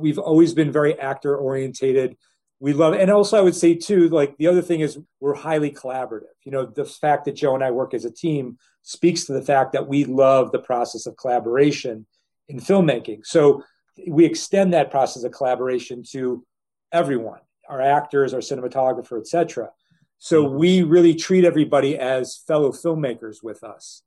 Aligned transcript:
We've 0.00 0.18
always 0.18 0.54
been 0.54 0.70
very 0.70 0.96
actor 0.98 1.36
orientated. 1.36 2.16
We 2.60 2.72
love, 2.72 2.94
and 2.94 3.10
also 3.10 3.36
I 3.36 3.40
would 3.40 3.56
say 3.56 3.74
too, 3.74 4.08
like 4.08 4.36
the 4.36 4.46
other 4.46 4.62
thing 4.62 4.78
is 4.78 4.96
we're 5.18 5.34
highly 5.34 5.72
collaborative. 5.72 6.34
You 6.44 6.52
know, 6.52 6.66
the 6.66 6.84
fact 6.84 7.24
that 7.24 7.34
Joe 7.34 7.56
and 7.56 7.64
I 7.64 7.72
work 7.72 7.94
as 7.94 8.04
a 8.04 8.10
team 8.10 8.58
speaks 8.82 9.24
to 9.24 9.32
the 9.32 9.42
fact 9.42 9.72
that 9.72 9.88
we 9.88 10.04
love 10.04 10.52
the 10.52 10.60
process 10.60 11.06
of 11.06 11.16
collaboration 11.16 12.06
in 12.48 12.60
filmmaking. 12.60 13.26
So 13.26 13.64
we 14.06 14.24
extend 14.24 14.72
that 14.72 14.92
process 14.92 15.24
of 15.24 15.32
collaboration 15.32 16.04
to 16.10 16.44
everyone, 16.92 17.40
our 17.68 17.80
actors, 17.80 18.32
our 18.32 18.40
cinematographer, 18.40 19.18
etc. 19.18 19.70
So 20.18 20.44
we 20.44 20.82
really 20.82 21.16
treat 21.16 21.44
everybody 21.44 21.98
as 21.98 22.36
fellow 22.36 22.70
filmmakers 22.70 23.42
with 23.42 23.64
us. 23.64 24.02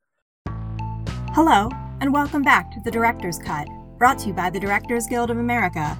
Hello, 1.34 1.70
and 2.00 2.14
welcome 2.14 2.44
back 2.44 2.72
to 2.72 2.80
the 2.86 2.92
Director's 2.92 3.40
Cut 3.40 3.68
brought 4.02 4.18
to 4.18 4.30
you 4.30 4.34
by 4.34 4.50
the 4.50 4.60
Directors 4.60 5.06
Guild 5.06 5.30
of 5.30 5.38
America. 5.38 5.96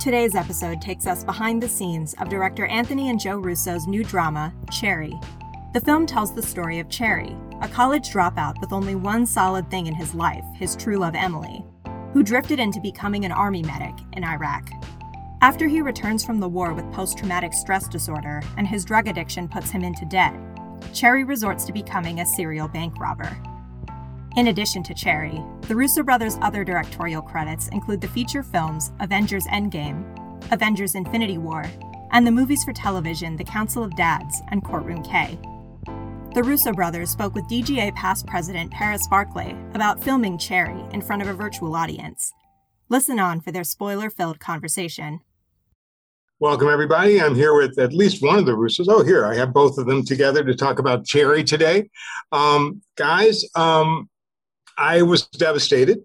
Today's 0.00 0.34
episode 0.34 0.80
takes 0.80 1.06
us 1.06 1.22
behind 1.22 1.62
the 1.62 1.68
scenes 1.68 2.12
of 2.14 2.28
director 2.28 2.66
Anthony 2.66 3.10
and 3.10 3.20
Joe 3.20 3.38
Russo's 3.38 3.86
new 3.86 4.02
drama, 4.02 4.52
Cherry. 4.72 5.14
The 5.72 5.80
film 5.80 6.04
tells 6.04 6.34
the 6.34 6.42
story 6.42 6.80
of 6.80 6.90
Cherry, 6.90 7.36
a 7.62 7.68
college 7.68 8.10
dropout 8.10 8.60
with 8.60 8.72
only 8.72 8.96
one 8.96 9.24
solid 9.24 9.70
thing 9.70 9.86
in 9.86 9.94
his 9.94 10.16
life, 10.16 10.42
his 10.56 10.74
true 10.74 10.96
love 10.96 11.14
Emily, 11.14 11.64
who 12.12 12.24
drifted 12.24 12.58
into 12.58 12.80
becoming 12.80 13.24
an 13.24 13.30
army 13.30 13.62
medic 13.62 13.94
in 14.14 14.24
Iraq. 14.24 14.68
After 15.40 15.68
he 15.68 15.80
returns 15.80 16.24
from 16.24 16.40
the 16.40 16.48
war 16.48 16.74
with 16.74 16.92
post 16.92 17.18
traumatic 17.18 17.52
stress 17.52 17.86
disorder 17.86 18.42
and 18.56 18.66
his 18.66 18.84
drug 18.84 19.06
addiction 19.06 19.46
puts 19.46 19.70
him 19.70 19.84
into 19.84 20.04
debt, 20.06 20.34
Cherry 20.92 21.22
resorts 21.22 21.66
to 21.66 21.72
becoming 21.72 22.18
a 22.18 22.26
serial 22.26 22.66
bank 22.66 22.98
robber. 22.98 23.30
In 24.36 24.48
addition 24.48 24.82
to 24.84 24.94
Cherry, 24.94 25.42
the 25.62 25.74
Russo 25.74 26.02
brothers' 26.02 26.38
other 26.42 26.62
directorial 26.62 27.22
credits 27.22 27.68
include 27.68 28.00
the 28.00 28.08
feature 28.08 28.42
films 28.42 28.92
Avengers 29.00 29.46
Endgame, 29.46 30.04
Avengers 30.52 30.94
Infinity 30.94 31.38
War, 31.38 31.64
and 32.12 32.26
the 32.26 32.30
movies 32.30 32.62
for 32.62 32.72
television 32.72 33.36
The 33.36 33.44
Council 33.44 33.82
of 33.82 33.96
Dads 33.96 34.40
and 34.48 34.62
Courtroom 34.64 35.02
K. 35.02 35.38
The 36.34 36.42
Russo 36.44 36.72
brothers 36.72 37.10
spoke 37.10 37.34
with 37.34 37.48
DGA 37.48 37.94
past 37.96 38.26
president 38.26 38.70
Paris 38.70 39.08
Barclay 39.08 39.56
about 39.74 40.04
filming 40.04 40.38
Cherry 40.38 40.84
in 40.92 41.02
front 41.02 41.22
of 41.22 41.28
a 41.28 41.34
virtual 41.34 41.74
audience. 41.74 42.32
Listen 42.88 43.18
on 43.18 43.40
for 43.40 43.50
their 43.50 43.64
spoiler 43.64 44.08
filled 44.08 44.38
conversation. 44.38 45.20
Welcome, 46.38 46.68
everybody. 46.68 47.20
I'm 47.20 47.34
here 47.34 47.56
with 47.56 47.78
at 47.80 47.92
least 47.92 48.22
one 48.22 48.38
of 48.38 48.46
the 48.46 48.52
Russos. 48.52 48.86
Oh, 48.88 49.02
here, 49.02 49.26
I 49.26 49.34
have 49.34 49.52
both 49.52 49.76
of 49.78 49.86
them 49.86 50.04
together 50.04 50.44
to 50.44 50.54
talk 50.54 50.78
about 50.78 51.04
Cherry 51.04 51.42
today. 51.42 51.90
Um, 52.30 52.82
guys, 52.96 53.44
um, 53.56 54.08
I 54.78 55.02
was 55.02 55.26
devastated. 55.26 55.98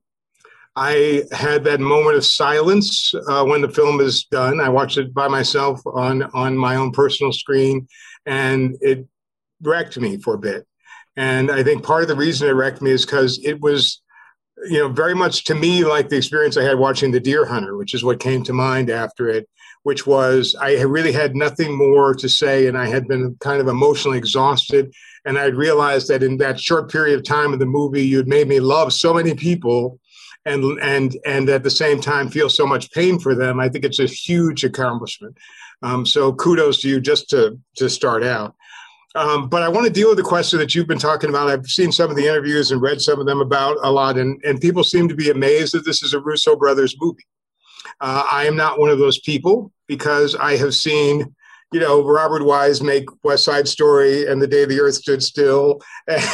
I 0.75 1.23
had 1.31 1.63
that 1.65 1.79
moment 1.79 2.17
of 2.17 2.25
silence 2.25 3.13
uh, 3.29 3.45
when 3.45 3.61
the 3.61 3.69
film 3.69 4.01
is 4.01 4.25
done. 4.25 4.59
I 4.59 4.69
watched 4.69 4.97
it 4.97 5.13
by 5.13 5.27
myself 5.27 5.79
on 5.85 6.23
on 6.33 6.57
my 6.57 6.75
own 6.75 6.91
personal 6.91 7.31
screen, 7.31 7.87
and 8.25 8.75
it 8.81 9.07
wrecked 9.61 9.99
me 9.99 10.17
for 10.17 10.33
a 10.33 10.39
bit. 10.39 10.65
And 11.15 11.51
I 11.51 11.61
think 11.63 11.83
part 11.83 12.01
of 12.01 12.07
the 12.07 12.15
reason 12.15 12.49
it 12.49 12.53
wrecked 12.53 12.81
me 12.81 12.89
is 12.89 13.05
because 13.05 13.39
it 13.43 13.61
was, 13.61 14.01
you 14.67 14.79
know, 14.79 14.89
very 14.89 15.13
much 15.13 15.43
to 15.45 15.53
me 15.53 15.85
like 15.85 16.09
the 16.09 16.17
experience 16.17 16.57
I 16.57 16.63
had 16.63 16.79
watching 16.79 17.11
The 17.11 17.19
Deer 17.19 17.45
Hunter, 17.45 17.77
which 17.77 17.93
is 17.93 18.03
what 18.03 18.19
came 18.19 18.43
to 18.45 18.53
mind 18.53 18.89
after 18.89 19.29
it. 19.29 19.47
Which 19.83 20.07
was 20.07 20.55
I 20.59 20.81
really 20.81 21.11
had 21.11 21.35
nothing 21.35 21.77
more 21.77 22.15
to 22.15 22.29
say, 22.29 22.67
and 22.67 22.77
I 22.77 22.87
had 22.87 23.07
been 23.07 23.35
kind 23.41 23.61
of 23.61 23.67
emotionally 23.67 24.17
exhausted 24.17 24.91
and 25.25 25.37
I 25.37 25.45
realized 25.45 26.07
that 26.09 26.23
in 26.23 26.37
that 26.37 26.59
short 26.59 26.91
period 26.91 27.17
of 27.17 27.23
time 27.23 27.53
of 27.53 27.59
the 27.59 27.65
movie, 27.65 28.05
you'd 28.05 28.27
made 28.27 28.47
me 28.47 28.59
love 28.59 28.93
so 28.93 29.13
many 29.13 29.33
people 29.33 29.99
and 30.45 30.63
and 30.81 31.17
and 31.25 31.49
at 31.49 31.63
the 31.63 31.69
same 31.69 32.01
time 32.01 32.29
feel 32.29 32.49
so 32.49 32.65
much 32.65 32.91
pain 32.91 33.19
for 33.19 33.35
them. 33.35 33.59
I 33.59 33.69
think 33.69 33.85
it's 33.85 33.99
a 33.99 34.05
huge 34.05 34.63
accomplishment. 34.63 35.37
Um, 35.81 36.05
so 36.05 36.33
kudos 36.33 36.81
to 36.81 36.89
you 36.89 36.99
just 36.99 37.29
to 37.29 37.57
to 37.75 37.89
start 37.89 38.23
out. 38.23 38.55
Um, 39.15 39.47
but 39.47 39.61
I 39.61 39.69
want 39.69 39.85
to 39.85 39.93
deal 39.93 40.09
with 40.09 40.17
the 40.17 40.23
question 40.23 40.57
that 40.59 40.73
you've 40.73 40.87
been 40.87 40.97
talking 40.97 41.29
about. 41.29 41.47
I've 41.47 41.67
seen 41.67 41.91
some 41.91 42.09
of 42.09 42.15
the 42.15 42.27
interviews 42.27 42.71
and 42.71 42.81
read 42.81 42.99
some 42.99 43.19
of 43.19 43.27
them 43.27 43.41
about 43.41 43.77
a 43.83 43.91
lot, 43.91 44.17
and, 44.17 44.41
and 44.43 44.59
people 44.59 44.83
seem 44.83 45.07
to 45.07 45.15
be 45.15 45.29
amazed 45.29 45.75
that 45.75 45.85
this 45.85 46.01
is 46.01 46.13
a 46.13 46.19
Russo 46.19 46.55
brothers 46.55 46.95
movie. 46.99 47.25
Uh, 48.01 48.25
I 48.31 48.45
am 48.45 48.55
not 48.55 48.79
one 48.79 48.89
of 48.89 48.97
those 48.97 49.19
people 49.19 49.71
because 49.87 50.35
I 50.35 50.57
have 50.57 50.73
seen 50.73 51.35
you 51.73 51.79
know, 51.79 52.03
Robert 52.03 52.45
Wise 52.45 52.83
make 52.83 53.05
West 53.23 53.43
Side 53.43 53.67
Story 53.67 54.27
and 54.27 54.39
The 54.39 54.47
Day 54.47 54.65
the 54.65 54.79
Earth 54.79 54.93
Stood 54.93 55.23
Still 55.23 55.81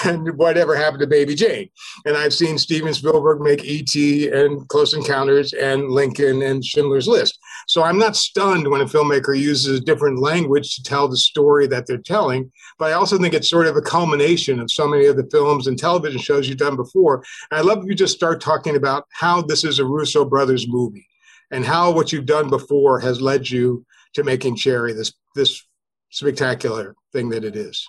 and 0.04 0.30
Whatever 0.38 0.76
Happened 0.76 1.00
to 1.00 1.08
Baby 1.08 1.34
Jane. 1.34 1.70
And 2.06 2.18
I've 2.18 2.34
seen 2.34 2.58
Steven 2.58 2.94
Spielberg 2.94 3.40
make 3.40 3.64
E.T. 3.64 4.28
and 4.28 4.68
Close 4.68 4.94
Encounters 4.94 5.54
and 5.54 5.90
Lincoln 5.92 6.42
and 6.42 6.64
Schindler's 6.64 7.08
List. 7.08 7.40
So 7.68 7.84
I'm 7.84 7.98
not 7.98 8.18
stunned 8.18 8.68
when 8.68 8.82
a 8.82 8.86
filmmaker 8.86 9.38
uses 9.38 9.80
a 9.80 9.84
different 9.84 10.20
language 10.20 10.76
to 10.76 10.84
tell 10.84 11.08
the 11.08 11.16
story 11.16 11.68
that 11.68 11.88
they're 11.88 11.98
telling. 11.98 12.52
But 12.78 12.92
I 12.92 12.94
also 12.94 13.18
think 13.18 13.34
it's 13.34 13.50
sort 13.50 13.68
of 13.68 13.78
a 13.78 13.82
culmination 13.82 14.60
of 14.60 14.70
so 14.70 14.90
many 14.90 15.06
of 15.06 15.16
the 15.16 15.30
films 15.32 15.68
and 15.68 15.80
television 15.80 16.20
shows 16.20 16.50
you've 16.50 16.58
done 16.58 16.76
before. 16.76 17.24
And 17.50 17.60
I'd 17.60 17.66
love 17.66 17.80
if 17.80 17.86
you 17.86 17.96
just 17.96 18.16
start 18.16 18.42
talking 18.42 18.76
about 18.76 19.06
how 19.12 19.42
this 19.42 19.64
is 19.64 19.80
a 19.80 19.86
Russo 19.86 20.26
brothers 20.26 20.68
movie 20.68 21.08
and 21.50 21.66
how 21.66 21.92
what 21.92 22.12
you've 22.12 22.26
done 22.26 22.50
before 22.50 23.00
has 23.00 23.22
led 23.22 23.50
you 23.50 23.86
to 24.14 24.24
making 24.24 24.56
Cherry 24.56 24.94
this 24.94 25.14
this 25.36 25.64
spectacular 26.10 26.96
thing 27.14 27.30
that 27.30 27.44
it 27.44 27.56
is. 27.56 27.88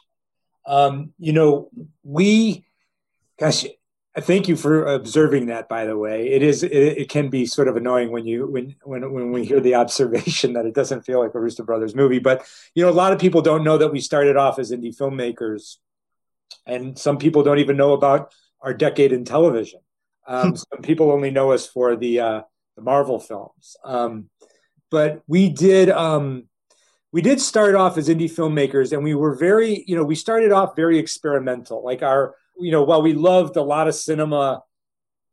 Um, 0.66 1.12
you 1.18 1.32
know, 1.32 1.70
we, 2.02 2.64
gosh, 3.38 3.64
I 4.16 4.20
thank 4.20 4.48
you 4.48 4.56
for 4.56 4.86
observing 4.86 5.46
that. 5.46 5.68
By 5.68 5.84
the 5.84 5.96
way, 5.96 6.28
it 6.28 6.42
is 6.42 6.62
it, 6.62 6.72
it, 6.72 7.08
can 7.08 7.28
be 7.28 7.46
sort 7.46 7.68
of 7.68 7.76
annoying 7.76 8.10
when 8.10 8.26
you 8.26 8.46
when 8.46 8.74
when 8.82 9.12
when 9.12 9.32
we 9.32 9.44
hear 9.44 9.60
the 9.60 9.76
observation 9.76 10.52
that 10.54 10.66
it 10.66 10.74
doesn't 10.74 11.02
feel 11.02 11.20
like 11.20 11.34
a 11.34 11.40
Russo 11.40 11.62
Brothers 11.62 11.94
movie. 11.94 12.18
But 12.18 12.44
you 12.74 12.84
know, 12.84 12.90
a 12.90 12.92
lot 12.92 13.12
of 13.12 13.20
people 13.20 13.40
don't 13.40 13.64
know 13.64 13.78
that 13.78 13.92
we 13.92 14.00
started 14.00 14.36
off 14.36 14.58
as 14.58 14.72
indie 14.72 14.96
filmmakers, 14.96 15.76
and 16.66 16.98
some 16.98 17.18
people 17.18 17.42
don't 17.42 17.60
even 17.60 17.76
know 17.76 17.92
about 17.92 18.34
our 18.60 18.74
decade 18.74 19.12
in 19.12 19.24
television. 19.24 19.80
Um, 20.26 20.56
some 20.56 20.82
people 20.82 21.10
only 21.10 21.30
know 21.30 21.52
us 21.52 21.66
for 21.66 21.96
the 21.96 22.20
uh, 22.20 22.42
the 22.76 22.82
Marvel 22.82 23.20
films. 23.20 23.76
Um, 23.84 24.28
but 24.90 25.22
we 25.28 25.48
did 25.48 25.88
um, 25.88 26.48
we 27.12 27.22
did 27.22 27.40
start 27.40 27.74
off 27.74 27.98
as 27.98 28.08
indie 28.08 28.30
filmmakers 28.30 28.92
and 28.92 29.02
we 29.02 29.14
were 29.14 29.34
very 29.34 29.84
you 29.86 29.96
know 29.96 30.04
we 30.04 30.14
started 30.14 30.52
off 30.52 30.76
very 30.76 30.98
experimental. 30.98 31.84
Like 31.84 32.02
our 32.02 32.34
you 32.58 32.72
know 32.72 32.82
while 32.82 33.02
we 33.02 33.14
loved 33.14 33.56
a 33.56 33.62
lot 33.62 33.88
of 33.88 33.94
cinema 33.94 34.62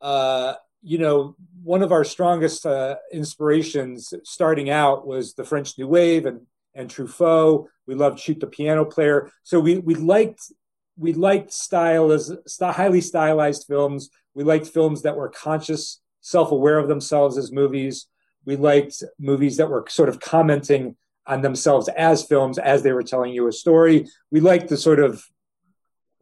uh, 0.01 0.53
you 0.81 0.97
know 0.97 1.35
one 1.63 1.83
of 1.83 1.91
our 1.91 2.03
strongest 2.03 2.65
uh, 2.65 2.95
inspirations 3.11 4.13
starting 4.23 4.69
out 4.69 5.05
was 5.05 5.33
the 5.33 5.43
french 5.43 5.77
new 5.77 5.87
wave 5.87 6.25
and 6.25 6.41
and 6.75 6.89
truffaut. 6.89 7.65
We 7.87 7.95
loved 7.95 8.19
shoot 8.19 8.39
the 8.39 8.47
piano 8.47 8.85
player. 8.85 9.31
So 9.43 9.59
we 9.59 9.79
we 9.79 9.95
liked 9.95 10.51
we 10.97 11.13
liked 11.13 11.51
style 11.51 12.11
as 12.11 12.31
highly 12.59 13.01
stylized 13.01 13.65
films. 13.67 14.09
We 14.33 14.43
liked 14.43 14.67
films 14.67 15.03
that 15.03 15.15
were 15.15 15.29
conscious 15.29 16.01
self-aware 16.21 16.77
of 16.77 16.87
themselves 16.87 17.37
as 17.37 17.51
movies. 17.51 18.07
We 18.45 18.55
liked 18.55 19.03
movies 19.19 19.57
that 19.57 19.69
were 19.69 19.85
sort 19.89 20.09
of 20.09 20.19
commenting 20.19 20.95
on 21.27 21.41
themselves 21.41 21.89
as 21.89 22.23
films 22.23 22.57
as 22.57 22.83
they 22.83 22.93
were 22.93 23.03
telling 23.03 23.33
you 23.33 23.47
a 23.47 23.51
story. 23.51 24.07
We 24.31 24.39
like 24.39 24.67
the 24.67 24.77
sort 24.77 24.99
of 24.99 25.23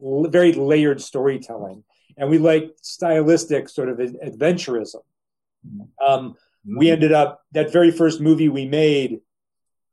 very 0.00 0.52
layered 0.52 1.00
storytelling, 1.00 1.84
and 2.16 2.28
we 2.28 2.38
like 2.38 2.74
stylistic 2.82 3.68
sort 3.68 3.88
of 3.88 3.98
adventurism. 3.98 5.02
Um, 6.06 6.34
we 6.66 6.90
ended 6.90 7.12
up 7.12 7.42
that 7.52 7.72
very 7.72 7.90
first 7.90 8.20
movie 8.20 8.48
we 8.48 8.66
made. 8.66 9.20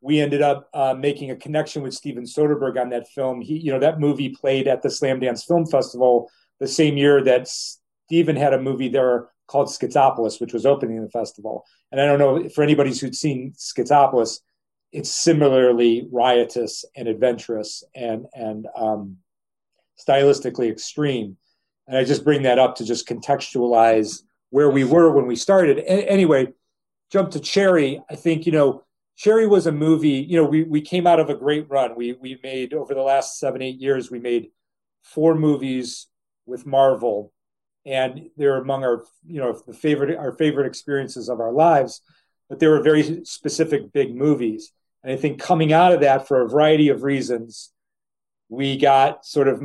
We 0.02 0.20
ended 0.20 0.42
up 0.42 0.70
uh, 0.74 0.96
making 0.96 1.32
a 1.32 1.36
connection 1.36 1.84
with 1.84 1.94
Steven 1.94 2.24
Soderbergh 2.24 2.82
on 2.82 2.90
that 2.90 3.08
film. 3.08 3.42
He, 3.42 3.58
you 3.58 3.72
know, 3.72 3.80
that 3.80 4.00
movie 4.00 4.30
played 4.30 4.68
at 4.68 4.82
the 4.82 4.90
Slamdance 4.90 5.46
Film 5.46 5.66
Festival 5.66 6.30
the 6.60 6.68
same 6.68 6.98
year 6.98 7.24
that 7.24 7.48
Steven 7.48 8.36
had 8.36 8.54
a 8.54 8.62
movie 8.62 8.90
there 8.90 9.30
called 9.48 9.68
Schizopolis, 9.68 10.42
which 10.42 10.54
was 10.54 10.66
opening 10.66 11.02
the 11.02 11.10
festival. 11.10 11.66
And 11.92 12.02
I 12.02 12.06
don't 12.06 12.20
know 12.20 12.50
for 12.50 12.64
anybody 12.64 12.94
who'd 12.96 13.16
seen 13.16 13.54
Schizopolis, 13.58 14.40
it's 14.94 15.12
similarly 15.12 16.08
riotous 16.12 16.86
and 16.96 17.08
adventurous 17.08 17.84
and 17.96 18.28
and 18.34 18.68
um, 18.78 19.18
stylistically 20.00 20.72
extreme. 20.72 21.36
And 21.88 21.98
I 21.98 22.04
just 22.06 22.24
bring 22.24 22.44
that 22.44 22.60
up 22.60 22.76
to 22.76 22.86
just 22.86 23.08
contextualize 23.08 24.22
where 24.52 24.70
we 24.70 24.84
were 24.84 25.12
when 25.12 25.26
we 25.26 25.36
started. 25.36 25.80
A- 25.80 26.10
anyway, 26.10 26.54
jump 27.12 27.32
to 27.32 27.40
Cherry. 27.40 28.02
I 28.10 28.16
think 28.16 28.46
you 28.46 28.52
know 28.52 28.84
Cherry 29.18 29.48
was 29.48 29.68
a 29.68 29.72
movie. 29.72 30.26
You 30.30 30.38
know, 30.38 30.46
we 30.46 30.64
we 30.64 30.80
came 30.80 31.08
out 31.08 31.20
of 31.20 31.30
a 31.30 31.36
great 31.36 31.70
run. 31.70 31.96
We 31.96 32.14
we 32.14 32.40
made 32.44 32.74
over 32.74 32.94
the 32.94 33.02
last 33.02 33.40
seven 33.40 33.64
eight 33.64 33.82
years. 33.82 34.12
We 34.12 34.20
made 34.20 34.52
four 35.02 35.34
movies 35.34 36.08
with 36.46 36.68
Marvel, 36.68 37.34
and 37.84 38.30
they're 38.38 38.58
among 38.58 38.84
our 38.84 39.04
you 39.26 39.40
know 39.42 39.60
the 39.66 39.74
favorite 39.74 40.16
our 40.16 40.34
favorite 40.34 40.68
experiences 40.68 41.30
of 41.30 41.40
our 41.40 41.52
lives. 41.52 42.02
But 42.48 42.60
they 42.60 42.68
were 42.68 42.84
very 42.84 43.26
specific 43.26 43.92
big 43.92 44.16
movies. 44.16 44.72
And 45.04 45.14
I 45.14 45.16
think 45.16 45.40
coming 45.40 45.74
out 45.74 45.94
of 45.94 46.02
that 46.02 46.28
for 46.28 46.42
a 46.42 46.50
variety 46.50 46.90
of 46.90 47.04
reasons, 47.04 47.72
we 48.50 48.78
got 48.78 49.26
sort 49.26 49.48
of 49.48 49.62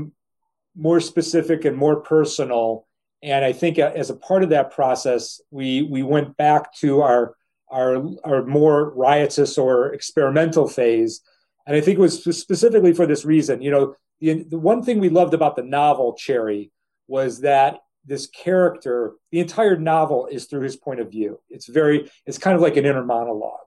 more 0.77 1.01
specific 1.01 1.65
and 1.65 1.77
more 1.77 2.01
personal. 2.01 2.87
And 3.23 3.45
I 3.45 3.53
think 3.53 3.79
uh, 3.79 3.93
as 3.95 4.11
a 4.11 4.17
part 4.17 4.43
of 4.43 4.51
that 4.51 4.71
process, 4.71 5.41
we 5.51 5.83
we 5.83 6.03
went 6.03 6.37
back 6.37 6.73
to 6.77 7.03
our 7.03 7.35
our, 7.71 8.03
our 8.25 8.45
more 8.45 8.95
riotous 8.95 9.59
or 9.59 9.93
experimental 9.93 10.67
phase. 10.69 11.21
And 11.67 11.77
I 11.77 11.81
think 11.83 11.99
it 11.99 12.01
was 12.03 12.23
specifically 12.39 12.95
for 12.95 13.07
this 13.07 13.25
reason. 13.27 13.61
You 13.61 13.71
know, 13.71 13.95
the, 14.21 14.45
the 14.45 14.59
one 14.59 14.83
thing 14.83 15.01
we 15.01 15.11
loved 15.11 15.35
about 15.35 15.55
the 15.55 15.63
novel 15.63 16.15
Cherry 16.15 16.71
was 17.09 17.43
that 17.43 17.81
this 18.07 18.27
character, 18.27 19.13
the 19.33 19.41
entire 19.41 19.77
novel 19.79 20.29
is 20.31 20.47
through 20.47 20.63
his 20.63 20.77
point 20.77 21.01
of 21.01 21.11
view. 21.11 21.41
It's 21.51 21.67
very, 21.67 22.11
it's 22.25 22.39
kind 22.39 22.57
of 22.57 22.63
like 22.63 22.79
an 22.79 22.87
inner 22.87 23.05
monologue. 23.05 23.67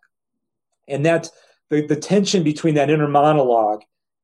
And 0.88 1.06
that's 1.06 1.30
the, 1.72 1.88
the 1.88 1.96
tension 1.96 2.44
between 2.44 2.76
that 2.76 2.90
inner 2.90 3.08
monologue 3.08 3.82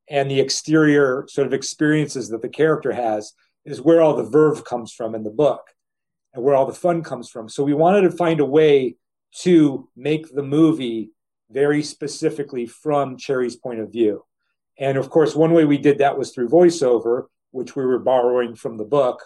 and 0.09 0.29
the 0.29 0.39
exterior 0.39 1.25
sort 1.29 1.47
of 1.47 1.53
experiences 1.53 2.29
that 2.29 2.41
the 2.41 2.49
character 2.49 2.91
has 2.91 3.33
is 3.65 3.81
where 3.81 4.01
all 4.01 4.15
the 4.15 4.29
verve 4.29 4.65
comes 4.65 4.91
from 4.91 5.15
in 5.15 5.23
the 5.23 5.31
book 5.31 5.61
and 6.33 6.43
where 6.43 6.55
all 6.55 6.65
the 6.65 6.73
fun 6.73 7.01
comes 7.01 7.29
from. 7.29 7.47
So 7.47 7.63
we 7.63 7.73
wanted 7.73 8.01
to 8.01 8.11
find 8.11 8.41
a 8.41 8.45
way 8.45 8.97
to 9.39 9.89
make 9.95 10.33
the 10.33 10.43
movie 10.43 11.11
very 11.49 11.81
specifically 11.83 12.65
from 12.65 13.17
Cherry's 13.17 13.55
point 13.55 13.79
of 13.79 13.91
view. 13.91 14.25
And 14.77 14.97
of 14.97 15.09
course, 15.09 15.33
one 15.33 15.53
way 15.53 15.63
we 15.63 15.77
did 15.77 15.99
that 15.99 16.17
was 16.17 16.31
through 16.31 16.49
voiceover, 16.49 17.27
which 17.51 17.75
we 17.75 17.85
were 17.85 17.99
borrowing 17.99 18.55
from 18.55 18.77
the 18.77 18.85
book. 18.85 19.23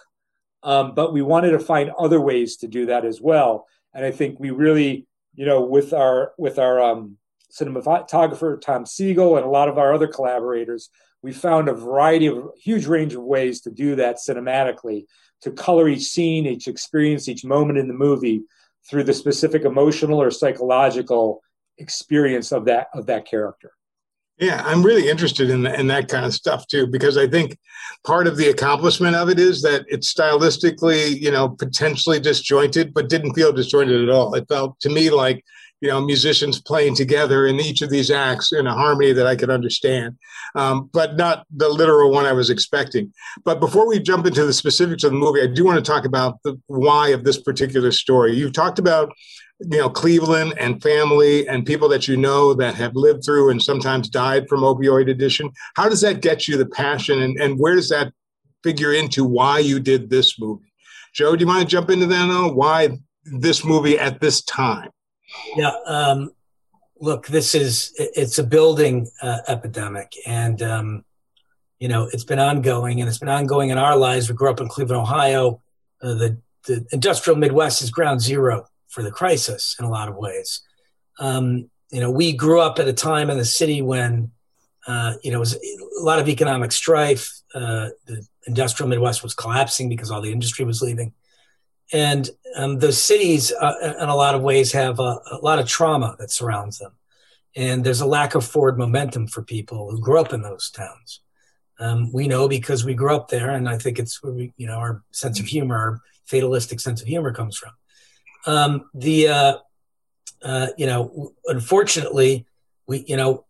Um, 0.62 0.94
but 0.94 1.12
we 1.12 1.22
wanted 1.22 1.50
to 1.50 1.58
find 1.58 1.90
other 1.98 2.20
ways 2.20 2.56
to 2.58 2.68
do 2.68 2.86
that 2.86 3.04
as 3.04 3.20
well. 3.20 3.66
And 3.92 4.04
I 4.04 4.12
think 4.12 4.38
we 4.38 4.50
really, 4.50 5.08
you 5.34 5.44
know, 5.44 5.62
with 5.62 5.92
our 5.92 6.32
with 6.38 6.60
our 6.60 6.80
um, 6.80 7.18
cinematographer 7.52 8.60
Tom 8.60 8.86
Sigel 8.86 9.36
and 9.36 9.44
a 9.44 9.50
lot 9.50 9.68
of 9.68 9.78
our 9.78 9.92
other 9.92 10.08
collaborators, 10.08 10.90
we 11.22 11.32
found 11.32 11.68
a 11.68 11.74
variety 11.74 12.26
of 12.26 12.50
huge 12.56 12.86
range 12.86 13.14
of 13.14 13.22
ways 13.22 13.60
to 13.62 13.70
do 13.70 13.94
that 13.96 14.16
cinematically, 14.16 15.06
to 15.42 15.52
color 15.52 15.88
each 15.88 16.04
scene, 16.04 16.46
each 16.46 16.66
experience, 16.66 17.28
each 17.28 17.44
moment 17.44 17.78
in 17.78 17.88
the 17.88 17.94
movie 17.94 18.42
through 18.88 19.04
the 19.04 19.14
specific 19.14 19.64
emotional 19.64 20.20
or 20.20 20.30
psychological 20.30 21.42
experience 21.78 22.52
of 22.52 22.64
that 22.64 22.88
of 22.94 23.06
that 23.06 23.24
character. 23.24 23.72
Yeah, 24.38 24.62
I'm 24.64 24.82
really 24.82 25.08
interested 25.08 25.50
in, 25.50 25.66
in 25.66 25.86
that 25.88 26.08
kind 26.08 26.24
of 26.24 26.34
stuff 26.34 26.66
too, 26.66 26.86
because 26.86 27.16
I 27.16 27.28
think 27.28 27.58
part 28.04 28.26
of 28.26 28.36
the 28.36 28.48
accomplishment 28.48 29.14
of 29.14 29.28
it 29.28 29.38
is 29.38 29.62
that 29.62 29.84
it's 29.88 30.12
stylistically, 30.12 31.20
you 31.20 31.30
know, 31.30 31.50
potentially 31.50 32.18
disjointed, 32.18 32.92
but 32.92 33.08
didn't 33.08 33.34
feel 33.34 33.52
disjointed 33.52 34.02
at 34.02 34.08
all. 34.08 34.34
It 34.34 34.48
felt 34.48 34.80
to 34.80 34.88
me 34.88 35.10
like 35.10 35.44
you 35.82 35.88
know 35.88 36.00
musicians 36.00 36.60
playing 36.60 36.94
together 36.94 37.46
in 37.46 37.58
each 37.58 37.82
of 37.82 37.90
these 37.90 38.10
acts 38.10 38.52
in 38.52 38.68
a 38.68 38.72
harmony 38.72 39.12
that 39.12 39.26
I 39.26 39.34
could 39.34 39.50
understand, 39.50 40.16
um, 40.54 40.88
but 40.92 41.16
not 41.16 41.44
the 41.54 41.68
literal 41.68 42.12
one 42.12 42.24
I 42.24 42.32
was 42.32 42.50
expecting. 42.50 43.12
But 43.44 43.58
before 43.58 43.88
we 43.88 43.98
jump 43.98 44.24
into 44.24 44.46
the 44.46 44.52
specifics 44.52 45.02
of 45.02 45.10
the 45.10 45.18
movie, 45.18 45.42
I 45.42 45.48
do 45.48 45.64
want 45.64 45.84
to 45.84 45.90
talk 45.90 46.04
about 46.04 46.38
the 46.44 46.58
why 46.68 47.08
of 47.08 47.24
this 47.24 47.42
particular 47.42 47.90
story. 47.90 48.34
You've 48.34 48.52
talked 48.52 48.78
about 48.78 49.12
you 49.58 49.78
know 49.78 49.90
Cleveland 49.90 50.54
and 50.56 50.80
family 50.80 51.48
and 51.48 51.66
people 51.66 51.88
that 51.88 52.06
you 52.06 52.16
know 52.16 52.54
that 52.54 52.76
have 52.76 52.94
lived 52.94 53.24
through 53.24 53.50
and 53.50 53.60
sometimes 53.60 54.08
died 54.08 54.48
from 54.48 54.60
opioid 54.60 55.10
addiction. 55.10 55.50
How 55.74 55.88
does 55.88 56.00
that 56.02 56.22
get 56.22 56.46
you 56.46 56.56
the 56.56 56.66
passion, 56.66 57.20
and, 57.22 57.36
and 57.40 57.58
where 57.58 57.74
does 57.74 57.88
that 57.88 58.12
figure 58.62 58.92
into 58.92 59.24
why 59.24 59.58
you 59.58 59.80
did 59.80 60.10
this 60.10 60.38
movie? 60.38 60.72
Joe, 61.12 61.34
do 61.34 61.40
you 61.40 61.46
mind 61.46 61.68
to 61.68 61.72
jump 61.72 61.90
into 61.90 62.06
that 62.06 62.26
now? 62.26 62.52
Why 62.52 62.90
this 63.24 63.64
movie 63.64 63.98
at 63.98 64.20
this 64.20 64.42
time? 64.42 64.90
Yeah. 65.56 65.72
Um, 65.86 66.32
look, 67.00 67.26
this 67.26 67.54
is 67.54 67.92
it's 67.98 68.38
a 68.38 68.44
building 68.44 69.10
uh, 69.20 69.40
epidemic, 69.48 70.14
and 70.26 70.62
um, 70.62 71.04
you 71.78 71.88
know 71.88 72.08
it's 72.12 72.24
been 72.24 72.38
ongoing, 72.38 73.00
and 73.00 73.08
it's 73.08 73.18
been 73.18 73.28
ongoing 73.28 73.70
in 73.70 73.78
our 73.78 73.96
lives. 73.96 74.30
We 74.30 74.36
grew 74.36 74.50
up 74.50 74.60
in 74.60 74.68
Cleveland, 74.68 75.02
Ohio. 75.02 75.60
Uh, 76.00 76.14
the 76.14 76.38
the 76.66 76.86
industrial 76.92 77.38
Midwest 77.38 77.82
is 77.82 77.90
ground 77.90 78.20
zero 78.20 78.66
for 78.88 79.02
the 79.02 79.10
crisis 79.10 79.76
in 79.78 79.84
a 79.84 79.90
lot 79.90 80.08
of 80.08 80.16
ways. 80.16 80.62
Um, 81.18 81.70
you 81.90 82.00
know, 82.00 82.10
we 82.10 82.32
grew 82.32 82.60
up 82.60 82.78
at 82.78 82.88
a 82.88 82.92
time 82.92 83.28
in 83.30 83.36
the 83.36 83.44
city 83.44 83.82
when 83.82 84.30
uh, 84.86 85.14
you 85.22 85.30
know 85.30 85.38
it 85.38 85.40
was 85.40 85.54
a 85.54 86.04
lot 86.04 86.18
of 86.18 86.28
economic 86.28 86.72
strife. 86.72 87.30
Uh, 87.54 87.88
the 88.06 88.26
industrial 88.46 88.88
Midwest 88.88 89.22
was 89.22 89.34
collapsing 89.34 89.88
because 89.88 90.10
all 90.10 90.22
the 90.22 90.32
industry 90.32 90.64
was 90.64 90.80
leaving 90.80 91.12
and 91.92 92.30
um, 92.56 92.78
the 92.78 92.92
cities 92.92 93.52
uh, 93.52 93.94
in 94.00 94.08
a 94.08 94.16
lot 94.16 94.34
of 94.34 94.42
ways 94.42 94.72
have 94.72 94.98
a, 94.98 95.20
a, 95.30 95.38
lot 95.42 95.58
of 95.58 95.66
trauma 95.66 96.16
that 96.18 96.30
surrounds 96.30 96.78
them. 96.78 96.92
And 97.54 97.84
there's 97.84 98.00
a 98.00 98.06
lack 98.06 98.34
of 98.34 98.46
forward 98.46 98.78
momentum 98.78 99.26
for 99.26 99.42
people 99.42 99.90
who 99.90 100.00
grew 100.00 100.18
up 100.18 100.32
in 100.32 100.42
those 100.42 100.70
towns. 100.70 101.20
Um, 101.78 102.12
we 102.12 102.28
know 102.28 102.48
because 102.48 102.84
we 102.84 102.94
grew 102.94 103.14
up 103.14 103.28
there 103.28 103.50
and 103.50 103.68
i 103.68 103.76
think 103.76 103.98
it's 103.98 104.22
where 104.22 104.32
we 104.32 104.52
you 104.56 104.66
know 104.66 104.76
our 104.76 105.02
sense 105.10 105.40
of 105.40 105.46
humor 105.46 105.76
our 105.76 106.00
fatalistic 106.26 106.80
sense 106.80 107.00
of 107.00 107.08
humor 107.08 107.32
comes 107.32 107.56
from. 107.56 107.72
Um, 108.46 108.90
the 108.94 109.28
uh, 109.28 109.54
uh, 110.42 110.68
you 110.76 110.86
know 110.86 111.32
unfortunately 111.46 112.46
we 112.86 113.04
you 113.06 113.16
know 113.16 113.44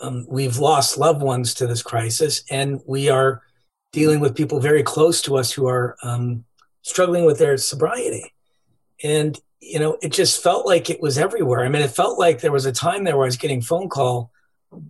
um, 0.00 0.26
we've 0.28 0.58
lost 0.58 0.98
loved 0.98 1.22
ones 1.22 1.54
to 1.54 1.66
this 1.66 1.82
crisis 1.82 2.42
and 2.50 2.80
we 2.86 3.08
are 3.08 3.42
dealing 3.92 4.20
with 4.20 4.36
people 4.36 4.60
very 4.60 4.82
close 4.82 5.20
to 5.22 5.36
us 5.36 5.52
who 5.52 5.66
are 5.66 5.96
um, 6.02 6.44
struggling 6.82 7.24
with 7.24 7.38
their 7.38 7.56
sobriety. 7.56 8.32
And, 9.02 9.38
you 9.60 9.78
know, 9.78 9.98
it 10.02 10.12
just 10.12 10.42
felt 10.42 10.66
like 10.66 10.90
it 10.90 11.00
was 11.00 11.18
everywhere. 11.18 11.64
I 11.64 11.68
mean, 11.68 11.82
it 11.82 11.90
felt 11.90 12.18
like 12.18 12.40
there 12.40 12.52
was 12.52 12.66
a 12.66 12.72
time 12.72 13.04
there 13.04 13.16
where 13.16 13.26
I 13.26 13.28
was 13.28 13.36
getting 13.36 13.62
phone 13.62 13.88
call 13.88 14.30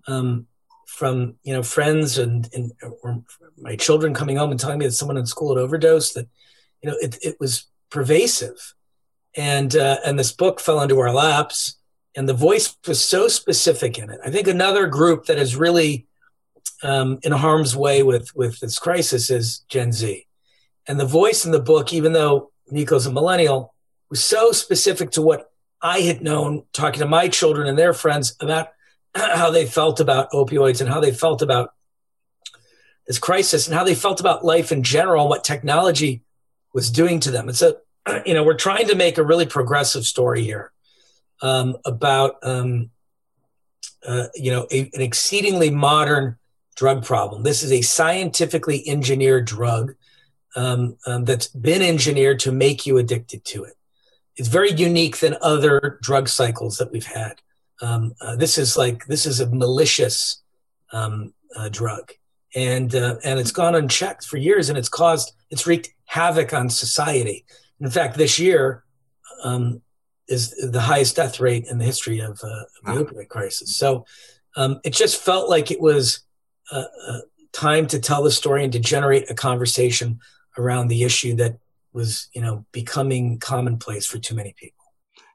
um, 0.07 0.47
from, 0.87 1.37
you 1.43 1.53
know, 1.53 1.63
friends 1.63 2.19
and, 2.19 2.49
and 2.53 2.73
or 3.03 3.23
my 3.59 3.77
children 3.77 4.15
coming 4.15 4.37
home 4.37 4.51
and 4.51 4.61
telling 4.61 4.79
me 4.79 4.87
that 4.87 4.93
someone 4.93 5.17
in 5.17 5.27
school 5.27 5.55
had 5.55 5.63
overdosed, 5.63 6.15
that, 6.15 6.29
you 6.83 6.91
know, 6.91 6.97
it, 7.01 7.17
it 7.23 7.37
was 7.41 7.67
pervasive. 7.91 8.75
And, 9.37 9.75
uh, 9.77 9.99
and 10.05 10.19
this 10.19 10.33
book 10.33 10.61
fell 10.61 10.81
into 10.83 10.99
our 10.99 11.13
laps 11.13 11.77
and 12.17 12.29
the 12.29 12.35
voice 12.35 12.77
was 12.87 13.03
so 13.05 13.29
specific 13.29 13.99
in 13.99 14.11
it. 14.11 14.19
I 14.25 14.31
think 14.31 14.49
another 14.49 14.87
group 14.87 15.27
that 15.27 15.39
is 15.39 15.55
really 15.55 16.07
um, 16.83 17.21
in 17.23 17.31
harm's 17.31 17.77
way 17.77 18.03
with, 18.03 18.35
with 18.35 18.59
this 18.59 18.79
crisis 18.79 19.31
is 19.31 19.61
Gen 19.69 19.93
Z 19.93 20.27
and 20.91 20.99
the 20.99 21.07
voice 21.07 21.45
in 21.45 21.53
the 21.53 21.61
book, 21.61 21.93
even 21.93 22.13
though 22.13 22.51
Nico's 22.69 23.07
a 23.07 23.13
millennial, 23.13 23.73
was 24.09 24.25
so 24.25 24.51
specific 24.51 25.13
to 25.13 25.23
what 25.23 25.53
I 25.81 26.01
had 26.01 26.21
known 26.21 26.65
talking 26.73 26.99
to 26.99 27.07
my 27.07 27.29
children 27.29 27.69
and 27.69 27.79
their 27.79 27.93
friends 27.93 28.35
about 28.41 28.71
how 29.15 29.53
they 29.53 29.67
felt 29.67 30.01
about 30.01 30.33
opioids 30.33 30.81
and 30.81 30.91
how 30.91 30.99
they 30.99 31.13
felt 31.13 31.43
about 31.43 31.75
this 33.07 33.21
crisis 33.21 33.69
and 33.69 33.77
how 33.77 33.85
they 33.85 33.95
felt 33.95 34.19
about 34.19 34.45
life 34.45 34.73
in 34.73 34.83
general 34.83 35.29
what 35.29 35.45
technology 35.45 36.25
was 36.75 36.91
doing 36.91 37.21
to 37.21 37.31
them. 37.31 37.49
It's 37.49 37.63
a, 37.63 37.77
you 38.27 38.35
know, 38.35 38.43
we're 38.43 38.55
trying 38.55 38.89
to 38.89 38.97
make 38.97 39.17
a 39.17 39.23
really 39.23 39.47
progressive 39.47 40.05
story 40.05 40.43
here 40.43 40.73
um, 41.41 41.77
about, 41.85 42.35
um, 42.43 42.91
uh, 44.05 44.27
you 44.35 44.51
know, 44.51 44.67
a, 44.73 44.91
an 44.93 45.03
exceedingly 45.03 45.71
modern 45.71 46.37
drug 46.75 47.05
problem. 47.05 47.45
This 47.45 47.63
is 47.63 47.71
a 47.71 47.81
scientifically 47.81 48.83
engineered 48.89 49.45
drug 49.45 49.95
um, 50.57 50.97
um, 51.07 51.25
that's 51.25 51.49
been 51.49 51.83
engineered 51.83 52.41
to 52.41 52.53
make 52.53 52.87
you 52.87 52.99
addicted 52.99 53.45
to 53.47 53.65
it. 53.65 53.75
It's 54.37 54.49
very 54.49 54.73
unique 54.73 55.19
than 55.19 55.37
other 55.43 55.99
drug 56.03 56.29
cycles 56.29 56.79
that 56.79 56.91
we've 56.93 57.07
had. 57.07 57.41
Um, 57.83 58.15
uh, 58.21 58.37
this 58.37 58.59
is 58.59 58.77
like 58.77 59.07
this 59.07 59.27
is 59.27 59.41
a 59.41 59.49
malicious 59.49 60.43
um, 60.93 61.33
uh, 61.57 61.69
drug, 61.69 62.13
and 62.55 62.95
uh, 62.95 63.17
and 63.25 63.39
it's 63.39 63.53
gone 63.53 63.75
unchecked 63.75 64.25
for 64.27 64.37
years, 64.37 64.69
and 64.69 64.79
it's 64.79 64.89
caused 64.89 65.33
it's 65.51 65.67
wreaked 65.67 65.91
havoc 66.07 66.53
on 66.53 66.69
society. 66.69 67.45
In 67.81 67.91
fact, 67.91 68.17
this 68.17 68.39
year 68.39 68.85
um, 69.43 69.81
is 70.29 70.51
the 70.51 70.81
highest 70.81 71.17
death 71.17 71.41
rate 71.41 71.67
in 71.67 71.79
the 71.79 71.85
history 71.85 72.21
of, 72.21 72.41
uh, 72.43 72.65
the 72.85 72.93
opioid 72.93 73.29
crisis. 73.29 73.77
So 73.77 74.07
um, 74.57 74.81
it 74.85 74.93
just 74.93 75.21
felt 75.21 75.49
like 75.51 75.71
it 75.71 75.81
was 75.81 76.21
uh, 76.71 76.85
uh, 77.09 77.21
time 77.53 77.87
to 77.89 77.99
tell 77.99 78.23
the 78.23 78.31
story 78.31 78.63
and 78.63 78.73
to 78.73 78.79
generate 78.79 79.31
a 79.31 79.35
conversation 79.35 80.21
around 80.59 80.89
the 80.89 81.03
issue 81.03 81.35
that 81.37 81.59
was 81.93 82.29
you 82.35 82.41
know 82.41 82.65
becoming 82.73 83.39
commonplace 83.39 84.07
for 84.07 84.19
too 84.19 84.35
many 84.35 84.55
people. 84.57 84.85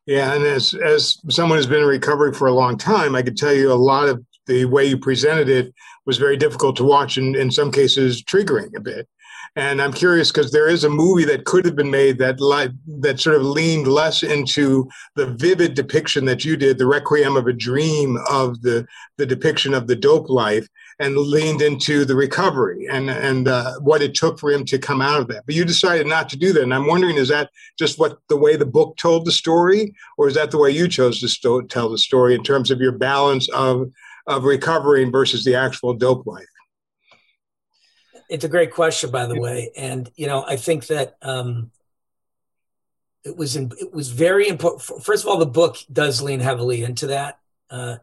Yeah 0.05 0.33
and 0.33 0.43
as 0.45 0.73
as 0.73 1.17
someone 1.29 1.57
who's 1.57 1.67
been 1.67 1.81
in 1.81 1.87
recovery 1.87 2.33
for 2.33 2.47
a 2.47 2.53
long 2.53 2.77
time 2.77 3.15
i 3.15 3.21
could 3.21 3.37
tell 3.37 3.53
you 3.53 3.71
a 3.71 3.73
lot 3.73 4.07
of 4.07 4.23
the 4.47 4.65
way 4.65 4.85
you 4.85 4.97
presented 4.97 5.49
it 5.49 5.73
was 6.05 6.17
very 6.17 6.37
difficult 6.37 6.75
to 6.75 6.83
watch 6.83 7.17
and 7.17 7.35
in 7.35 7.51
some 7.51 7.71
cases 7.71 8.23
triggering 8.23 8.75
a 8.75 8.79
bit. 8.79 9.07
And 9.55 9.81
i'm 9.81 9.93
curious 9.93 10.31
because 10.31 10.51
there 10.51 10.67
is 10.67 10.83
a 10.83 10.89
movie 10.89 11.25
that 11.25 11.45
could 11.45 11.65
have 11.65 11.75
been 11.75 11.91
made 11.91 12.17
that 12.19 12.39
li- 12.39 12.73
that 12.99 13.19
sort 13.19 13.37
of 13.37 13.43
leaned 13.43 13.87
less 13.87 14.21
into 14.21 14.87
the 15.15 15.27
vivid 15.27 15.73
depiction 15.73 16.25
that 16.25 16.45
you 16.45 16.57
did 16.57 16.77
the 16.77 16.85
requiem 16.85 17.35
of 17.37 17.47
a 17.47 17.53
dream 17.53 18.17
of 18.29 18.61
the 18.61 18.85
the 19.17 19.25
depiction 19.25 19.73
of 19.73 19.87
the 19.87 19.95
dope 19.95 20.29
life 20.29 20.67
and 20.99 21.17
leaned 21.17 21.61
into 21.61 22.05
the 22.05 22.15
recovery 22.15 22.87
and 22.89 23.09
and 23.09 23.47
uh, 23.47 23.77
what 23.79 24.01
it 24.01 24.15
took 24.15 24.39
for 24.39 24.51
him 24.51 24.63
to 24.65 24.79
come 24.79 25.01
out 25.01 25.19
of 25.19 25.27
that. 25.27 25.45
But 25.45 25.55
you 25.55 25.65
decided 25.65 26.07
not 26.07 26.29
to 26.29 26.37
do 26.37 26.53
that, 26.53 26.63
and 26.63 26.73
I'm 26.73 26.87
wondering 26.87 27.17
is 27.17 27.29
that 27.29 27.49
just 27.77 27.99
what 27.99 28.19
the 28.29 28.37
way 28.37 28.55
the 28.55 28.65
book 28.65 28.95
told 28.97 29.25
the 29.25 29.31
story, 29.31 29.93
or 30.17 30.27
is 30.27 30.35
that 30.35 30.51
the 30.51 30.57
way 30.57 30.71
you 30.71 30.87
chose 30.87 31.19
to 31.19 31.67
tell 31.67 31.89
the 31.89 31.97
story 31.97 32.33
in 32.33 32.43
terms 32.43 32.71
of 32.71 32.79
your 32.79 32.93
balance 32.93 33.49
of 33.49 33.91
of 34.27 34.43
recovering 34.43 35.11
versus 35.11 35.43
the 35.43 35.55
actual 35.55 35.93
dope 35.93 36.25
life? 36.25 36.45
It's 38.29 38.45
a 38.45 38.49
great 38.49 38.71
question, 38.71 39.11
by 39.11 39.25
the 39.27 39.39
way, 39.39 39.71
and 39.75 40.09
you 40.15 40.27
know 40.27 40.43
I 40.45 40.55
think 40.55 40.87
that. 40.87 41.17
Um, 41.21 41.71
it 43.23 43.35
was 43.35 43.55
in, 43.55 43.71
it 43.79 43.91
was 43.91 44.11
very 44.11 44.47
important. 44.47 45.03
First 45.03 45.23
of 45.23 45.29
all, 45.31 45.39
the 45.39 45.47
book 45.47 45.77
does 45.91 46.21
lean 46.21 46.39
heavily 46.39 46.83
into 46.83 47.07
that, 47.07 47.39
uh, 47.71 47.95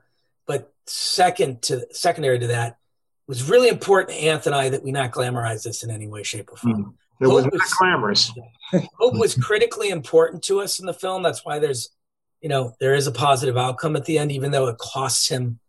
but 0.49 0.73
second 0.85 1.63
to 1.63 1.87
secondary 1.95 2.41
to 2.41 2.49
that 2.49 2.79
was 3.27 3.49
really 3.49 3.69
important 3.69 4.11
to 4.11 4.25
Anthony 4.25 4.57
and 4.57 4.65
I 4.65 4.69
that 4.71 4.83
we 4.83 4.93
not 4.93 5.13
glamorize 5.13 5.63
this 5.63 5.83
in 5.83 5.91
any 5.91 6.09
way, 6.09 6.23
shape, 6.23 6.51
or 6.53 6.57
form. 6.57 6.85
Mm. 6.85 6.95
It 7.21 7.29
was 7.29 7.45
not 7.45 7.61
glamorous. 7.79 8.33
Hope 8.99 9.15
was 9.15 9.35
critically 9.35 9.91
important 9.91 10.43
to 10.45 10.61
us 10.61 10.81
in 10.81 10.87
the 10.87 10.95
film. 10.95 11.23
That's 11.23 11.45
why 11.45 11.61
there's, 11.61 11.91
you 12.41 12.49
know, 12.49 12.75
there 12.81 12.95
is 12.95 13.07
a 13.07 13.13
positive 13.13 13.57
outcome 13.57 13.95
at 13.95 14.05
the 14.07 14.19
end, 14.19 14.33
even 14.33 14.51
though 14.51 14.67
it 14.67 14.79
costs 14.79 15.29
him 15.29 15.61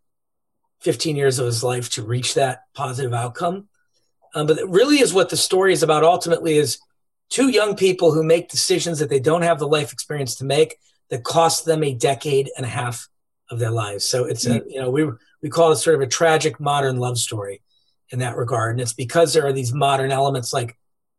15 0.81 1.15
years 1.15 1.37
of 1.37 1.45
his 1.45 1.63
life 1.63 1.91
to 1.91 2.03
reach 2.03 2.33
that 2.33 2.63
positive 2.73 3.13
outcome. 3.13 3.67
Um, 4.33 4.47
but 4.47 4.57
it 4.57 4.67
really 4.67 4.99
is 4.99 5.13
what 5.13 5.29
the 5.29 5.37
story 5.37 5.73
is 5.73 5.83
about 5.83 6.03
ultimately 6.03 6.57
is 6.57 6.79
two 7.29 7.49
young 7.49 7.75
people 7.75 8.11
who 8.11 8.23
make 8.23 8.49
decisions 8.49 8.99
that 8.99 9.09
they 9.09 9.19
don't 9.19 9.43
have 9.43 9.59
the 9.59 9.67
life 9.67 9.93
experience 9.93 10.35
to 10.35 10.45
make 10.45 10.77
that 11.09 11.23
cost 11.23 11.65
them 11.65 11.83
a 11.83 11.93
decade 11.93 12.49
and 12.57 12.65
a 12.65 12.69
half 12.69 13.07
of 13.51 13.59
their 13.59 13.71
lives. 13.71 14.05
So 14.05 14.25
it's 14.25 14.47
a, 14.47 14.63
you 14.67 14.81
know, 14.81 14.89
we, 14.89 15.07
we 15.43 15.49
call 15.49 15.71
it 15.71 15.75
sort 15.75 15.95
of 15.95 16.01
a 16.01 16.07
tragic 16.07 16.59
modern 16.59 16.97
love 16.97 17.17
story 17.19 17.61
in 18.09 18.19
that 18.19 18.37
regard. 18.37 18.71
And 18.71 18.81
it's 18.81 18.93
because 18.93 19.33
there 19.33 19.45
are 19.45 19.53
these 19.53 19.73
modern 19.73 20.11
elements 20.11 20.53
like 20.53 20.77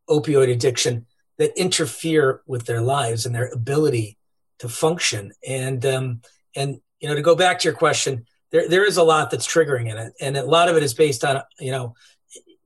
opioid 0.09 0.51
addiction 0.51 1.07
that 1.39 1.57
interfere 1.59 2.41
with 2.47 2.65
their 2.65 2.81
lives 2.81 3.27
and 3.27 3.35
their 3.35 3.53
ability 3.53 4.17
to 4.61 4.69
function. 4.69 5.33
And 5.47 5.85
um, 5.85 6.23
and 6.57 6.81
you 7.01 7.09
know, 7.09 7.15
to 7.15 7.23
go 7.23 7.37
back 7.37 7.59
to 7.61 7.69
your 7.69 7.77
question, 7.77 8.27
there 8.51 8.69
there 8.69 8.87
is 8.87 8.97
a 8.97 9.03
lot 9.03 9.31
that's 9.31 9.47
triggering 9.47 9.91
in 9.91 9.99
it, 9.99 10.15
and 10.21 10.37
a 10.37 10.45
lot 10.45 10.69
of 10.69 10.77
it 10.77 10.83
is 10.83 10.95
based 10.95 11.25
on 11.25 11.43
you 11.61 11.71
know, 11.71 11.95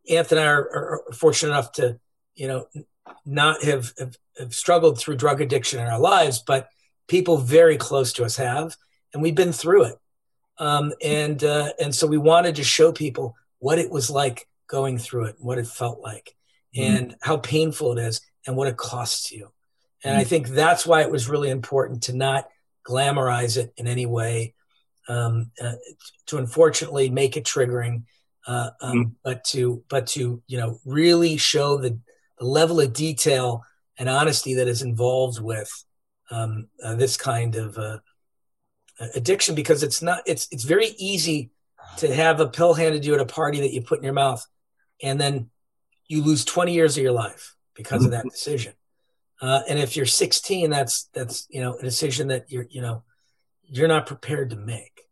Anthony 0.09 0.41
and 0.41 0.49
I 0.49 0.53
are, 0.53 0.63
are 0.63 1.03
fortunate 1.13 1.51
enough 1.51 1.73
to 1.73 1.99
you 2.35 2.47
know 2.47 2.67
not 3.25 3.63
have, 3.65 3.93
have, 3.99 4.17
have 4.39 4.55
struggled 4.55 4.99
through 4.99 5.17
drug 5.17 5.41
addiction 5.41 5.81
in 5.81 5.87
our 5.87 5.99
lives, 5.99 6.43
but 6.47 6.69
people 7.09 7.39
very 7.39 7.79
close 7.79 8.13
to 8.15 8.25
us 8.25 8.37
have, 8.37 8.77
and 9.13 9.23
we've 9.23 9.35
been 9.35 9.53
through 9.53 9.85
it. 9.85 9.97
Um, 10.59 10.93
and 11.03 11.43
uh, 11.45 11.73
and 11.81 11.95
so 11.95 12.07
we 12.07 12.19
wanted 12.19 12.57
to 12.57 12.65
show 12.65 12.93
people 12.93 13.37
what 13.59 13.79
it 13.79 13.91
was 13.91 14.11
like 14.11 14.49
going 14.67 14.99
through 14.99 15.27
it, 15.27 15.37
what 15.39 15.59
it 15.59 15.67
felt 15.67 16.01
like, 16.01 16.35
mm-hmm. 16.77 16.97
and 16.97 17.17
how 17.23 17.37
painful 17.39 17.97
it 17.97 18.03
is 18.03 18.21
and 18.47 18.57
what 18.57 18.69
it 18.69 18.77
costs 18.77 19.33
you. 19.33 19.53
And 20.05 20.13
mm-hmm. 20.13 20.21
I 20.21 20.25
think 20.25 20.49
that's 20.49 20.87
why 20.87 21.03
it 21.03 21.11
was 21.11 21.29
really 21.29 21.51
important 21.51 22.05
to 22.05 22.17
not 22.17 22.49
glamorize 22.87 23.57
it 23.57 23.73
in 23.77 23.87
any 23.87 24.07
way, 24.07 24.55
um, 25.09 25.51
uh, 25.63 25.75
to 26.27 26.39
unfortunately 26.39 27.11
make 27.11 27.37
it 27.37 27.45
triggering, 27.45 28.05
uh, 28.47 28.71
um, 28.81 28.99
mm-hmm. 28.99 29.11
but 29.23 29.45
to 29.45 29.85
but 29.89 30.07
to 30.09 30.43
you 30.47 30.59
know 30.59 30.79
really 30.85 31.37
show 31.37 31.79
the, 31.79 31.99
the, 32.39 32.45
level 32.45 32.81
of 32.81 32.93
detail 32.93 33.63
and 33.99 34.09
honesty 34.09 34.55
that 34.55 34.69
is 34.69 34.83
involved 34.83 35.41
with 35.41 35.71
um, 36.31 36.69
uh, 36.83 36.95
this 36.95 37.17
kind 37.17 37.57
of 37.57 37.77
uh, 37.77 37.99
addiction 39.15 39.55
because 39.55 39.83
it's 39.83 40.03
not 40.03 40.23
it's 40.27 40.49
it's 40.51 40.65
very 40.65 40.89
easy 40.99 41.51
to 41.99 42.13
have 42.15 42.41
a 42.41 42.47
pill 42.47 42.75
handed 42.75 43.03
to 43.03 43.09
you 43.09 43.15
at 43.15 43.21
a 43.21 43.27
party 43.27 43.61
that 43.61 43.73
you 43.73 43.83
put 43.83 43.99
in 43.99 44.05
your 44.05 44.13
mouth 44.13 44.45
and 45.03 45.21
then 45.21 45.51
you 46.09 46.23
lose 46.23 46.45
20 46.45 46.73
years 46.73 46.97
of 46.97 47.03
your 47.03 47.13
life 47.13 47.55
because 47.75 48.05
of 48.05 48.11
that 48.11 48.21
mm-hmm. 48.21 48.29
decision. 48.29 48.73
Uh, 49.41 49.61
and 49.69 49.79
if 49.79 49.97
you're 49.97 50.07
16, 50.07 50.69
that's 50.69 51.05
that's 51.15 51.47
you 51.49 51.61
know 51.61 51.75
a 51.75 51.83
decision 51.83 52.29
that 52.29 52.51
you're 52.51 52.67
you 52.71 52.83
know 52.83 53.05
you're 53.63 53.89
not 53.89 54.07
prepared 54.07 54.51
to 54.51 54.57
make. 54.57 55.03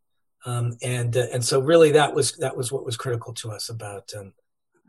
Um, 0.45 0.77
and 0.83 1.17
uh, 1.17 1.27
and 1.33 1.45
so 1.45 1.61
really 1.61 1.93
that 1.93 2.15
was 2.15 2.33
that 2.37 2.57
was 2.57 2.73
what 2.73 2.85
was 2.85 2.97
critical 2.97 3.35
to 3.35 3.53
us 3.53 3.69
about. 3.69 4.11
Um, 4.17 4.33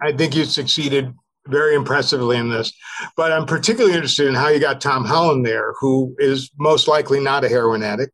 I 0.01 0.11
think 0.11 0.35
you 0.35 0.45
succeeded 0.45 1.13
very 1.47 1.75
impressively 1.75 2.37
in 2.37 2.49
this, 2.49 2.73
but 3.15 3.31
I'm 3.31 3.45
particularly 3.45 3.95
interested 3.95 4.27
in 4.27 4.35
how 4.35 4.49
you 4.49 4.59
got 4.59 4.81
Tom 4.81 5.05
Holland 5.05 5.45
there, 5.45 5.73
who 5.79 6.15
is 6.17 6.51
most 6.57 6.87
likely 6.87 7.19
not 7.19 7.43
a 7.43 7.49
heroin 7.49 7.83
addict, 7.83 8.13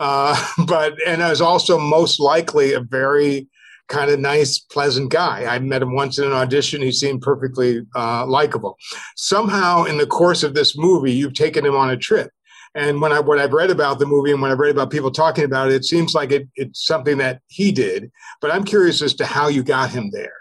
uh, 0.00 0.34
but 0.66 0.94
and 1.06 1.22
is 1.22 1.40
also 1.40 1.78
most 1.78 2.18
likely 2.18 2.72
a 2.72 2.80
very 2.80 3.48
kind 3.88 4.10
of 4.10 4.20
nice, 4.20 4.58
pleasant 4.58 5.10
guy. 5.10 5.44
I 5.44 5.58
met 5.58 5.82
him 5.82 5.94
once 5.94 6.18
in 6.18 6.24
an 6.24 6.32
audition. 6.32 6.80
He 6.80 6.92
seemed 6.92 7.22
perfectly 7.22 7.82
uh, 7.94 8.24
likable. 8.24 8.78
Somehow, 9.16 9.84
in 9.84 9.98
the 9.98 10.06
course 10.06 10.42
of 10.42 10.54
this 10.54 10.78
movie, 10.78 11.12
you've 11.12 11.34
taken 11.34 11.66
him 11.66 11.74
on 11.74 11.90
a 11.90 11.96
trip. 11.96 12.30
And 12.74 13.00
when 13.00 13.10
I 13.10 13.18
what 13.18 13.40
I've 13.40 13.52
read 13.52 13.70
about 13.70 13.98
the 13.98 14.06
movie 14.06 14.30
and 14.30 14.40
when 14.40 14.52
I've 14.52 14.60
read 14.60 14.70
about 14.70 14.90
people 14.90 15.10
talking 15.10 15.44
about 15.44 15.70
it, 15.70 15.74
it 15.74 15.84
seems 15.84 16.14
like 16.14 16.30
it, 16.30 16.48
it's 16.54 16.84
something 16.84 17.18
that 17.18 17.42
he 17.48 17.72
did. 17.72 18.10
But 18.40 18.52
I'm 18.52 18.64
curious 18.64 19.02
as 19.02 19.12
to 19.14 19.26
how 19.26 19.48
you 19.48 19.64
got 19.64 19.90
him 19.90 20.10
there. 20.12 20.32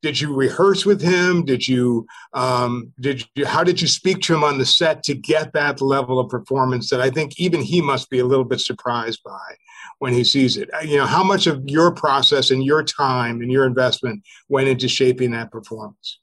Did 0.00 0.20
you 0.20 0.32
rehearse 0.32 0.86
with 0.86 1.02
him? 1.02 1.44
Did 1.44 1.66
you 1.66 2.06
um, 2.32 2.92
did 3.00 3.26
you 3.34 3.44
how 3.46 3.64
did 3.64 3.80
you 3.80 3.88
speak 3.88 4.20
to 4.22 4.34
him 4.34 4.44
on 4.44 4.58
the 4.58 4.66
set 4.66 5.02
to 5.04 5.14
get 5.14 5.52
that 5.54 5.80
level 5.80 6.20
of 6.20 6.28
performance 6.28 6.88
that 6.90 7.00
I 7.00 7.10
think 7.10 7.38
even 7.40 7.60
he 7.60 7.80
must 7.80 8.08
be 8.08 8.20
a 8.20 8.24
little 8.24 8.44
bit 8.44 8.60
surprised 8.60 9.20
by? 9.24 9.56
when 9.98 10.12
he 10.12 10.24
sees 10.24 10.56
it. 10.56 10.70
Uh, 10.72 10.80
you 10.80 10.96
know, 10.96 11.06
how 11.06 11.22
much 11.22 11.46
of 11.46 11.62
your 11.68 11.92
process 11.92 12.50
and 12.50 12.64
your 12.64 12.82
time 12.82 13.40
and 13.40 13.50
your 13.50 13.66
investment 13.66 14.22
went 14.48 14.68
into 14.68 14.88
shaping 14.88 15.32
that 15.32 15.50
performance? 15.50 16.20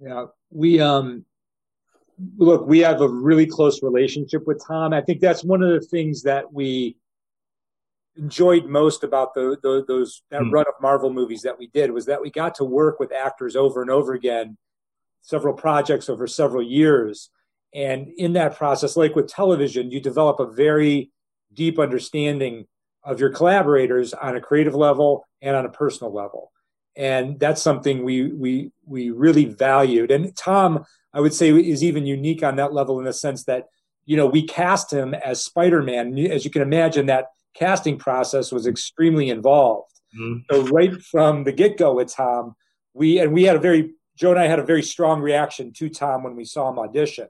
Yeah, 0.00 0.26
we 0.50 0.80
um 0.80 1.24
look, 2.38 2.66
we 2.66 2.78
have 2.80 3.00
a 3.00 3.08
really 3.08 3.46
close 3.46 3.82
relationship 3.82 4.46
with 4.46 4.62
Tom. 4.66 4.92
I 4.92 5.02
think 5.02 5.20
that's 5.20 5.44
one 5.44 5.62
of 5.62 5.70
the 5.70 5.86
things 5.86 6.22
that 6.22 6.50
we 6.52 6.96
enjoyed 8.16 8.66
most 8.66 9.04
about 9.04 9.34
the, 9.34 9.56
the 9.62 9.84
those 9.86 10.22
that 10.30 10.42
mm. 10.42 10.52
run 10.52 10.66
of 10.66 10.74
Marvel 10.80 11.12
movies 11.12 11.42
that 11.42 11.58
we 11.58 11.68
did 11.68 11.90
was 11.90 12.06
that 12.06 12.20
we 12.20 12.30
got 12.30 12.54
to 12.56 12.64
work 12.64 12.98
with 12.98 13.12
actors 13.12 13.56
over 13.56 13.82
and 13.82 13.90
over 13.90 14.14
again, 14.14 14.56
several 15.22 15.54
projects 15.54 16.08
over 16.08 16.26
several 16.26 16.62
years. 16.62 17.30
And 17.74 18.08
in 18.16 18.32
that 18.34 18.56
process, 18.56 18.96
like 18.96 19.14
with 19.14 19.28
television, 19.28 19.90
you 19.90 20.00
develop 20.00 20.40
a 20.40 20.50
very 20.50 21.10
deep 21.52 21.78
understanding 21.78 22.66
of 23.04 23.20
your 23.20 23.30
collaborators 23.30 24.14
on 24.14 24.36
a 24.36 24.40
creative 24.40 24.74
level 24.74 25.26
and 25.42 25.54
on 25.54 25.64
a 25.64 25.70
personal 25.70 26.12
level 26.12 26.52
and 26.96 27.38
that's 27.38 27.62
something 27.62 28.02
we 28.02 28.32
we 28.32 28.70
we 28.86 29.10
really 29.10 29.44
valued 29.44 30.10
and 30.10 30.34
tom 30.36 30.84
i 31.12 31.20
would 31.20 31.34
say 31.34 31.50
is 31.50 31.84
even 31.84 32.06
unique 32.06 32.42
on 32.42 32.56
that 32.56 32.72
level 32.72 32.98
in 32.98 33.04
the 33.04 33.12
sense 33.12 33.44
that 33.44 33.66
you 34.06 34.16
know 34.16 34.26
we 34.26 34.42
cast 34.42 34.92
him 34.92 35.14
as 35.14 35.42
spider-man 35.42 36.18
as 36.18 36.44
you 36.44 36.50
can 36.50 36.62
imagine 36.62 37.06
that 37.06 37.26
casting 37.56 37.98
process 37.98 38.52
was 38.52 38.66
extremely 38.66 39.30
involved 39.30 40.00
mm-hmm. 40.18 40.40
so 40.50 40.62
right 40.72 41.00
from 41.02 41.44
the 41.44 41.52
get-go 41.52 41.94
with 41.94 42.12
tom 42.12 42.54
we 42.94 43.18
and 43.18 43.32
we 43.32 43.44
had 43.44 43.56
a 43.56 43.60
very 43.60 43.94
joe 44.16 44.30
and 44.30 44.40
i 44.40 44.46
had 44.46 44.58
a 44.58 44.64
very 44.64 44.82
strong 44.82 45.20
reaction 45.20 45.72
to 45.72 45.88
tom 45.88 46.22
when 46.22 46.36
we 46.36 46.44
saw 46.44 46.70
him 46.70 46.78
audition 46.78 47.28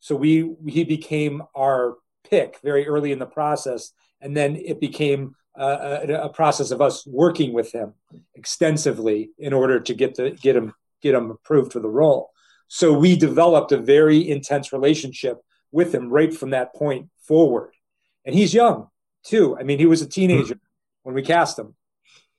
so 0.00 0.14
we 0.14 0.54
he 0.66 0.84
became 0.84 1.42
our 1.56 1.96
pick 2.28 2.58
very 2.62 2.86
early 2.86 3.12
in 3.12 3.18
the 3.18 3.26
process 3.26 3.92
and 4.20 4.36
then 4.36 4.56
it 4.56 4.80
became 4.80 5.34
uh, 5.58 6.00
a, 6.08 6.12
a, 6.22 6.28
process 6.28 6.70
of 6.70 6.80
us 6.80 7.04
working 7.06 7.52
with 7.52 7.72
him 7.72 7.92
extensively 8.34 9.30
in 9.38 9.52
order 9.52 9.80
to 9.80 9.92
get 9.92 10.14
to 10.14 10.30
get 10.30 10.54
him 10.54 10.72
get 11.02 11.14
him 11.14 11.30
approved 11.30 11.72
for 11.72 11.80
the 11.80 11.88
role. 11.88 12.30
So 12.68 12.92
we 12.92 13.16
developed 13.16 13.72
a 13.72 13.78
very 13.78 14.28
intense 14.28 14.72
relationship 14.72 15.38
with 15.72 15.94
him 15.94 16.10
right 16.10 16.32
from 16.32 16.50
that 16.50 16.74
point 16.74 17.08
forward. 17.22 17.72
And 18.24 18.34
he's 18.34 18.54
young 18.54 18.88
too. 19.24 19.56
I 19.58 19.62
mean, 19.62 19.78
he 19.78 19.86
was 19.86 20.02
a 20.02 20.08
teenager 20.08 20.54
mm-hmm. 20.54 21.02
when 21.02 21.14
we 21.14 21.22
cast 21.22 21.58
him. 21.58 21.74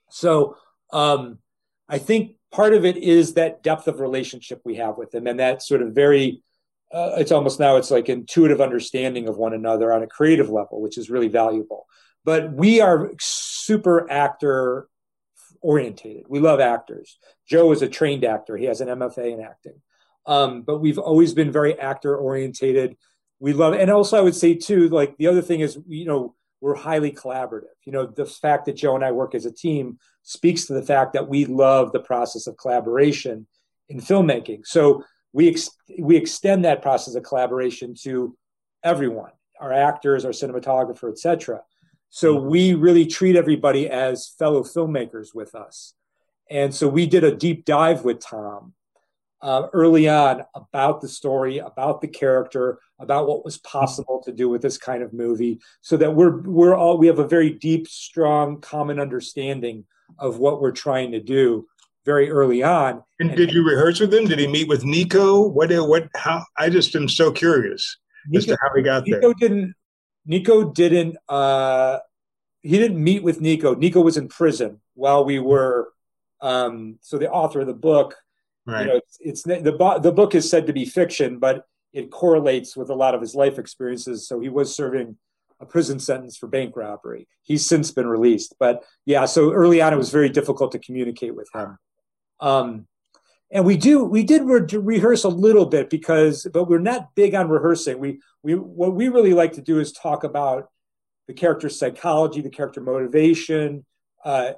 So 0.10 0.58
um, 0.92 1.40
I 1.88 1.98
think 1.98 2.36
part 2.52 2.74
of 2.74 2.86
it 2.86 2.98
is 2.98 3.34
that 3.34 3.64
depth 3.64 3.88
of 3.88 4.00
relationship 4.00 4.62
we 4.66 4.76
have 4.76 4.98
with 4.98 5.14
him 5.14 5.28
and 5.28 5.40
that 5.40 5.62
sort 5.62 5.82
of 5.82 5.94
very 5.94 6.44
uh, 6.92 7.16
it's 7.18 7.32
almost 7.32 7.60
now 7.60 7.76
it's 7.76 7.92
like 7.92 8.10
intuitive 8.10 8.62
understanding 8.62 9.28
of 9.28 9.38
one 9.38 9.54
another 9.54 9.94
on 9.94 10.02
a 10.02 10.08
creative 10.08 10.50
level, 10.50 10.82
which 10.82 10.98
is 10.98 11.10
really 11.10 11.28
valuable. 11.28 11.86
But 12.26 12.52
we 12.52 12.82
are 12.82 13.12
super 13.20 14.10
actor 14.12 14.88
orientated. 15.62 16.26
We 16.28 16.40
love 16.40 16.60
actors. 16.60 17.20
Joe 17.48 17.72
is 17.72 17.82
a 17.82 17.88
trained 17.88 18.24
actor. 18.24 18.58
He 18.58 18.66
has 18.66 18.82
an 18.82 18.88
MFA 18.88 19.34
in 19.34 19.42
acting. 19.42 19.82
Um, 20.26 20.64
but 20.64 20.80
we've 20.80 20.98
always 20.98 21.34
been 21.34 21.52
very 21.52 21.78
actor 21.80 22.16
orientated. 22.18 22.98
We 23.40 23.54
love, 23.54 23.74
and 23.74 23.90
also 23.90 24.18
I 24.18 24.22
would 24.22 24.36
say 24.36 24.56
too, 24.56 24.90
like 24.90 25.16
the 25.18 25.28
other 25.28 25.42
thing 25.42 25.60
is, 25.60 25.78
you 25.88 26.06
know, 26.06 26.36
we're 26.62 26.76
highly 26.76 27.12
collaborative. 27.12 27.76
You 27.86 27.94
know, 27.94 28.06
the 28.06 28.26
fact 28.26 28.66
that 28.66 28.76
Joe 28.76 28.96
and 28.96 29.04
I 29.04 29.12
work 29.12 29.36
as 29.36 29.46
a 29.46 29.52
team 29.52 29.98
speaks 30.24 30.66
to 30.66 30.74
the 30.74 30.82
fact 30.82 31.14
that 31.14 31.28
we 31.28 31.46
love 31.46 31.92
the 31.92 32.00
process 32.00 32.48
of 32.48 32.58
collaboration 32.58 33.48
in 33.88 34.00
filmmaking. 34.00 34.66
So 34.66 35.04
we 35.34 35.50
ex- 35.50 35.72
we 36.00 36.18
extend 36.18 36.66
that 36.66 36.82
process 36.82 37.16
of 37.16 37.24
collaboration 37.24 37.96
to 38.04 38.36
everyone, 38.84 39.32
our 39.60 39.74
actors, 39.74 40.26
our 40.26 40.32
cinematographer, 40.32 41.12
etc. 41.12 41.62
So 42.10 42.36
we 42.36 42.74
really 42.74 43.06
treat 43.06 43.36
everybody 43.36 43.90
as 43.90 44.28
fellow 44.28 44.64
filmmakers 44.64 45.34
with 45.34 45.56
us. 45.56 45.94
And 46.50 46.74
so 46.74 46.88
we 46.88 47.06
did 47.06 47.24
a 47.24 47.36
deep 47.36 47.66
dive 47.66 48.04
with 48.04 48.20
Tom 48.20 48.74
uh, 49.42 49.68
early 49.74 50.10
on 50.10 50.44
about 50.54 51.02
the 51.02 51.08
story, 51.08 51.60
about 51.60 52.02
the 52.02 52.08
character, 52.08 52.80
about 53.00 53.28
what 53.28 53.46
was 53.46 53.58
possible 53.58 54.22
to 54.26 54.32
do 54.32 54.50
with 54.50 54.62
this 54.62 54.78
kind 54.78 55.02
of 55.02 55.14
movie, 55.14 55.60
so 55.82 55.98
that 55.98 56.14
we're 56.14 56.42
we're 56.42 56.76
all 56.76 56.98
we 56.98 57.08
have 57.08 57.20
a 57.20 57.28
very 57.28 57.52
deep, 57.52 57.88
strong, 57.88 58.60
common 58.60 59.00
understanding 59.00 59.86
of 60.18 60.40
what 60.40 60.62
we're 60.62 60.72
trying 60.72 61.12
to 61.12 61.20
do 61.20 61.68
very 62.06 62.30
early 62.30 62.64
on. 62.64 63.04
And, 63.20 63.30
and 63.30 63.38
did 63.38 63.54
you 63.54 63.64
rehearse 63.68 64.00
with 64.00 64.14
him? 64.14 64.26
Did 64.26 64.40
he 64.40 64.48
meet 64.48 64.68
with 64.68 64.84
Nico? 64.84 65.48
What? 65.48 65.72
What? 65.72 66.08
How? 66.16 66.44
I 66.58 66.70
just 66.70 66.96
am 66.96 67.08
so 67.08 67.32
curious. 67.32 67.98
Nico, 68.28 68.40
as 68.40 68.46
to 68.48 68.58
how 68.62 68.76
he 68.76 68.82
got 68.82 69.06
Nico 69.06 69.20
there. 69.20 69.34
Didn't, 69.40 69.76
Nico 70.26 70.72
didn't. 70.72 71.18
Uh, 71.28 72.00
he 72.62 72.78
didn't 72.78 73.02
meet 73.02 73.24
with 73.24 73.40
Nico. 73.40 73.76
Nico 73.76 74.02
was 74.02 74.18
in 74.18 74.28
prison 74.28 74.82
while 74.96 75.24
we 75.24 75.40
were. 75.40 75.94
Um, 76.42 77.00
so 77.02 77.18
the 77.18 77.30
author 77.30 77.62
of 77.62 77.68
the 77.68 77.74
book, 77.74 78.16
right. 78.72 78.82
you 78.82 78.88
know, 78.88 78.98
it's, 78.98 79.18
it's 79.20 79.44
the 79.44 80.00
the 80.02 80.12
book 80.12 80.36
is 80.36 80.50
said 80.50 80.68
to 80.68 80.74
be 80.74 80.86
fiction, 80.86 81.40
but 81.40 81.66
it 81.94 82.12
correlates 82.12 82.78
with 82.78 82.90
a 82.90 82.96
lot 82.96 83.16
of 83.16 83.22
his 83.22 83.36
life 83.36 83.58
experiences. 83.58 84.28
So 84.28 84.40
he 84.40 84.50
was 84.50 84.76
serving 84.76 85.18
a 85.60 85.66
prison 85.66 86.00
sentence 86.00 86.38
for 86.38 86.48
bank 86.48 86.76
robbery. 86.76 87.28
He's 87.44 87.66
since 87.66 87.92
been 87.92 88.08
released, 88.08 88.56
but 88.60 88.84
yeah. 89.06 89.26
So 89.26 89.52
early 89.52 89.82
on, 89.82 89.94
it 89.94 89.98
was 89.98 90.12
very 90.12 90.30
difficult 90.30 90.72
to 90.74 90.80
communicate 90.80 91.36
with 91.36 91.50
him. 91.54 91.78
Um, 92.40 92.88
and 93.52 93.66
we 93.66 93.78
do 93.78 94.04
we 94.04 94.24
did 94.24 94.44
re- 94.44 94.78
rehearse 94.78 95.24
a 95.24 95.30
little 95.30 95.66
bit 95.66 95.90
because, 95.90 96.48
but 96.54 96.66
we're 96.66 96.80
not 96.80 97.16
big 97.16 97.34
on 97.34 97.50
rehearsing. 97.50 98.00
We 98.00 98.22
we 98.44 98.54
what 98.56 98.94
we 98.94 99.10
really 99.10 99.34
like 99.34 99.54
to 99.54 99.62
do 99.62 99.80
is 99.80 99.92
talk 99.92 100.24
about 100.24 100.70
the 101.28 101.34
character's 101.34 101.78
psychology, 101.78 102.42
the 102.42 102.50
character 102.50 102.82
motivation, 102.82 103.86
uh, 104.24 104.54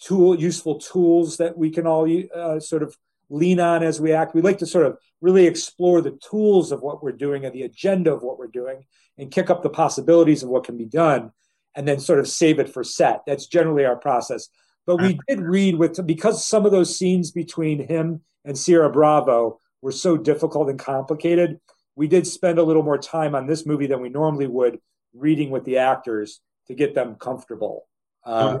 tool 0.00 0.38
useful 0.38 0.78
tools 0.78 1.38
that 1.38 1.58
we 1.58 1.70
can 1.70 1.86
all 1.86 2.08
uh, 2.34 2.60
sort 2.60 2.82
of 2.82 2.96
lean 3.28 3.60
on 3.60 3.82
as 3.82 4.00
we 4.00 4.12
act. 4.12 4.34
We 4.34 4.42
like 4.42 4.58
to 4.58 4.66
sort 4.66 4.86
of 4.86 4.98
really 5.20 5.46
explore 5.46 6.00
the 6.00 6.18
tools 6.28 6.72
of 6.72 6.82
what 6.82 7.02
we're 7.02 7.12
doing 7.12 7.44
and 7.44 7.54
the 7.54 7.62
agenda 7.62 8.12
of 8.12 8.22
what 8.22 8.38
we're 8.38 8.46
doing 8.46 8.84
and 9.18 9.30
kick 9.30 9.50
up 9.50 9.62
the 9.62 9.70
possibilities 9.70 10.42
of 10.42 10.48
what 10.48 10.64
can 10.64 10.76
be 10.76 10.84
done 10.84 11.32
and 11.74 11.86
then 11.86 12.00
sort 12.00 12.18
of 12.18 12.28
save 12.28 12.58
it 12.58 12.68
for 12.68 12.84
set. 12.84 13.22
That's 13.26 13.46
generally 13.46 13.84
our 13.84 13.96
process. 13.96 14.48
But 14.86 15.02
we 15.02 15.18
did 15.28 15.40
read 15.40 15.76
with 15.76 16.06
because 16.06 16.46
some 16.46 16.64
of 16.64 16.70
those 16.70 16.96
scenes 16.96 17.32
between 17.32 17.88
him 17.88 18.22
and 18.44 18.56
Ciara 18.56 18.90
Bravo 18.90 19.60
were 19.82 19.92
so 19.92 20.16
difficult 20.16 20.70
and 20.70 20.78
complicated. 20.78 21.58
We 21.96 22.06
did 22.06 22.26
spend 22.26 22.58
a 22.58 22.62
little 22.62 22.84
more 22.84 22.98
time 22.98 23.34
on 23.34 23.46
this 23.46 23.66
movie 23.66 23.88
than 23.88 24.00
we 24.00 24.08
normally 24.08 24.46
would 24.46 24.78
reading 25.12 25.50
with 25.50 25.64
the 25.64 25.78
actors 25.78 26.40
to 26.68 26.74
get 26.74 26.94
them 26.94 27.16
comfortable. 27.16 27.88
Uh, 28.26 28.58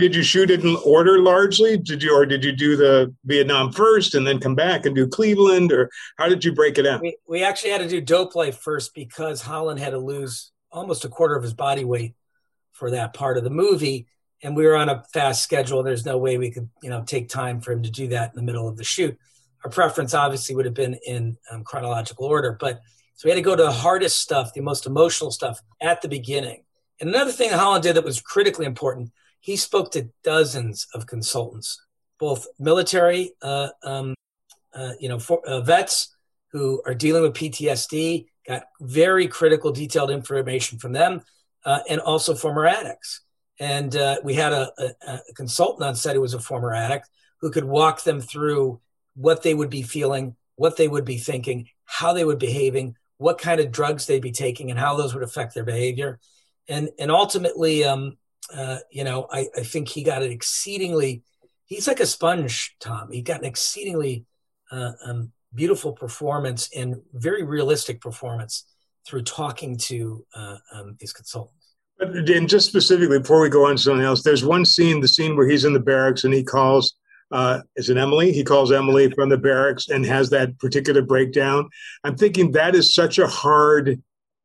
did 0.00 0.16
you 0.16 0.24
shoot 0.24 0.50
it 0.50 0.64
in 0.64 0.76
order 0.84 1.20
largely? 1.20 1.76
Did 1.76 2.02
you, 2.02 2.12
or 2.12 2.26
did 2.26 2.44
you 2.44 2.50
do 2.50 2.76
the 2.76 3.14
Vietnam 3.24 3.72
first 3.72 4.16
and 4.16 4.26
then 4.26 4.40
come 4.40 4.56
back 4.56 4.86
and 4.86 4.94
do 4.94 5.06
Cleveland, 5.06 5.70
or 5.70 5.88
how 6.16 6.28
did 6.28 6.44
you 6.44 6.52
break 6.52 6.78
it 6.78 6.86
out? 6.86 7.00
We, 7.00 7.16
we 7.28 7.44
actually 7.44 7.70
had 7.70 7.80
to 7.80 7.88
do 7.88 8.00
Dope 8.00 8.34
Life 8.34 8.58
first 8.58 8.94
because 8.96 9.40
Holland 9.40 9.78
had 9.78 9.90
to 9.90 9.98
lose 9.98 10.50
almost 10.72 11.04
a 11.04 11.08
quarter 11.08 11.36
of 11.36 11.44
his 11.44 11.54
body 11.54 11.84
weight 11.84 12.16
for 12.72 12.90
that 12.90 13.14
part 13.14 13.38
of 13.38 13.44
the 13.44 13.50
movie, 13.50 14.08
and 14.42 14.56
we 14.56 14.66
were 14.66 14.76
on 14.76 14.88
a 14.88 15.04
fast 15.12 15.44
schedule. 15.44 15.84
There's 15.84 16.04
no 16.04 16.18
way 16.18 16.36
we 16.36 16.50
could, 16.50 16.68
you 16.82 16.90
know, 16.90 17.04
take 17.04 17.28
time 17.28 17.60
for 17.60 17.70
him 17.70 17.84
to 17.84 17.90
do 17.90 18.08
that 18.08 18.30
in 18.30 18.36
the 18.36 18.42
middle 18.42 18.66
of 18.66 18.76
the 18.76 18.84
shoot. 18.84 19.16
Our 19.64 19.70
preference 19.70 20.12
obviously 20.12 20.56
would 20.56 20.64
have 20.64 20.74
been 20.74 20.98
in 21.06 21.36
um, 21.52 21.62
chronological 21.62 22.26
order, 22.26 22.56
but 22.58 22.80
so 23.14 23.26
we 23.26 23.30
had 23.30 23.36
to 23.36 23.42
go 23.42 23.54
to 23.54 23.62
the 23.62 23.72
hardest 23.72 24.18
stuff, 24.18 24.54
the 24.54 24.60
most 24.60 24.86
emotional 24.86 25.30
stuff 25.30 25.60
at 25.80 26.02
the 26.02 26.08
beginning 26.08 26.64
and 27.00 27.10
another 27.10 27.32
thing 27.32 27.50
Holland 27.50 27.82
did 27.82 27.96
that 27.96 28.04
was 28.04 28.20
critically 28.20 28.66
important, 28.66 29.12
he 29.40 29.56
spoke 29.56 29.92
to 29.92 30.10
dozens 30.24 30.86
of 30.94 31.06
consultants, 31.06 31.80
both 32.18 32.46
military, 32.58 33.32
uh, 33.42 33.68
um, 33.82 34.14
uh, 34.74 34.92
you 34.98 35.08
know, 35.08 35.18
for, 35.18 35.46
uh, 35.46 35.60
vets 35.60 36.14
who 36.52 36.82
are 36.86 36.94
dealing 36.94 37.22
with 37.22 37.34
PTSD, 37.34 38.26
got 38.46 38.64
very 38.80 39.28
critical, 39.28 39.70
detailed 39.70 40.10
information 40.10 40.78
from 40.78 40.92
them, 40.92 41.22
uh, 41.64 41.80
and 41.88 42.00
also 42.00 42.34
former 42.34 42.66
addicts. 42.66 43.20
And 43.60 43.94
uh, 43.94 44.16
we 44.24 44.34
had 44.34 44.52
a, 44.52 44.70
a, 44.78 45.12
a 45.14 45.34
consultant 45.34 45.86
on 45.86 45.94
set 45.94 46.14
who 46.14 46.20
was 46.20 46.34
a 46.34 46.40
former 46.40 46.72
addict 46.72 47.08
who 47.40 47.50
could 47.50 47.64
walk 47.64 48.02
them 48.02 48.20
through 48.20 48.80
what 49.14 49.42
they 49.42 49.54
would 49.54 49.70
be 49.70 49.82
feeling, 49.82 50.36
what 50.56 50.76
they 50.76 50.88
would 50.88 51.04
be 51.04 51.18
thinking, 51.18 51.68
how 51.84 52.12
they 52.12 52.24
would 52.24 52.38
be 52.38 52.46
behaving, 52.46 52.96
what 53.18 53.38
kind 53.38 53.60
of 53.60 53.72
drugs 53.72 54.06
they'd 54.06 54.22
be 54.22 54.32
taking, 54.32 54.70
and 54.70 54.78
how 54.78 54.96
those 54.96 55.14
would 55.14 55.22
affect 55.22 55.54
their 55.54 55.64
behavior 55.64 56.18
and 56.68 56.90
and 56.98 57.10
ultimately, 57.10 57.84
um, 57.84 58.16
uh, 58.54 58.78
you 58.90 59.04
know, 59.04 59.26
I, 59.30 59.48
I 59.56 59.62
think 59.62 59.88
he 59.88 60.02
got 60.02 60.22
an 60.22 60.30
exceedingly. 60.30 61.22
He's 61.66 61.86
like 61.86 62.00
a 62.00 62.06
sponge, 62.06 62.76
Tom. 62.80 63.10
He 63.12 63.20
got 63.20 63.40
an 63.40 63.46
exceedingly 63.46 64.24
uh, 64.70 64.92
um, 65.04 65.32
beautiful 65.54 65.92
performance 65.92 66.70
and 66.74 66.96
very 67.12 67.42
realistic 67.42 68.00
performance 68.00 68.64
through 69.06 69.22
talking 69.22 69.76
to 69.76 70.24
uh, 70.34 70.56
um, 70.74 70.96
these 70.98 71.12
consultants. 71.12 71.74
But 71.98 72.10
and 72.10 72.48
just 72.48 72.68
specifically, 72.68 73.18
before 73.18 73.40
we 73.40 73.48
go 73.48 73.66
on 73.66 73.76
to 73.76 73.82
something 73.82 74.04
else, 74.04 74.22
there's 74.22 74.44
one 74.44 74.64
scene, 74.64 75.00
the 75.00 75.08
scene 75.08 75.36
where 75.36 75.48
he's 75.48 75.64
in 75.64 75.72
the 75.72 75.80
barracks 75.80 76.24
and 76.24 76.32
he 76.32 76.44
calls, 76.44 76.94
uh, 77.32 77.60
is 77.76 77.90
it 77.90 77.96
Emily? 77.96 78.32
He 78.32 78.44
calls 78.44 78.70
Emily 78.70 79.10
from 79.10 79.28
the 79.28 79.36
barracks 79.36 79.88
and 79.88 80.06
has 80.06 80.30
that 80.30 80.58
particular 80.58 81.02
breakdown. 81.02 81.68
I'm 82.04 82.16
thinking 82.16 82.52
that 82.52 82.74
is 82.74 82.94
such 82.94 83.18
a 83.18 83.26
hard 83.26 84.00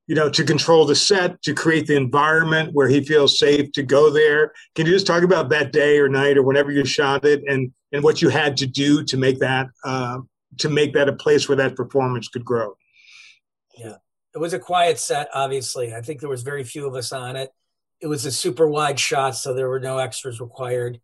you 0.08 0.16
know, 0.16 0.30
to 0.30 0.44
control 0.44 0.86
the 0.86 0.96
set, 0.96 1.42
to 1.44 1.54
create 1.54 1.88
the 1.88 1.96
environment 1.96 2.74
where 2.74 2.90
he 2.90 3.04
feels 3.04 3.40
safe 3.40 3.72
to 3.72 3.84
go 3.84 4.10
there. 4.10 4.52
Can 4.76 4.86
you 4.86 4.92
just 4.92 5.08
talk 5.08 5.24
about 5.24 5.50
that 5.50 5.72
day 5.72 5.98
or 5.98 6.10
night 6.10 6.38
or 6.38 6.44
whenever 6.44 6.72
you 6.72 6.84
shot 6.86 7.26
it, 7.26 7.42
and 7.48 7.72
and 7.92 8.04
what 8.04 8.22
you 8.22 8.30
had 8.30 8.58
to 8.58 8.68
do 8.68 9.04
to 9.04 9.18
make 9.18 9.40
that 9.40 9.68
uh, 9.86 10.20
to 10.60 10.70
make 10.70 10.94
that 10.94 11.10
a 11.10 11.14
place 11.14 11.48
where 11.48 11.56
that 11.58 11.76
performance 11.76 12.28
could 12.28 12.44
grow? 12.44 12.76
Yeah, 13.78 13.96
it 14.36 14.40
was 14.40 14.54
a 14.54 14.60
quiet 14.60 15.00
set. 15.00 15.30
Obviously, 15.34 15.94
I 15.94 16.02
think 16.02 16.20
there 16.20 16.30
was 16.30 16.44
very 16.44 16.64
few 16.64 16.86
of 16.86 16.96
us 16.96 17.12
on 17.12 17.36
it. 17.36 17.52
It 18.02 18.08
was 18.08 18.26
a 18.26 18.32
super 18.32 18.68
wide 18.68 19.00
shot, 19.00 19.38
so 19.38 19.54
there 19.54 19.70
were 19.70 19.80
no 19.80 20.00
extras 20.00 20.42
required. 20.42 21.00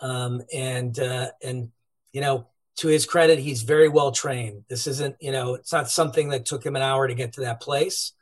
Um, 0.00 0.42
and 0.54 0.96
uh, 0.96 1.30
and 1.42 1.70
you 2.12 2.20
know, 2.20 2.46
to 2.76 2.86
his 2.86 3.04
credit, 3.04 3.40
he's 3.40 3.62
very 3.62 3.88
well 3.88 4.12
trained. 4.12 4.64
This 4.68 4.86
isn't 4.86 5.16
you 5.20 5.32
know, 5.32 5.54
it's 5.54 5.72
not 5.72 5.90
something 5.90 6.28
that 6.28 6.46
took 6.46 6.64
him 6.64 6.76
an 6.76 6.82
hour 6.82 7.08
to 7.08 7.14
get 7.14 7.32
to 7.32 7.40
that 7.40 7.60
place 7.60 8.12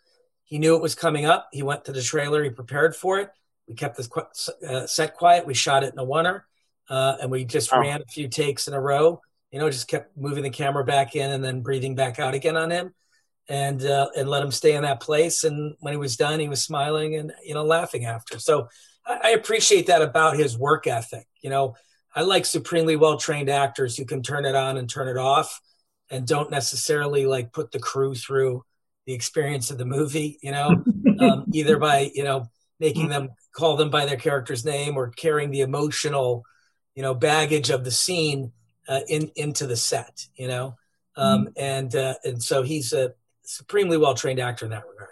he 0.53 0.59
knew 0.59 0.77
it 0.77 0.83
was 0.83 0.95
coming 0.95 1.25
up. 1.25 1.49
He 1.51 1.63
went 1.63 1.87
to 1.87 1.93
the 1.93 2.03
trailer. 2.03 2.45
He 2.45 2.51
prepared 2.51 2.95
for 2.95 3.19
it. 3.21 3.31
We 3.67 3.75
kept 3.75 3.97
the 3.97 4.27
uh, 4.69 4.87
set 4.87 5.17
quiet. 5.17 5.47
We 5.47 5.55
shot 5.55 5.83
it 5.83 5.95
in 5.95 5.99
a 5.99 6.05
oner, 6.05 6.47
uh, 6.91 7.17
and 7.23 7.31
we 7.31 7.47
just 7.47 7.73
oh. 7.73 7.81
ran 7.81 8.03
a 8.03 8.05
few 8.05 8.29
takes 8.29 8.69
in 8.69 8.75
a 8.75 8.81
row. 8.81 9.23
You 9.51 9.61
know, 9.61 9.71
just 9.71 9.89
kept 9.89 10.15
moving 10.15 10.43
the 10.43 10.51
camera 10.51 10.85
back 10.85 11.17
in 11.17 11.31
and 11.31 11.43
then 11.43 11.63
breathing 11.63 11.95
back 11.95 12.19
out 12.19 12.35
again 12.35 12.59
on 12.59 12.71
him, 12.71 12.93
and 13.49 13.83
uh, 13.83 14.09
and 14.15 14.29
let 14.29 14.43
him 14.43 14.51
stay 14.51 14.75
in 14.75 14.83
that 14.83 15.01
place. 15.01 15.45
And 15.45 15.75
when 15.81 15.95
he 15.95 15.99
was 15.99 16.19
done, 16.19 16.39
he 16.39 16.51
was 16.51 16.61
smiling 16.61 17.15
and 17.15 17.33
you 17.43 17.55
know 17.55 17.65
laughing 17.65 18.05
after. 18.05 18.39
So 18.39 18.69
I, 19.07 19.21
I 19.25 19.31
appreciate 19.31 19.87
that 19.87 20.03
about 20.03 20.37
his 20.37 20.59
work 20.59 20.87
ethic. 20.87 21.27
You 21.41 21.49
know, 21.49 21.77
I 22.15 22.25
like 22.25 22.45
supremely 22.45 22.97
well 22.97 23.17
trained 23.17 23.49
actors 23.49 23.97
who 23.97 24.05
can 24.05 24.23
turn 24.23 24.45
it 24.45 24.55
on 24.55 24.77
and 24.77 24.87
turn 24.87 25.09
it 25.09 25.17
off, 25.17 25.63
and 26.11 26.27
don't 26.27 26.51
necessarily 26.51 27.25
like 27.25 27.55
put 27.55 27.73
the 27.73 27.79
crew 27.79 28.15
through 28.15 28.67
the 29.07 29.15
experience 29.15 29.71
of 29.71 29.79
the 29.79 29.85
movie, 29.85 30.39
you 30.43 30.53
know, 30.53 30.71
um, 31.21 31.45
either 31.53 31.79
by, 31.79 32.11
you 32.15 32.25
know, 32.25 32.47
making 32.79 33.09
them 33.09 33.31
call 33.53 33.77
them 33.77 33.91
by 33.91 34.07
their 34.07 34.17
character's 34.17 34.65
name 34.65 34.97
or 34.97 35.11
carrying 35.11 35.51
the 35.51 35.61
emotional, 35.61 36.45
you 36.95 37.03
know, 37.03 37.15
baggage 37.15 37.71
of 37.71 37.85
the 37.85 37.91
scene 37.91 38.53
uh, 38.89 39.01
in 39.09 39.31
into 39.37 39.67
the 39.67 39.77
set, 39.77 40.27
you 40.35 40.49
know. 40.49 40.77
Um, 41.15 41.47
mm-hmm. 41.47 41.53
and 41.57 41.95
uh, 41.95 42.15
and 42.25 42.43
so 42.43 42.63
he's 42.63 42.93
a 42.93 43.13
supremely 43.45 43.99
well 43.99 44.15
trained 44.15 44.41
actor 44.41 44.65
in 44.65 44.71
that 44.71 44.85
regard. 44.89 45.12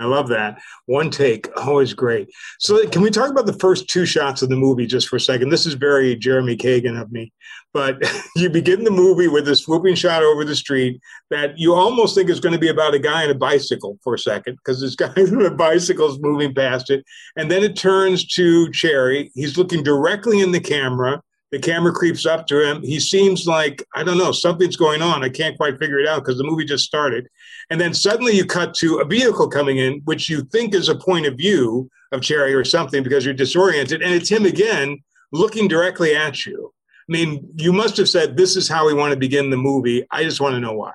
I 0.00 0.06
love 0.06 0.28
that. 0.28 0.58
One 0.86 1.10
take, 1.10 1.46
always 1.58 1.92
great. 1.92 2.30
So, 2.58 2.88
can 2.88 3.02
we 3.02 3.10
talk 3.10 3.30
about 3.30 3.44
the 3.44 3.58
first 3.58 3.88
two 3.88 4.06
shots 4.06 4.40
of 4.40 4.48
the 4.48 4.56
movie 4.56 4.86
just 4.86 5.08
for 5.08 5.16
a 5.16 5.20
second? 5.20 5.50
This 5.50 5.66
is 5.66 5.74
very 5.74 6.16
Jeremy 6.16 6.56
Kagan 6.56 7.00
of 7.00 7.12
me, 7.12 7.32
but 7.74 8.02
you 8.36 8.48
begin 8.48 8.82
the 8.82 8.90
movie 8.90 9.28
with 9.28 9.44
this 9.44 9.60
swooping 9.60 9.96
shot 9.96 10.22
over 10.22 10.42
the 10.42 10.56
street 10.56 11.00
that 11.30 11.58
you 11.58 11.74
almost 11.74 12.14
think 12.14 12.30
is 12.30 12.40
going 12.40 12.54
to 12.54 12.58
be 12.58 12.68
about 12.68 12.94
a 12.94 12.98
guy 12.98 13.24
on 13.24 13.30
a 13.30 13.34
bicycle 13.34 13.98
for 14.02 14.14
a 14.14 14.18
second 14.18 14.56
because 14.56 14.80
this 14.80 14.94
guy 14.96 15.12
on 15.16 15.44
a 15.44 15.50
bicycle 15.50 16.10
is 16.10 16.18
moving 16.20 16.54
past 16.54 16.88
it. 16.88 17.04
And 17.36 17.50
then 17.50 17.62
it 17.62 17.76
turns 17.76 18.26
to 18.34 18.70
Cherry. 18.72 19.30
He's 19.34 19.58
looking 19.58 19.82
directly 19.82 20.40
in 20.40 20.50
the 20.50 20.60
camera. 20.60 21.22
The 21.52 21.58
camera 21.58 21.92
creeps 21.92 22.26
up 22.26 22.46
to 22.46 22.64
him. 22.64 22.82
He 22.82 23.00
seems 23.00 23.46
like, 23.46 23.84
I 23.94 24.04
don't 24.04 24.18
know, 24.18 24.32
something's 24.32 24.76
going 24.76 25.02
on. 25.02 25.24
I 25.24 25.28
can't 25.28 25.56
quite 25.56 25.78
figure 25.78 25.98
it 25.98 26.08
out 26.08 26.24
because 26.24 26.38
the 26.38 26.44
movie 26.44 26.64
just 26.64 26.84
started. 26.84 27.26
And 27.70 27.80
then 27.80 27.94
suddenly 27.94 28.34
you 28.34 28.44
cut 28.44 28.74
to 28.74 28.98
a 28.98 29.04
vehicle 29.04 29.48
coming 29.48 29.78
in, 29.78 30.00
which 30.04 30.28
you 30.28 30.42
think 30.42 30.74
is 30.74 30.88
a 30.88 30.96
point 30.96 31.26
of 31.26 31.36
view 31.36 31.88
of 32.12 32.20
Cherry 32.20 32.52
or 32.52 32.64
something 32.64 33.02
because 33.02 33.24
you're 33.24 33.32
disoriented. 33.32 34.02
And 34.02 34.12
it's 34.12 34.28
him 34.28 34.44
again 34.44 35.02
looking 35.30 35.68
directly 35.68 36.14
at 36.14 36.44
you. 36.44 36.72
I 37.08 37.12
mean, 37.12 37.48
you 37.56 37.72
must 37.72 37.96
have 37.96 38.08
said, 38.08 38.36
This 38.36 38.56
is 38.56 38.68
how 38.68 38.86
we 38.86 38.94
want 38.94 39.12
to 39.12 39.18
begin 39.18 39.50
the 39.50 39.56
movie. 39.56 40.04
I 40.10 40.24
just 40.24 40.40
want 40.40 40.54
to 40.54 40.60
know 40.60 40.72
why. 40.72 40.92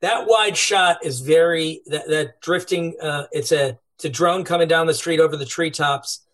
That 0.00 0.26
wide 0.26 0.56
shot 0.56 1.04
is 1.04 1.20
very, 1.20 1.82
that, 1.86 2.08
that 2.08 2.40
drifting, 2.40 2.94
uh, 3.00 3.26
it's, 3.32 3.52
a, 3.52 3.78
it's 3.96 4.04
a 4.04 4.10
drone 4.10 4.44
coming 4.44 4.68
down 4.68 4.86
the 4.86 4.94
street 4.94 5.18
over 5.18 5.36
the 5.36 5.46
treetops. 5.46 6.26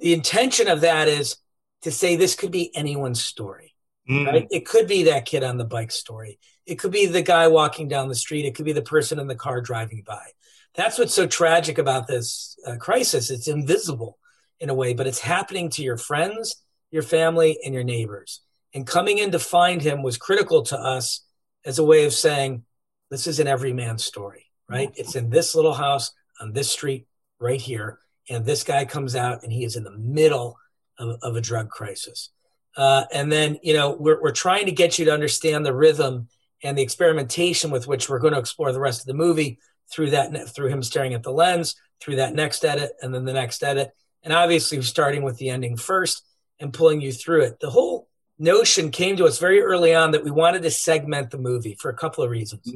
The 0.00 0.12
intention 0.12 0.68
of 0.68 0.82
that 0.82 1.08
is 1.08 1.36
to 1.82 1.90
say 1.90 2.16
this 2.16 2.34
could 2.34 2.50
be 2.50 2.74
anyone's 2.76 3.22
story. 3.22 3.74
Mm. 4.08 4.26
Right? 4.26 4.48
It 4.50 4.66
could 4.66 4.86
be 4.86 5.04
that 5.04 5.26
kid 5.26 5.42
on 5.42 5.58
the 5.58 5.64
bike 5.64 5.90
story. 5.90 6.38
It 6.68 6.78
could 6.78 6.92
be 6.92 7.06
the 7.06 7.22
guy 7.22 7.48
walking 7.48 7.88
down 7.88 8.08
the 8.08 8.14
street. 8.14 8.44
It 8.44 8.54
could 8.54 8.66
be 8.66 8.72
the 8.72 8.82
person 8.82 9.18
in 9.18 9.26
the 9.26 9.34
car 9.34 9.60
driving 9.60 10.02
by. 10.06 10.26
That's 10.74 10.98
what's 10.98 11.14
so 11.14 11.26
tragic 11.26 11.78
about 11.78 12.06
this 12.06 12.58
uh, 12.66 12.76
crisis. 12.76 13.30
It's 13.30 13.48
invisible 13.48 14.18
in 14.60 14.68
a 14.68 14.74
way, 14.74 14.92
but 14.92 15.06
it's 15.06 15.18
happening 15.18 15.70
to 15.70 15.82
your 15.82 15.96
friends, 15.96 16.62
your 16.90 17.02
family, 17.02 17.58
and 17.64 17.72
your 17.72 17.84
neighbors. 17.84 18.42
And 18.74 18.86
coming 18.86 19.16
in 19.16 19.30
to 19.32 19.38
find 19.38 19.80
him 19.80 20.02
was 20.02 20.18
critical 20.18 20.62
to 20.64 20.78
us 20.78 21.24
as 21.64 21.78
a 21.78 21.84
way 21.84 22.04
of 22.04 22.12
saying, 22.12 22.64
this 23.10 23.26
is 23.26 23.40
an 23.40 23.46
everyman 23.46 23.96
story, 23.96 24.44
right? 24.68 24.92
It's 24.94 25.16
in 25.16 25.30
this 25.30 25.54
little 25.54 25.72
house 25.74 26.12
on 26.38 26.52
this 26.52 26.70
street 26.70 27.06
right 27.40 27.60
here. 27.60 27.98
And 28.28 28.44
this 28.44 28.62
guy 28.62 28.84
comes 28.84 29.16
out 29.16 29.42
and 29.42 29.50
he 29.50 29.64
is 29.64 29.76
in 29.76 29.84
the 29.84 29.96
middle 29.96 30.58
of, 30.98 31.18
of 31.22 31.34
a 31.34 31.40
drug 31.40 31.70
crisis. 31.70 32.28
Uh, 32.76 33.04
and 33.12 33.32
then, 33.32 33.58
you 33.62 33.72
know, 33.72 33.92
we're, 33.92 34.20
we're 34.20 34.32
trying 34.32 34.66
to 34.66 34.72
get 34.72 34.98
you 34.98 35.06
to 35.06 35.14
understand 35.14 35.64
the 35.64 35.74
rhythm 35.74 36.28
and 36.62 36.76
the 36.76 36.82
experimentation 36.82 37.70
with 37.70 37.86
which 37.86 38.08
we're 38.08 38.18
going 38.18 38.34
to 38.34 38.40
explore 38.40 38.72
the 38.72 38.80
rest 38.80 39.00
of 39.00 39.06
the 39.06 39.14
movie 39.14 39.58
through 39.90 40.10
that, 40.10 40.48
through 40.48 40.68
him 40.68 40.82
staring 40.82 41.14
at 41.14 41.22
the 41.22 41.30
lens, 41.32 41.76
through 42.00 42.16
that 42.16 42.34
next 42.34 42.64
edit, 42.64 42.92
and 43.02 43.14
then 43.14 43.24
the 43.24 43.32
next 43.32 43.62
edit. 43.62 43.92
And 44.22 44.32
obviously, 44.32 44.82
starting 44.82 45.22
with 45.22 45.38
the 45.38 45.50
ending 45.50 45.76
first 45.76 46.24
and 46.60 46.72
pulling 46.72 47.00
you 47.00 47.12
through 47.12 47.42
it. 47.42 47.60
The 47.60 47.70
whole 47.70 48.08
notion 48.38 48.90
came 48.90 49.16
to 49.16 49.24
us 49.24 49.38
very 49.38 49.60
early 49.60 49.94
on 49.94 50.12
that 50.12 50.24
we 50.24 50.30
wanted 50.30 50.62
to 50.62 50.70
segment 50.70 51.30
the 51.30 51.38
movie 51.38 51.76
for 51.78 51.90
a 51.90 51.96
couple 51.96 52.24
of 52.24 52.30
reasons. 52.30 52.72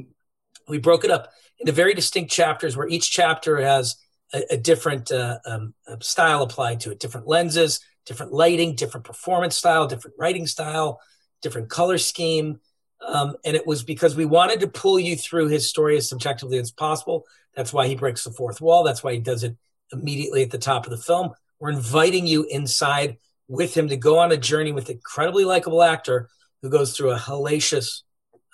We 0.67 0.79
broke 0.79 1.03
it 1.03 1.11
up 1.11 1.31
into 1.59 1.71
very 1.71 1.93
distinct 1.93 2.31
chapters 2.31 2.75
where 2.75 2.87
each 2.87 3.11
chapter 3.11 3.61
has 3.61 3.95
a, 4.33 4.43
a 4.51 4.57
different 4.57 5.11
uh, 5.11 5.39
um, 5.45 5.73
style 5.99 6.43
applied 6.43 6.79
to 6.81 6.91
it, 6.91 6.99
different 6.99 7.27
lenses, 7.27 7.79
different 8.05 8.33
lighting, 8.33 8.75
different 8.75 9.05
performance 9.05 9.57
style, 9.57 9.87
different 9.87 10.15
writing 10.17 10.47
style, 10.47 10.99
different 11.41 11.69
color 11.69 11.97
scheme. 11.97 12.59
Um, 13.05 13.35
and 13.43 13.55
it 13.55 13.67
was 13.67 13.83
because 13.83 14.15
we 14.15 14.25
wanted 14.25 14.59
to 14.61 14.67
pull 14.67 14.99
you 14.99 15.15
through 15.15 15.47
his 15.47 15.69
story 15.69 15.97
as 15.97 16.07
subjectively 16.07 16.57
as 16.57 16.71
possible. 16.71 17.25
That's 17.55 17.73
why 17.73 17.87
he 17.87 17.95
breaks 17.95 18.23
the 18.23 18.31
fourth 18.31 18.61
wall. 18.61 18.83
That's 18.83 19.03
why 19.03 19.13
he 19.13 19.19
does 19.19 19.43
it 19.43 19.55
immediately 19.91 20.43
at 20.43 20.51
the 20.51 20.57
top 20.57 20.85
of 20.85 20.91
the 20.91 20.97
film. 20.97 21.31
We're 21.59 21.71
inviting 21.71 22.27
you 22.27 22.45
inside 22.49 23.17
with 23.47 23.75
him 23.75 23.89
to 23.89 23.97
go 23.97 24.19
on 24.19 24.31
a 24.31 24.37
journey 24.37 24.71
with 24.71 24.89
an 24.89 24.95
incredibly 24.95 25.45
likable 25.45 25.83
actor 25.83 26.29
who 26.61 26.69
goes 26.69 26.95
through 26.95 27.11
a 27.11 27.19
hellacious 27.19 28.01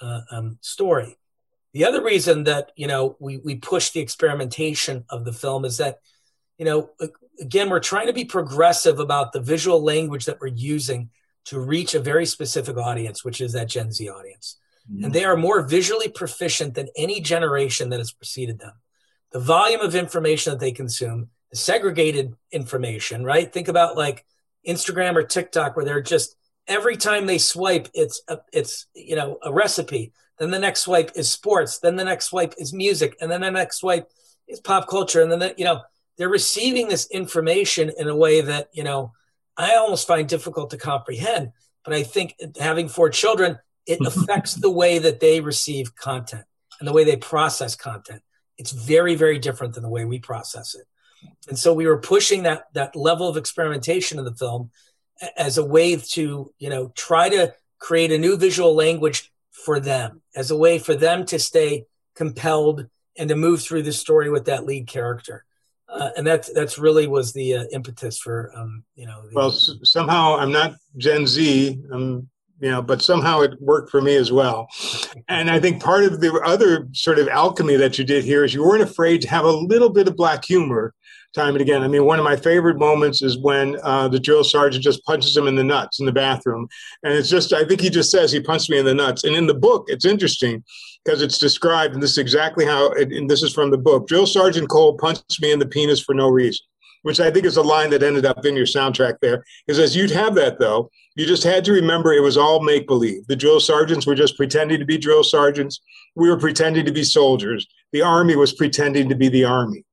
uh, 0.02 0.22
um, 0.32 0.58
story. 0.62 1.18
The 1.74 1.86
other 1.86 2.04
reason 2.04 2.46
that 2.46 2.72
you 2.76 2.88
know 2.88 3.16
we 3.20 3.38
we 3.38 3.56
push 3.56 3.92
the 3.92 4.00
experimentation 4.00 5.06
of 5.10 5.24
the 5.26 5.34
film 5.34 5.66
is 5.66 5.78
that 5.78 6.00
you 6.58 6.66
know 6.66 6.90
again 7.40 7.70
we're 7.70 7.80
trying 7.80 8.08
to 8.08 8.14
be 8.14 8.26
progressive 8.26 9.00
about 9.00 9.32
the 9.32 9.40
visual 9.40 9.84
language 9.84 10.26
that 10.26 10.40
we're 10.42 10.48
using 10.48 11.12
to 11.50 11.60
reach 11.60 11.96
a 11.96 12.00
very 12.00 12.28
specific 12.28 12.78
audience, 12.78 13.26
which 13.26 13.42
is 13.42 13.54
that 13.54 13.68
Gen 13.68 13.92
Z 13.92 14.08
audience. 14.08 14.58
Mm-hmm. 14.92 15.06
And 15.06 15.14
they 15.14 15.26
are 15.26 15.36
more 15.36 15.64
visually 15.64 16.08
proficient 16.08 16.76
than 16.76 16.90
any 16.96 17.22
generation 17.22 17.90
that 17.90 18.00
has 18.00 18.12
preceded 18.12 18.60
them. 18.60 18.74
The 19.32 19.40
volume 19.40 19.82
of 19.82 19.96
information 19.96 20.54
that 20.54 20.60
they 20.60 20.72
consume, 20.72 21.30
the 21.50 21.58
segregated 21.58 22.36
information, 22.52 23.24
right? 23.24 23.52
Think 23.52 23.68
about 23.68 23.98
like 23.98 24.26
Instagram 24.68 25.16
or 25.16 25.24
TikTok 25.24 25.76
where 25.76 25.86
they're 25.86 26.02
just 26.02 26.36
every 26.68 26.98
time 26.98 27.26
they 27.26 27.40
swipe, 27.40 27.90
it's 27.96 28.22
a, 28.28 28.38
it's 28.54 28.86
you 28.94 29.16
know 29.16 29.40
a 29.42 29.52
recipe. 29.52 30.14
Then 30.38 30.52
the 30.52 30.60
next 30.60 30.82
swipe 30.82 31.12
is 31.16 31.30
sports. 31.30 31.80
Then 31.80 31.96
the 31.96 32.06
next 32.06 32.26
swipe 32.26 32.54
is 32.58 32.74
music, 32.74 33.18
and 33.20 33.30
then 33.30 33.42
the 33.42 33.52
next 33.52 33.78
swipe 33.78 34.10
is 34.48 34.60
pop 34.60 34.88
culture. 34.88 35.22
And 35.22 35.32
then 35.32 35.40
the, 35.40 35.56
you 35.58 35.66
know 35.66 35.82
they're 36.18 36.30
receiving 36.30 36.90
this 36.90 37.10
information 37.10 37.92
in 37.98 38.08
a 38.08 38.16
way 38.16 38.42
that 38.42 38.70
you 38.72 38.84
know 38.84 39.14
I 39.60 39.76
almost 39.76 40.08
find 40.08 40.28
difficult 40.28 40.70
to 40.72 40.78
comprehend. 40.78 41.52
But 41.84 41.94
I 41.94 42.04
think 42.04 42.36
having 42.60 42.90
four 42.90 43.10
children, 43.10 43.60
it 43.86 44.00
affects 44.06 44.56
the 44.56 44.72
way 44.72 45.00
that 45.00 45.20
they 45.20 45.42
receive 45.42 45.96
content 45.96 46.46
and 46.80 46.88
the 46.88 46.94
way 46.94 47.04
they 47.04 47.18
process 47.18 47.76
content. 47.76 48.22
It's 48.58 48.72
very 48.72 49.16
very 49.16 49.40
different 49.40 49.74
than 49.74 49.84
the 49.84 49.90
way 49.90 50.06
we 50.06 50.20
process 50.20 50.76
it. 50.76 50.86
And 51.48 51.60
so 51.60 51.74
we 51.74 51.88
were 51.88 52.00
pushing 52.00 52.44
that 52.44 52.66
that 52.74 52.96
level 52.96 53.28
of 53.28 53.38
experimentation 53.38 54.20
in 54.20 54.26
the 54.26 54.36
film 54.36 54.72
as 55.38 55.58
a 55.58 55.66
way 55.66 55.96
to, 55.96 56.54
you 56.58 56.70
know, 56.70 56.92
try 56.96 57.30
to 57.30 57.54
create 57.80 58.12
a 58.12 58.18
new 58.18 58.38
visual 58.38 58.74
language 58.76 59.32
for 59.52 59.80
them, 59.80 60.22
as 60.36 60.52
a 60.52 60.58
way 60.58 60.80
for 60.80 60.96
them 60.96 61.26
to 61.26 61.40
stay 61.40 61.86
compelled 62.16 62.88
and 63.18 63.30
to 63.30 63.36
move 63.36 63.62
through 63.62 63.84
the 63.84 63.92
story 63.92 64.30
with 64.30 64.46
that 64.46 64.66
lead 64.66 64.88
character. 64.88 65.46
Uh, 65.92 66.10
and 66.18 66.26
that's 66.26 66.52
that's 66.54 66.78
really 66.78 67.08
was 67.08 67.34
the 67.34 67.56
uh, 67.56 67.64
impetus 67.72 68.18
for 68.20 68.52
um, 68.56 68.84
you 68.96 69.06
know. 69.08 69.22
The, 69.28 69.36
well, 69.36 69.48
s- 69.48 69.72
somehow 69.84 70.38
I'm 70.38 70.52
not 70.52 70.76
Gen 70.98 71.26
Z. 71.26 71.80
I'm 71.92 72.30
you 72.62 72.70
know, 72.70 72.82
but 72.82 73.02
somehow 73.02 73.40
it 73.42 73.60
worked 73.62 73.90
for 73.90 74.02
me 74.02 74.16
as 74.16 74.32
well. 74.34 74.68
And 75.30 75.50
I 75.50 75.60
think 75.62 75.82
part 75.82 76.04
of 76.04 76.20
the 76.20 76.34
other 76.46 76.90
sort 76.92 77.18
of 77.18 77.30
alchemy 77.30 77.78
that 77.78 77.98
you 77.98 78.04
did 78.04 78.26
here 78.26 78.44
is 78.44 78.54
you 78.54 78.64
weren't 78.64 78.84
afraid 78.84 79.22
to 79.22 79.30
have 79.30 79.46
a 79.46 79.52
little 79.52 79.90
bit 79.90 80.10
of 80.10 80.18
black 80.18 80.44
humor 80.44 80.94
time 81.34 81.54
and 81.54 81.62
again. 81.62 81.84
I 81.84 81.88
mean, 81.88 82.06
one 82.06 82.20
of 82.20 82.26
my 82.26 82.36
favorite 82.36 82.78
moments 82.78 83.22
is 83.22 83.38
when 83.38 83.78
uh, 83.84 84.08
the 84.08 84.20
drill 84.20 84.44
sergeant 84.44 84.84
just 84.84 85.06
punches 85.06 85.36
him 85.36 85.48
in 85.48 85.56
the 85.56 85.64
nuts 85.64 86.00
in 86.00 86.06
the 86.06 86.12
bathroom. 86.12 86.68
And 87.04 87.14
it's 87.14 87.30
just, 87.30 87.54
I 87.54 87.64
think 87.66 87.82
he 87.82 87.90
just 87.90 88.12
says 88.12 88.32
he 88.32 88.42
punched 88.42 88.70
me 88.70 88.80
in 88.80 88.86
the 88.86 88.94
nuts. 88.94 89.24
And 89.24 89.36
in 89.36 89.48
the 89.48 89.54
book, 89.54 89.86
it's 89.88 90.06
interesting 90.06 90.64
because 91.04 91.22
it's 91.22 91.38
described, 91.38 91.94
and 91.94 92.04
this 92.04 92.12
is 92.12 92.18
exactly 92.18 92.66
how, 92.66 92.92
it, 92.92 93.12
and 93.12 93.30
this 93.30 93.44
is 93.44 93.54
from 93.54 93.72
the 93.72 93.78
book 93.78 94.08
Drill 94.08 94.28
Sergeant 94.28 94.70
Cole 94.70 94.98
punched 94.98 95.42
me 95.42 95.52
in 95.52 95.60
the 95.60 95.68
penis 95.68 96.02
for 96.02 96.14
no 96.14 96.30
reason 96.30 96.66
which 97.04 97.20
I 97.20 97.32
think 97.32 97.46
is 97.46 97.58
a 97.58 97.62
line 97.62 97.90
that 97.92 98.04
ended 98.04 98.26
up 98.26 98.46
in 98.46 98.56
your 98.56 98.66
soundtrack 98.66 99.20
there. 99.22 99.44
Is 99.68 99.80
as 99.80 99.96
you'd 99.96 100.12
have 100.12 100.36
that 100.36 100.60
though, 100.60 100.90
you 101.16 101.26
just 101.26 101.44
had 101.44 101.64
to 101.66 101.72
remember 101.72 102.14
it 102.14 102.22
was 102.22 102.38
all 102.38 102.62
make 102.62 102.88
believe. 102.88 103.26
The 103.28 103.36
drill 103.36 103.60
sergeants 103.60 104.06
were 104.06 104.16
just 104.16 104.38
pretending 104.38 104.80
to 104.80 104.86
be 104.86 104.98
drill 104.98 105.24
sergeants. 105.24 105.82
We 106.16 106.30
were 106.30 106.40
pretending 106.40 106.86
to 106.86 106.92
be 106.92 107.04
soldiers. 107.04 107.68
The 107.92 108.02
army 108.02 108.36
was 108.36 108.54
pretending 108.54 109.10
to 109.10 109.16
be 109.16 109.30
the 109.30 109.46
army. 109.46 109.86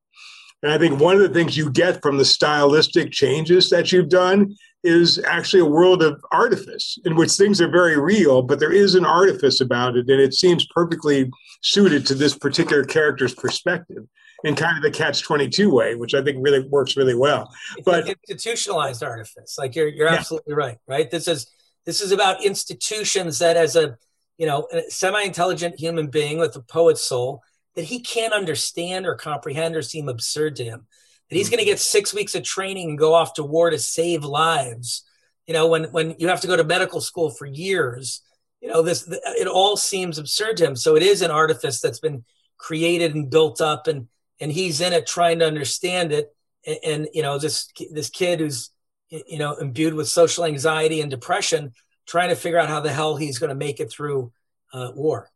And 0.66 0.74
I 0.74 0.78
think 0.78 0.98
one 1.00 1.14
of 1.14 1.22
the 1.22 1.28
things 1.28 1.56
you 1.56 1.70
get 1.70 2.02
from 2.02 2.16
the 2.16 2.24
stylistic 2.24 3.12
changes 3.12 3.70
that 3.70 3.92
you've 3.92 4.08
done 4.08 4.56
is 4.82 5.22
actually 5.22 5.60
a 5.60 5.64
world 5.64 6.02
of 6.02 6.20
artifice 6.32 6.98
in 7.04 7.14
which 7.14 7.30
things 7.30 7.60
are 7.60 7.70
very 7.70 7.96
real, 8.00 8.42
but 8.42 8.58
there 8.58 8.72
is 8.72 8.96
an 8.96 9.06
artifice 9.06 9.60
about 9.60 9.96
it. 9.96 10.10
And 10.10 10.20
it 10.20 10.34
seems 10.34 10.66
perfectly 10.66 11.30
suited 11.62 12.04
to 12.08 12.16
this 12.16 12.36
particular 12.36 12.82
character's 12.82 13.32
perspective 13.32 14.08
in 14.42 14.56
kind 14.56 14.76
of 14.76 14.82
the 14.82 14.90
catch 14.90 15.22
22 15.22 15.70
way 15.70 15.94
which 15.94 16.12
i 16.12 16.22
think 16.22 16.36
really 16.42 16.60
works 16.68 16.94
really 16.94 17.14
well 17.14 17.50
but 17.86 18.06
institutionalized 18.06 19.02
artifice 19.02 19.56
like 19.58 19.74
you're, 19.74 19.88
you're 19.88 20.06
yeah. 20.06 20.14
absolutely 20.14 20.52
right 20.52 20.76
right 20.86 21.10
this 21.10 21.26
is 21.26 21.50
this 21.86 22.02
is 22.02 22.12
about 22.12 22.44
institutions 22.44 23.38
that 23.38 23.56
as 23.56 23.76
a 23.76 23.96
you 24.36 24.46
know 24.46 24.68
semi-intelligent 24.90 25.80
human 25.80 26.08
being 26.08 26.38
with 26.38 26.54
a 26.54 26.60
poet's 26.60 27.00
soul 27.00 27.42
that 27.76 27.84
he 27.84 28.00
can't 28.00 28.32
understand 28.32 29.06
or 29.06 29.14
comprehend 29.14 29.76
or 29.76 29.82
seem 29.82 30.08
absurd 30.08 30.56
to 30.56 30.64
him. 30.64 30.86
That 31.28 31.36
he's 31.36 31.50
going 31.50 31.58
to 31.58 31.64
get 31.64 31.78
six 31.78 32.12
weeks 32.12 32.34
of 32.34 32.42
training 32.42 32.90
and 32.90 32.98
go 32.98 33.14
off 33.14 33.34
to 33.34 33.42
war 33.42 33.70
to 33.70 33.78
save 33.78 34.24
lives. 34.24 35.04
You 35.46 35.54
know 35.54 35.68
when 35.68 35.84
when 35.84 36.16
you 36.18 36.28
have 36.28 36.40
to 36.40 36.48
go 36.48 36.56
to 36.56 36.64
medical 36.64 37.00
school 37.00 37.30
for 37.30 37.46
years 37.46 38.22
you 38.60 38.68
know 38.68 38.82
this 38.82 39.06
it 39.08 39.46
all 39.46 39.76
seems 39.76 40.18
absurd 40.18 40.56
to 40.56 40.66
him. 40.66 40.76
So 40.76 40.96
it 40.96 41.02
is 41.02 41.22
an 41.22 41.30
artifice 41.30 41.80
that's 41.80 42.00
been 42.00 42.24
created 42.58 43.14
and 43.14 43.30
built 43.30 43.60
up 43.60 43.86
and 43.86 44.08
and 44.40 44.50
he's 44.50 44.80
in 44.80 44.92
it 44.92 45.06
trying 45.06 45.38
to 45.38 45.46
understand 45.46 46.12
it. 46.12 46.34
And, 46.66 46.78
and, 46.84 47.08
you 47.12 47.22
know 47.22 47.38
this 47.38 47.68
this 47.92 48.10
kid 48.10 48.40
who's 48.40 48.70
you 49.08 49.38
know 49.38 49.54
imbued 49.54 49.94
with 49.94 50.08
social 50.08 50.44
anxiety 50.44 51.00
and 51.00 51.10
depression 51.10 51.72
trying 52.06 52.30
to 52.30 52.36
figure 52.36 52.58
out 52.58 52.68
how 52.68 52.80
the 52.80 52.92
hell 52.92 53.16
he's 53.16 53.38
going 53.38 53.50
to 53.50 53.54
make 53.54 53.78
it 53.78 53.90
through 53.90 54.32
uh, 54.72 54.90
war. 54.94 55.30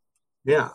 Yeah 0.45 0.71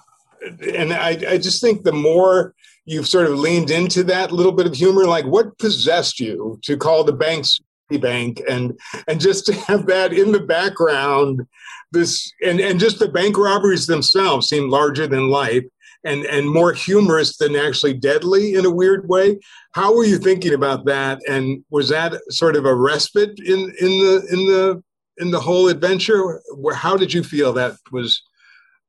and 0.73 0.93
I, 0.93 1.09
I 1.29 1.37
just 1.37 1.61
think 1.61 1.83
the 1.83 1.91
more 1.91 2.53
you've 2.85 3.07
sort 3.07 3.27
of 3.27 3.39
leaned 3.39 3.71
into 3.71 4.03
that 4.03 4.31
little 4.31 4.51
bit 4.51 4.67
of 4.67 4.75
humor 4.75 5.05
like 5.05 5.25
what 5.25 5.57
possessed 5.57 6.19
you 6.19 6.59
to 6.63 6.77
call 6.77 7.03
the 7.03 7.13
banks 7.13 7.59
bank 8.01 8.41
and 8.49 8.77
and 9.07 9.21
just 9.21 9.45
to 9.45 9.53
have 9.53 9.85
that 9.85 10.11
in 10.11 10.31
the 10.31 10.39
background 10.39 11.45
this 11.91 12.33
and 12.43 12.59
and 12.59 12.79
just 12.79 12.97
the 12.97 13.07
bank 13.07 13.37
robberies 13.37 13.85
themselves 13.85 14.49
seem 14.49 14.69
larger 14.69 15.05
than 15.05 15.29
life 15.29 15.63
and 16.05 16.23
and 16.25 16.49
more 16.49 16.71
humorous 16.71 17.37
than 17.37 17.55
actually 17.55 17.93
deadly 17.93 18.53
in 18.53 18.65
a 18.65 18.69
weird 18.69 19.09
way. 19.09 19.39
How 19.73 19.93
were 19.93 20.05
you 20.05 20.17
thinking 20.17 20.53
about 20.53 20.85
that? 20.85 21.19
And 21.27 21.65
was 21.69 21.89
that 21.89 22.13
sort 22.29 22.55
of 22.55 22.65
a 22.65 22.75
respite 22.75 23.39
in 23.39 23.73
in 23.81 23.99
the 23.99 24.27
in 24.31 24.45
the 24.45 24.83
in 25.17 25.31
the 25.31 25.39
whole 25.39 25.67
adventure? 25.67 26.41
How 26.73 26.95
did 26.95 27.11
you 27.11 27.23
feel 27.23 27.51
that 27.53 27.75
was 27.91 28.21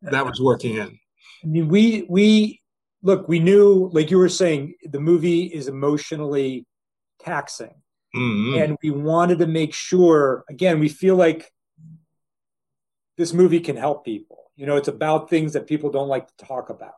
that 0.02 0.24
was 0.24 0.40
working 0.40 0.76
in? 0.76 0.98
I 1.42 1.46
mean, 1.46 1.68
we 1.68 2.06
we 2.08 2.60
look. 3.02 3.28
We 3.28 3.38
knew, 3.38 3.90
like 3.92 4.10
you 4.10 4.18
were 4.18 4.28
saying, 4.28 4.74
the 4.82 5.00
movie 5.00 5.44
is 5.44 5.68
emotionally 5.68 6.66
taxing, 7.20 7.74
mm-hmm. 8.14 8.62
and 8.62 8.78
we 8.82 8.90
wanted 8.90 9.38
to 9.38 9.46
make 9.46 9.74
sure. 9.74 10.44
Again, 10.48 10.80
we 10.80 10.88
feel 10.88 11.16
like 11.16 11.50
this 13.16 13.32
movie 13.32 13.60
can 13.60 13.76
help 13.76 14.04
people. 14.04 14.50
You 14.56 14.66
know, 14.66 14.76
it's 14.76 14.88
about 14.88 15.30
things 15.30 15.52
that 15.52 15.66
people 15.66 15.90
don't 15.90 16.08
like 16.08 16.26
to 16.26 16.46
talk 16.46 16.70
about 16.70 16.94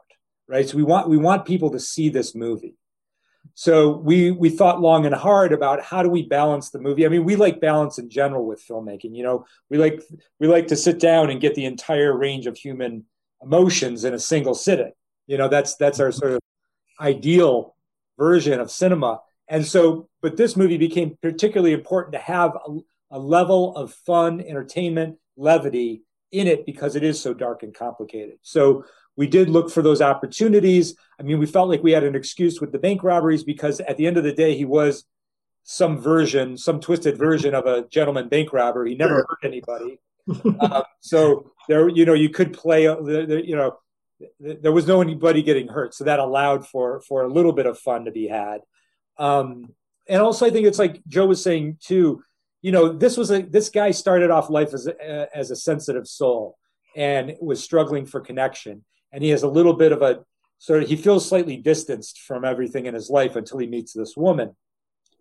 right? 0.48 0.68
So 0.68 0.76
we 0.76 0.82
want 0.82 1.08
we 1.08 1.16
want 1.16 1.44
people 1.44 1.70
to 1.70 1.80
see 1.80 2.08
this 2.08 2.34
movie. 2.34 2.74
So 3.54 3.90
we 3.90 4.30
we 4.30 4.50
thought 4.50 4.80
long 4.80 5.06
and 5.06 5.14
hard 5.14 5.52
about 5.52 5.82
how 5.82 6.02
do 6.02 6.08
we 6.08 6.22
balance 6.22 6.70
the 6.70 6.80
movie. 6.80 7.06
I 7.06 7.08
mean, 7.08 7.24
we 7.24 7.36
like 7.36 7.60
balance 7.60 7.98
in 7.98 8.08
general 8.08 8.46
with 8.46 8.64
filmmaking. 8.66 9.14
You 9.14 9.22
know, 9.22 9.46
we 9.70 9.78
like 9.78 10.02
we 10.40 10.48
like 10.48 10.68
to 10.68 10.76
sit 10.76 10.98
down 10.98 11.30
and 11.30 11.40
get 11.40 11.54
the 11.54 11.66
entire 11.66 12.16
range 12.16 12.46
of 12.46 12.56
human 12.56 13.04
emotions 13.42 14.04
in 14.04 14.14
a 14.14 14.18
single 14.18 14.54
sitting. 14.54 14.92
You 15.26 15.38
know, 15.38 15.48
that's 15.48 15.76
that's 15.76 16.00
our 16.00 16.12
sort 16.12 16.32
of 16.32 16.40
ideal 17.00 17.74
version 18.18 18.60
of 18.60 18.70
cinema. 18.70 19.20
And 19.48 19.64
so, 19.64 20.08
but 20.20 20.36
this 20.36 20.56
movie 20.56 20.76
became 20.76 21.16
particularly 21.22 21.72
important 21.72 22.12
to 22.12 22.18
have 22.18 22.56
a, 22.66 22.78
a 23.12 23.18
level 23.18 23.74
of 23.76 23.92
fun, 23.92 24.40
entertainment, 24.40 25.18
levity 25.36 26.02
in 26.32 26.46
it 26.46 26.66
because 26.66 26.96
it 26.96 27.02
is 27.02 27.20
so 27.20 27.32
dark 27.32 27.62
and 27.62 27.74
complicated. 27.74 28.38
So 28.42 28.84
we 29.16 29.26
did 29.26 29.48
look 29.48 29.70
for 29.70 29.82
those 29.82 30.02
opportunities. 30.02 30.94
I 31.18 31.22
mean, 31.22 31.38
we 31.38 31.46
felt 31.46 31.68
like 31.68 31.82
we 31.82 31.92
had 31.92 32.04
an 32.04 32.14
excuse 32.14 32.60
with 32.60 32.72
the 32.72 32.78
bank 32.78 33.02
robberies 33.02 33.44
because 33.44 33.80
at 33.80 33.96
the 33.96 34.06
end 34.06 34.16
of 34.16 34.24
the 34.24 34.32
day, 34.32 34.56
he 34.56 34.64
was 34.64 35.04
some 35.64 35.98
version, 35.98 36.56
some 36.56 36.80
twisted 36.80 37.16
version 37.18 37.54
of 37.54 37.66
a 37.66 37.86
gentleman 37.88 38.28
bank 38.28 38.52
robber. 38.52 38.84
He 38.84 38.94
never 38.94 39.26
hurt 39.28 39.38
anybody. 39.44 39.98
Um, 40.60 40.82
so 41.00 41.52
there, 41.68 41.88
you 41.88 42.04
know, 42.04 42.14
you 42.14 42.30
could 42.30 42.52
play, 42.52 42.86
uh, 42.86 42.98
you 43.00 43.56
know, 43.56 43.78
there 44.40 44.72
was 44.72 44.86
no 44.86 45.00
anybody 45.00 45.42
getting 45.42 45.68
hurt, 45.68 45.94
so 45.94 46.04
that 46.04 46.18
allowed 46.18 46.66
for 46.66 47.00
for 47.02 47.22
a 47.22 47.28
little 47.28 47.52
bit 47.52 47.66
of 47.66 47.78
fun 47.78 48.04
to 48.04 48.10
be 48.10 48.26
had. 48.26 48.60
Um, 49.16 49.74
and 50.08 50.20
also, 50.20 50.46
I 50.46 50.50
think 50.50 50.66
it's 50.66 50.78
like 50.78 51.02
Joe 51.06 51.26
was 51.26 51.42
saying 51.42 51.78
too. 51.80 52.22
You 52.60 52.72
know, 52.72 52.92
this 52.92 53.16
was 53.16 53.30
a 53.30 53.42
this 53.42 53.68
guy 53.68 53.92
started 53.92 54.30
off 54.30 54.50
life 54.50 54.74
as 54.74 54.88
a, 54.88 55.28
as 55.36 55.50
a 55.50 55.56
sensitive 55.56 56.08
soul 56.08 56.58
and 56.96 57.36
was 57.40 57.62
struggling 57.62 58.06
for 58.06 58.20
connection, 58.20 58.84
and 59.12 59.22
he 59.22 59.30
has 59.30 59.44
a 59.44 59.48
little 59.48 59.74
bit 59.74 59.92
of 59.92 60.02
a 60.02 60.24
sort 60.58 60.82
of 60.82 60.88
he 60.88 60.96
feels 60.96 61.28
slightly 61.28 61.56
distanced 61.56 62.20
from 62.20 62.44
everything 62.44 62.86
in 62.86 62.94
his 62.94 63.10
life 63.10 63.36
until 63.36 63.58
he 63.58 63.68
meets 63.68 63.92
this 63.92 64.16
woman, 64.16 64.56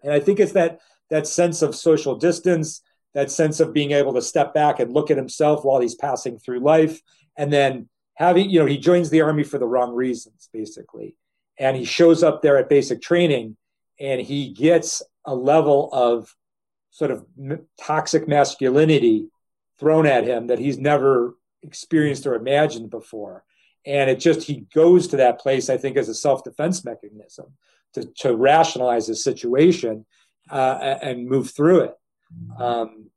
and 0.04 0.12
I 0.12 0.20
think 0.20 0.40
it's 0.40 0.54
that 0.54 0.80
that 1.12 1.28
sense 1.28 1.62
of 1.62 1.76
social 1.76 2.16
distance, 2.16 2.82
that 3.18 3.32
sense 3.32 3.60
of 3.60 3.74
being 3.74 3.94
able 3.94 4.14
to 4.14 4.22
step 4.22 4.54
back 4.54 4.80
and 4.80 4.94
look 4.94 5.10
at 5.10 5.18
himself 5.18 5.66
while 5.66 5.82
he's 5.82 5.96
passing 5.96 6.38
through 6.38 6.60
life, 6.60 7.02
and 7.36 7.52
then 7.52 7.90
having 8.14 8.48
you 8.48 8.60
know 8.60 8.68
he 8.68 8.78
joins 8.78 9.10
the 9.10 9.22
army 9.22 9.44
for 9.44 9.58
the 9.58 9.66
wrong 9.66 9.96
reasons 9.96 10.50
basically. 10.54 11.16
And 11.58 11.76
he 11.76 11.84
shows 11.84 12.22
up 12.22 12.44
there 12.44 12.58
at 12.60 12.70
basic 12.70 13.02
training 13.02 13.58
and 14.00 14.22
he 14.22 14.52
gets 14.52 15.02
a 15.26 15.34
level 15.34 15.90
of 15.92 16.36
sort 16.92 17.10
of 17.10 17.26
toxic 17.82 18.28
masculinity 18.28 19.30
thrown 19.80 20.06
at 20.06 20.24
him 20.24 20.46
that 20.48 20.60
he's 20.60 20.78
never 20.78 21.36
experienced 21.64 22.28
or 22.28 22.36
imagined 22.36 22.92
before. 22.92 23.44
And 23.84 24.12
it 24.12 24.20
just 24.20 24.44
he 24.44 24.68
goes 24.76 25.08
to 25.08 25.18
that 25.18 25.40
place 25.40 25.72
i 25.72 25.78
think 25.78 25.98
as 25.98 26.08
a 26.08 26.14
self-defense 26.14 26.86
mechanism 26.86 27.48
to, 27.96 28.06
to 28.20 28.36
rationalize 28.36 29.08
his 29.08 29.24
situation 29.24 30.06
uh, 30.52 31.00
and 31.02 31.28
move 31.28 31.50
through 31.50 31.80
it 31.80 31.96
um, 32.60 33.10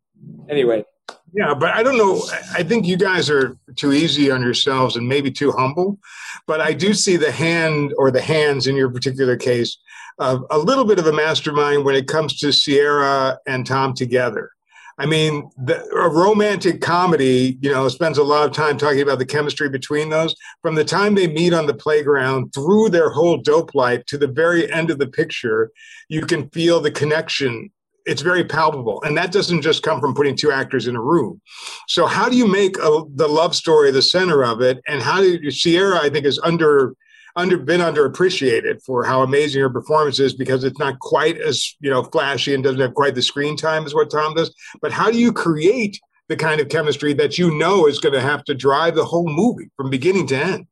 anyway 0.48 0.84
yeah, 1.32 1.54
but 1.54 1.70
I 1.70 1.82
don't 1.82 1.96
know. 1.96 2.22
I 2.52 2.62
think 2.62 2.86
you 2.86 2.96
guys 2.96 3.30
are 3.30 3.56
too 3.76 3.92
easy 3.92 4.30
on 4.30 4.42
yourselves 4.42 4.96
and 4.96 5.08
maybe 5.08 5.30
too 5.30 5.52
humble. 5.52 5.98
But 6.46 6.60
I 6.60 6.72
do 6.72 6.92
see 6.92 7.16
the 7.16 7.30
hand 7.30 7.94
or 7.98 8.10
the 8.10 8.20
hands 8.20 8.66
in 8.66 8.74
your 8.74 8.90
particular 8.90 9.36
case 9.36 9.78
of 10.18 10.44
a 10.50 10.58
little 10.58 10.84
bit 10.84 10.98
of 10.98 11.06
a 11.06 11.12
mastermind 11.12 11.84
when 11.84 11.94
it 11.94 12.08
comes 12.08 12.38
to 12.38 12.52
Ciara 12.52 13.38
and 13.46 13.66
Tom 13.66 13.94
together. 13.94 14.50
I 14.98 15.06
mean, 15.06 15.48
the, 15.56 15.82
a 15.94 16.10
romantic 16.10 16.82
comedy, 16.82 17.58
you 17.62 17.72
know, 17.72 17.88
spends 17.88 18.18
a 18.18 18.22
lot 18.22 18.46
of 18.46 18.52
time 18.52 18.76
talking 18.76 19.00
about 19.00 19.18
the 19.18 19.24
chemistry 19.24 19.70
between 19.70 20.10
those. 20.10 20.34
From 20.60 20.74
the 20.74 20.84
time 20.84 21.14
they 21.14 21.26
meet 21.26 21.54
on 21.54 21.66
the 21.66 21.74
playground 21.74 22.52
through 22.52 22.90
their 22.90 23.08
whole 23.08 23.38
dope 23.38 23.74
life 23.74 24.04
to 24.06 24.18
the 24.18 24.26
very 24.26 24.70
end 24.70 24.90
of 24.90 24.98
the 24.98 25.06
picture, 25.06 25.70
you 26.10 26.26
can 26.26 26.50
feel 26.50 26.80
the 26.80 26.90
connection 26.90 27.70
it's 28.06 28.22
very 28.22 28.44
palpable. 28.44 29.02
And 29.02 29.16
that 29.16 29.32
doesn't 29.32 29.62
just 29.62 29.82
come 29.82 30.00
from 30.00 30.14
putting 30.14 30.36
two 30.36 30.50
actors 30.50 30.86
in 30.86 30.96
a 30.96 31.00
room. 31.00 31.40
So 31.88 32.06
how 32.06 32.28
do 32.28 32.36
you 32.36 32.46
make 32.46 32.76
a, 32.78 33.02
the 33.14 33.28
love 33.28 33.54
story 33.54 33.90
the 33.90 34.02
center 34.02 34.44
of 34.44 34.60
it? 34.60 34.80
And 34.86 35.02
how 35.02 35.20
do 35.20 35.38
you 35.42 35.50
ciara 35.50 36.00
i 36.00 36.08
think 36.08 36.24
is 36.24 36.40
under 36.42 36.94
under 37.36 37.58
been 37.58 37.80
underappreciated 37.80 38.82
for 38.82 39.04
how 39.04 39.22
amazing 39.22 39.62
her 39.62 39.70
performance 39.70 40.18
is 40.18 40.34
because 40.34 40.64
it's 40.64 40.78
not 40.78 40.98
quite 40.98 41.38
as 41.38 41.76
you 41.80 41.90
know 41.90 42.02
flashy 42.02 42.54
and 42.54 42.64
doesn't 42.64 42.80
have 42.80 42.94
quite 42.94 43.14
the 43.14 43.22
screen 43.22 43.56
time 43.56 43.84
as 43.84 43.94
what 43.94 44.10
tom 44.10 44.34
does. 44.34 44.54
But 44.82 44.92
how 44.92 45.10
do 45.10 45.18
you 45.18 45.32
create 45.32 46.00
the 46.28 46.36
kind 46.36 46.60
of 46.60 46.68
chemistry 46.68 47.12
that 47.14 47.38
you 47.38 47.56
know 47.56 47.86
is 47.86 47.98
going 47.98 48.14
to 48.14 48.20
have 48.20 48.44
to 48.44 48.54
drive 48.54 48.94
the 48.94 49.04
whole 49.04 49.28
movie 49.28 49.70
from 49.76 49.90
beginning 49.90 50.26
to 50.28 50.36
end? 50.36 50.66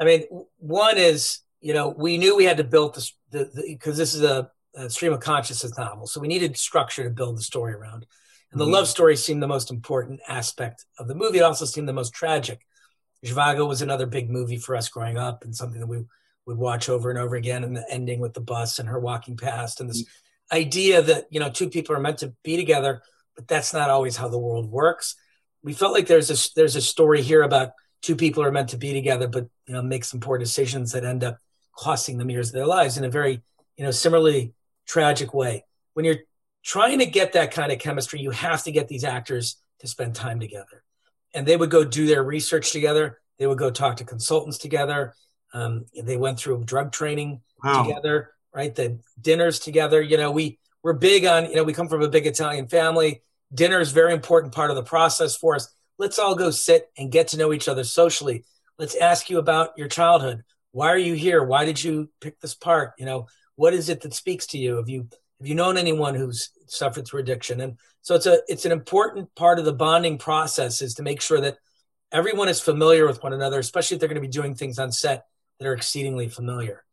I 0.00 0.04
mean 0.04 0.24
one 0.58 0.98
is 0.98 1.40
you 1.60 1.74
know 1.74 1.94
we 1.96 2.18
knew 2.18 2.36
we 2.36 2.44
had 2.44 2.58
to 2.58 2.64
build 2.64 2.94
this 2.94 3.12
because 3.30 3.96
this 3.96 4.14
is 4.14 4.22
a 4.22 4.50
a 4.74 4.90
stream 4.90 5.12
of 5.12 5.20
consciousness 5.20 5.76
novel. 5.76 6.06
So 6.06 6.20
we 6.20 6.28
needed 6.28 6.56
structure 6.56 7.04
to 7.04 7.10
build 7.10 7.36
the 7.36 7.42
story 7.42 7.74
around. 7.74 8.06
And 8.50 8.60
the 8.60 8.64
mm-hmm. 8.64 8.74
love 8.74 8.88
story 8.88 9.16
seemed 9.16 9.42
the 9.42 9.48
most 9.48 9.70
important 9.70 10.20
aspect 10.28 10.84
of 10.98 11.08
the 11.08 11.14
movie. 11.14 11.38
It 11.38 11.42
also 11.42 11.64
seemed 11.64 11.88
the 11.88 11.92
most 11.92 12.12
tragic. 12.12 12.60
Zhivago 13.24 13.66
was 13.66 13.82
another 13.82 14.06
big 14.06 14.30
movie 14.30 14.56
for 14.56 14.76
us 14.76 14.88
growing 14.88 15.16
up 15.16 15.44
and 15.44 15.54
something 15.54 15.80
that 15.80 15.86
we 15.86 16.04
would 16.46 16.58
watch 16.58 16.88
over 16.88 17.10
and 17.10 17.18
over 17.18 17.36
again. 17.36 17.64
And 17.64 17.76
the 17.76 17.86
ending 17.90 18.20
with 18.20 18.34
the 18.34 18.40
bus 18.40 18.78
and 18.78 18.88
her 18.88 18.98
walking 18.98 19.36
past 19.36 19.80
and 19.80 19.88
this 19.88 20.02
mm-hmm. 20.02 20.56
idea 20.56 21.02
that, 21.02 21.26
you 21.30 21.40
know, 21.40 21.50
two 21.50 21.70
people 21.70 21.94
are 21.94 22.00
meant 22.00 22.18
to 22.18 22.34
be 22.42 22.56
together, 22.56 23.02
but 23.36 23.48
that's 23.48 23.72
not 23.72 23.90
always 23.90 24.16
how 24.16 24.28
the 24.28 24.38
world 24.38 24.70
works. 24.70 25.16
We 25.62 25.72
felt 25.72 25.92
like 25.92 26.06
there's 26.06 26.30
a, 26.30 26.50
there's 26.56 26.76
a 26.76 26.82
story 26.82 27.22
here 27.22 27.42
about 27.42 27.72
two 28.02 28.16
people 28.16 28.42
are 28.42 28.52
meant 28.52 28.70
to 28.70 28.76
be 28.76 28.92
together, 28.92 29.28
but, 29.28 29.46
you 29.66 29.74
know, 29.74 29.82
make 29.82 30.04
some 30.04 30.20
poor 30.20 30.36
decisions 30.36 30.92
that 30.92 31.04
end 31.04 31.22
up 31.22 31.38
costing 31.74 32.18
them 32.18 32.28
years 32.28 32.48
of 32.48 32.54
their 32.54 32.66
lives 32.66 32.98
in 32.98 33.04
a 33.04 33.08
very, 33.08 33.40
you 33.76 33.84
know, 33.84 33.92
similarly 33.92 34.52
tragic 34.86 35.34
way. 35.34 35.64
When 35.94 36.04
you're 36.04 36.20
trying 36.64 36.98
to 37.00 37.06
get 37.06 37.32
that 37.32 37.52
kind 37.52 37.72
of 37.72 37.78
chemistry, 37.78 38.20
you 38.20 38.30
have 38.30 38.64
to 38.64 38.72
get 38.72 38.88
these 38.88 39.04
actors 39.04 39.56
to 39.80 39.88
spend 39.88 40.14
time 40.14 40.40
together. 40.40 40.84
And 41.34 41.46
they 41.46 41.56
would 41.56 41.70
go 41.70 41.84
do 41.84 42.06
their 42.06 42.22
research 42.22 42.72
together. 42.72 43.18
They 43.38 43.46
would 43.46 43.58
go 43.58 43.70
talk 43.70 43.96
to 43.96 44.04
consultants 44.04 44.58
together. 44.58 45.14
Um, 45.52 45.86
they 46.00 46.16
went 46.16 46.38
through 46.38 46.64
drug 46.64 46.92
training 46.92 47.40
wow. 47.62 47.84
together, 47.84 48.32
right? 48.54 48.74
The 48.74 49.00
dinners 49.20 49.58
together. 49.58 50.00
You 50.00 50.16
know, 50.16 50.30
we 50.30 50.58
we're 50.82 50.92
big 50.92 51.24
on. 51.24 51.46
You 51.46 51.56
know, 51.56 51.64
we 51.64 51.72
come 51.72 51.88
from 51.88 52.02
a 52.02 52.08
big 52.08 52.26
Italian 52.26 52.68
family. 52.68 53.22
Dinner 53.54 53.80
is 53.80 53.92
very 53.92 54.12
important 54.12 54.54
part 54.54 54.70
of 54.70 54.76
the 54.76 54.82
process 54.82 55.36
for 55.36 55.54
us. 55.54 55.68
Let's 55.98 56.18
all 56.18 56.34
go 56.34 56.50
sit 56.50 56.90
and 56.96 57.12
get 57.12 57.28
to 57.28 57.36
know 57.36 57.52
each 57.52 57.68
other 57.68 57.84
socially. 57.84 58.44
Let's 58.78 58.94
ask 58.94 59.28
you 59.30 59.38
about 59.38 59.76
your 59.76 59.88
childhood. 59.88 60.42
Why 60.72 60.88
are 60.88 60.98
you 60.98 61.14
here? 61.14 61.44
Why 61.44 61.64
did 61.64 61.82
you 61.82 62.10
pick 62.20 62.40
this 62.40 62.54
part? 62.54 62.92
You 62.98 63.04
know, 63.04 63.26
what 63.56 63.74
is 63.74 63.88
it 63.88 64.00
that 64.02 64.14
speaks 64.14 64.46
to 64.48 64.58
you? 64.58 64.76
Have 64.76 64.88
you 64.88 65.08
have 65.40 65.48
you 65.48 65.54
known 65.54 65.76
anyone 65.76 66.14
who's 66.14 66.50
suffered 66.66 67.06
through 67.06 67.20
addiction? 67.20 67.60
And 67.60 67.78
so 68.00 68.14
it's 68.14 68.26
a 68.26 68.40
it's 68.48 68.64
an 68.64 68.72
important 68.72 69.34
part 69.34 69.58
of 69.58 69.64
the 69.64 69.72
bonding 69.72 70.18
process 70.18 70.82
is 70.82 70.94
to 70.94 71.02
make 71.02 71.20
sure 71.20 71.40
that 71.40 71.58
everyone 72.10 72.48
is 72.48 72.60
familiar 72.60 73.06
with 73.06 73.22
one 73.22 73.32
another 73.32 73.58
especially 73.58 73.94
if 73.94 74.00
they're 74.00 74.08
going 74.08 74.20
to 74.20 74.26
be 74.26 74.28
doing 74.28 74.54
things 74.54 74.78
on 74.78 74.92
set 74.92 75.24
that 75.58 75.66
are 75.66 75.72
exceedingly 75.72 76.28
familiar. 76.28 76.84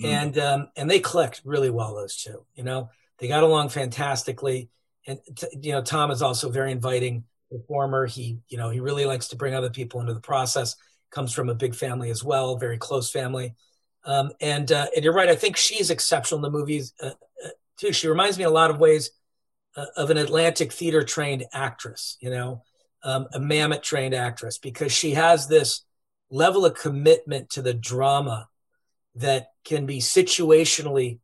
Mm. 0.00 0.08
and 0.08 0.38
um, 0.38 0.68
and 0.76 0.90
they 0.90 1.00
clicked 1.00 1.40
really 1.44 1.70
well 1.70 1.94
those 1.94 2.16
two 2.16 2.44
you 2.54 2.64
know? 2.64 2.90
They 3.18 3.28
got 3.28 3.44
along 3.44 3.70
fantastically. 3.70 4.68
And 5.06 5.18
t- 5.34 5.58
you 5.62 5.72
know 5.72 5.82
tom 5.82 6.10
is 6.10 6.22
also 6.22 6.50
very 6.50 6.72
inviting 6.72 7.24
performer 7.50 8.06
he 8.06 8.38
you 8.48 8.58
know 8.58 8.70
he 8.70 8.80
really 8.80 9.06
likes 9.06 9.28
to 9.28 9.36
bring 9.36 9.54
other 9.54 9.70
people 9.70 10.00
into 10.00 10.14
the 10.14 10.20
process 10.20 10.76
comes 11.10 11.32
from 11.32 11.48
a 11.48 11.54
big 11.54 11.74
family 11.74 12.10
as 12.10 12.24
well 12.24 12.56
very 12.56 12.76
close 12.76 13.10
family 13.10 13.54
um, 14.06 14.30
and 14.40 14.70
uh, 14.70 14.86
and 14.94 15.04
you're 15.04 15.12
right. 15.12 15.28
I 15.28 15.34
think 15.34 15.56
she's 15.56 15.90
exceptional 15.90 16.38
in 16.38 16.42
the 16.42 16.56
movies 16.56 16.94
uh, 17.02 17.10
uh, 17.44 17.48
too. 17.76 17.92
She 17.92 18.08
reminds 18.08 18.38
me 18.38 18.44
in 18.44 18.50
a 18.50 18.52
lot 18.52 18.70
of 18.70 18.78
ways 18.78 19.10
uh, 19.76 19.86
of 19.96 20.10
an 20.10 20.16
Atlantic 20.16 20.72
theater 20.72 21.02
trained 21.02 21.44
actress. 21.52 22.16
You 22.20 22.30
know, 22.30 22.62
um, 23.02 23.26
a 23.34 23.40
Mamet 23.40 23.82
trained 23.82 24.14
actress 24.14 24.58
because 24.58 24.92
she 24.92 25.12
has 25.12 25.48
this 25.48 25.82
level 26.30 26.64
of 26.64 26.74
commitment 26.74 27.50
to 27.50 27.62
the 27.62 27.74
drama 27.74 28.48
that 29.16 29.48
can 29.64 29.86
be 29.86 29.98
situationally 29.98 31.18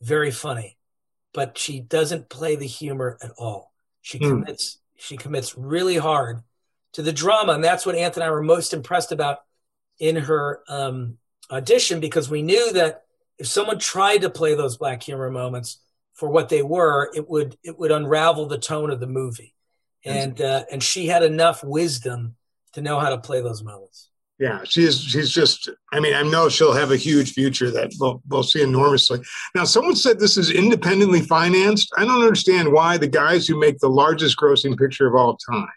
very 0.00 0.30
funny, 0.30 0.78
but 1.34 1.58
she 1.58 1.80
doesn't 1.80 2.30
play 2.30 2.56
the 2.56 2.66
humor 2.66 3.18
at 3.22 3.30
all. 3.36 3.72
She 4.00 4.18
mm. 4.18 4.28
commits. 4.28 4.78
She 4.96 5.16
commits 5.16 5.58
really 5.58 5.96
hard 5.96 6.42
to 6.92 7.02
the 7.02 7.12
drama, 7.12 7.52
and 7.52 7.64
that's 7.64 7.84
what 7.84 7.96
Anthony 7.96 8.24
and 8.24 8.30
I 8.30 8.34
were 8.34 8.42
most 8.42 8.72
impressed 8.72 9.12
about 9.12 9.38
in 9.98 10.16
her 10.16 10.60
um, 10.68 11.18
audition 11.52 12.00
because 12.00 12.30
we 12.30 12.42
knew 12.42 12.72
that 12.72 13.04
if 13.38 13.46
someone 13.46 13.78
tried 13.78 14.22
to 14.22 14.30
play 14.30 14.54
those 14.54 14.76
black 14.76 15.02
humor 15.02 15.30
moments 15.30 15.78
for 16.14 16.28
what 16.28 16.48
they 16.48 16.62
were, 16.62 17.10
it 17.14 17.28
would 17.28 17.56
it 17.62 17.78
would 17.78 17.92
unravel 17.92 18.46
the 18.46 18.58
tone 18.58 18.90
of 18.90 19.00
the 19.00 19.06
movie, 19.06 19.54
and 20.04 20.40
uh, 20.40 20.64
and 20.70 20.82
she 20.82 21.06
had 21.06 21.22
enough 21.22 21.62
wisdom 21.62 22.36
to 22.72 22.80
know 22.80 22.98
how 22.98 23.10
to 23.10 23.18
play 23.18 23.40
those 23.40 23.62
moments. 23.62 24.08
Yeah, 24.38 24.60
she's 24.64 25.00
she's 25.00 25.30
just. 25.30 25.68
I 25.92 26.00
mean, 26.00 26.14
I 26.14 26.22
know 26.22 26.48
she'll 26.48 26.72
have 26.72 26.90
a 26.90 26.96
huge 26.96 27.32
future 27.32 27.70
that 27.70 27.92
we'll 28.00 28.22
we'll 28.28 28.42
see 28.42 28.62
enormously. 28.62 29.20
Now, 29.54 29.64
someone 29.64 29.96
said 29.96 30.18
this 30.18 30.36
is 30.36 30.50
independently 30.50 31.20
financed. 31.20 31.92
I 31.96 32.04
don't 32.04 32.22
understand 32.22 32.72
why 32.72 32.96
the 32.96 33.08
guys 33.08 33.46
who 33.46 33.58
make 33.58 33.78
the 33.78 33.88
largest 33.88 34.36
grossing 34.38 34.76
picture 34.76 35.06
of 35.06 35.14
all 35.14 35.36
time 35.36 35.68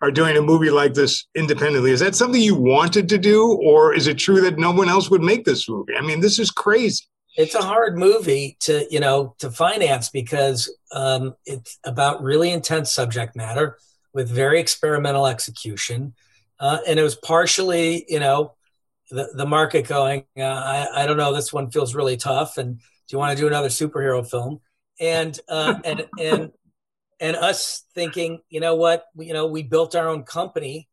are 0.00 0.10
doing 0.10 0.36
a 0.36 0.42
movie 0.42 0.70
like 0.70 0.94
this 0.94 1.26
independently. 1.34 1.90
Is 1.90 2.00
that 2.00 2.14
something 2.14 2.40
you 2.40 2.54
wanted 2.54 3.08
to 3.08 3.18
do, 3.18 3.58
or 3.62 3.94
is 3.94 4.06
it 4.06 4.18
true 4.18 4.40
that 4.42 4.58
no 4.58 4.72
one 4.72 4.88
else 4.88 5.10
would 5.10 5.22
make 5.22 5.44
this 5.44 5.68
movie? 5.68 5.94
I 5.96 6.02
mean, 6.02 6.20
this 6.20 6.38
is 6.38 6.50
crazy. 6.50 7.04
It's 7.36 7.54
a 7.54 7.62
hard 7.62 7.98
movie 7.98 8.56
to 8.60 8.86
you 8.90 9.00
know 9.00 9.34
to 9.38 9.50
finance 9.50 10.08
because 10.10 10.74
um, 10.92 11.34
it's 11.46 11.78
about 11.84 12.22
really 12.22 12.50
intense 12.50 12.92
subject 12.92 13.34
matter 13.34 13.78
with 14.12 14.30
very 14.30 14.60
experimental 14.60 15.26
execution, 15.26 16.14
uh, 16.60 16.78
and 16.86 16.98
it 16.98 17.02
was 17.02 17.16
partially 17.16 18.04
you 18.08 18.20
know 18.20 18.54
the, 19.10 19.28
the 19.34 19.46
market 19.46 19.86
going 19.86 20.24
uh, 20.38 20.42
I, 20.42 21.02
I 21.02 21.06
don't 21.06 21.16
know 21.16 21.32
this 21.32 21.52
one 21.52 21.70
feels 21.70 21.94
really 21.94 22.16
tough 22.16 22.58
and 22.58 22.78
do 22.78 22.84
you 23.10 23.18
want 23.18 23.36
to 23.36 23.40
do 23.40 23.46
another 23.46 23.68
superhero 23.68 24.28
film 24.28 24.60
and 25.00 25.38
uh, 25.48 25.74
and 25.84 26.06
and 26.20 26.52
and 27.24 27.36
us 27.36 27.84
thinking, 27.94 28.38
you 28.50 28.60
know 28.60 28.74
what, 28.74 29.06
you 29.16 29.32
know, 29.32 29.46
we 29.46 29.62
built 29.62 29.96
our 29.96 30.08
own 30.08 30.24
company 30.24 30.90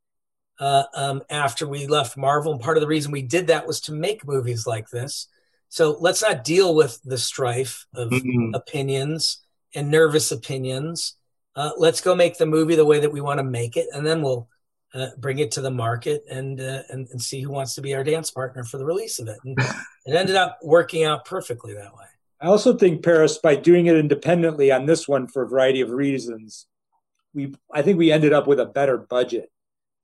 uh, 0.61 0.83
um, 0.95 1.21
after 1.29 1.67
we 1.67 1.87
left 1.87 2.15
Marvel. 2.15 2.53
And 2.53 2.61
part 2.61 2.77
of 2.77 2.81
the 2.81 2.87
reason 2.87 3.11
we 3.11 3.21
did 3.21 3.47
that 3.47 3.67
was 3.67 3.81
to 3.81 3.91
make 3.91 4.25
movies 4.25 4.65
like 4.65 4.89
this. 4.89 5.27
So 5.67 5.97
let's 5.99 6.21
not 6.21 6.45
deal 6.45 6.73
with 6.73 7.01
the 7.03 7.17
strife 7.17 7.85
of 7.93 8.11
mm-hmm. 8.11 8.53
opinions 8.53 9.41
and 9.75 9.91
nervous 9.91 10.31
opinions. 10.31 11.17
Uh, 11.53 11.71
let's 11.77 11.99
go 11.99 12.15
make 12.15 12.37
the 12.37 12.45
movie 12.45 12.75
the 12.75 12.85
way 12.85 13.01
that 13.01 13.11
we 13.11 13.19
want 13.19 13.39
to 13.39 13.43
make 13.43 13.75
it, 13.75 13.87
and 13.91 14.07
then 14.07 14.21
we'll 14.21 14.47
uh, 14.93 15.07
bring 15.17 15.39
it 15.39 15.51
to 15.51 15.61
the 15.61 15.71
market 15.71 16.23
and, 16.31 16.61
uh, 16.61 16.83
and 16.89 17.09
and 17.09 17.21
see 17.21 17.41
who 17.41 17.51
wants 17.51 17.75
to 17.75 17.81
be 17.81 17.93
our 17.93 18.05
dance 18.05 18.31
partner 18.31 18.63
for 18.63 18.77
the 18.77 18.85
release 18.85 19.19
of 19.19 19.27
it. 19.27 19.37
And 19.43 19.57
it 20.05 20.15
ended 20.15 20.37
up 20.37 20.59
working 20.63 21.03
out 21.03 21.25
perfectly 21.25 21.73
that 21.73 21.93
way. 21.93 22.05
I 22.41 22.47
also 22.47 22.75
think 22.75 23.03
Paris, 23.03 23.37
by 23.37 23.55
doing 23.55 23.85
it 23.85 23.95
independently 23.95 24.71
on 24.71 24.85
this 24.85 25.07
one 25.07 25.27
for 25.27 25.43
a 25.43 25.47
variety 25.47 25.81
of 25.81 25.91
reasons, 25.91 26.67
we 27.33 27.53
I 27.73 27.81
think 27.81 27.97
we 27.97 28.11
ended 28.11 28.33
up 28.33 28.47
with 28.47 28.59
a 28.59 28.65
better 28.65 28.97
budget 28.97 29.49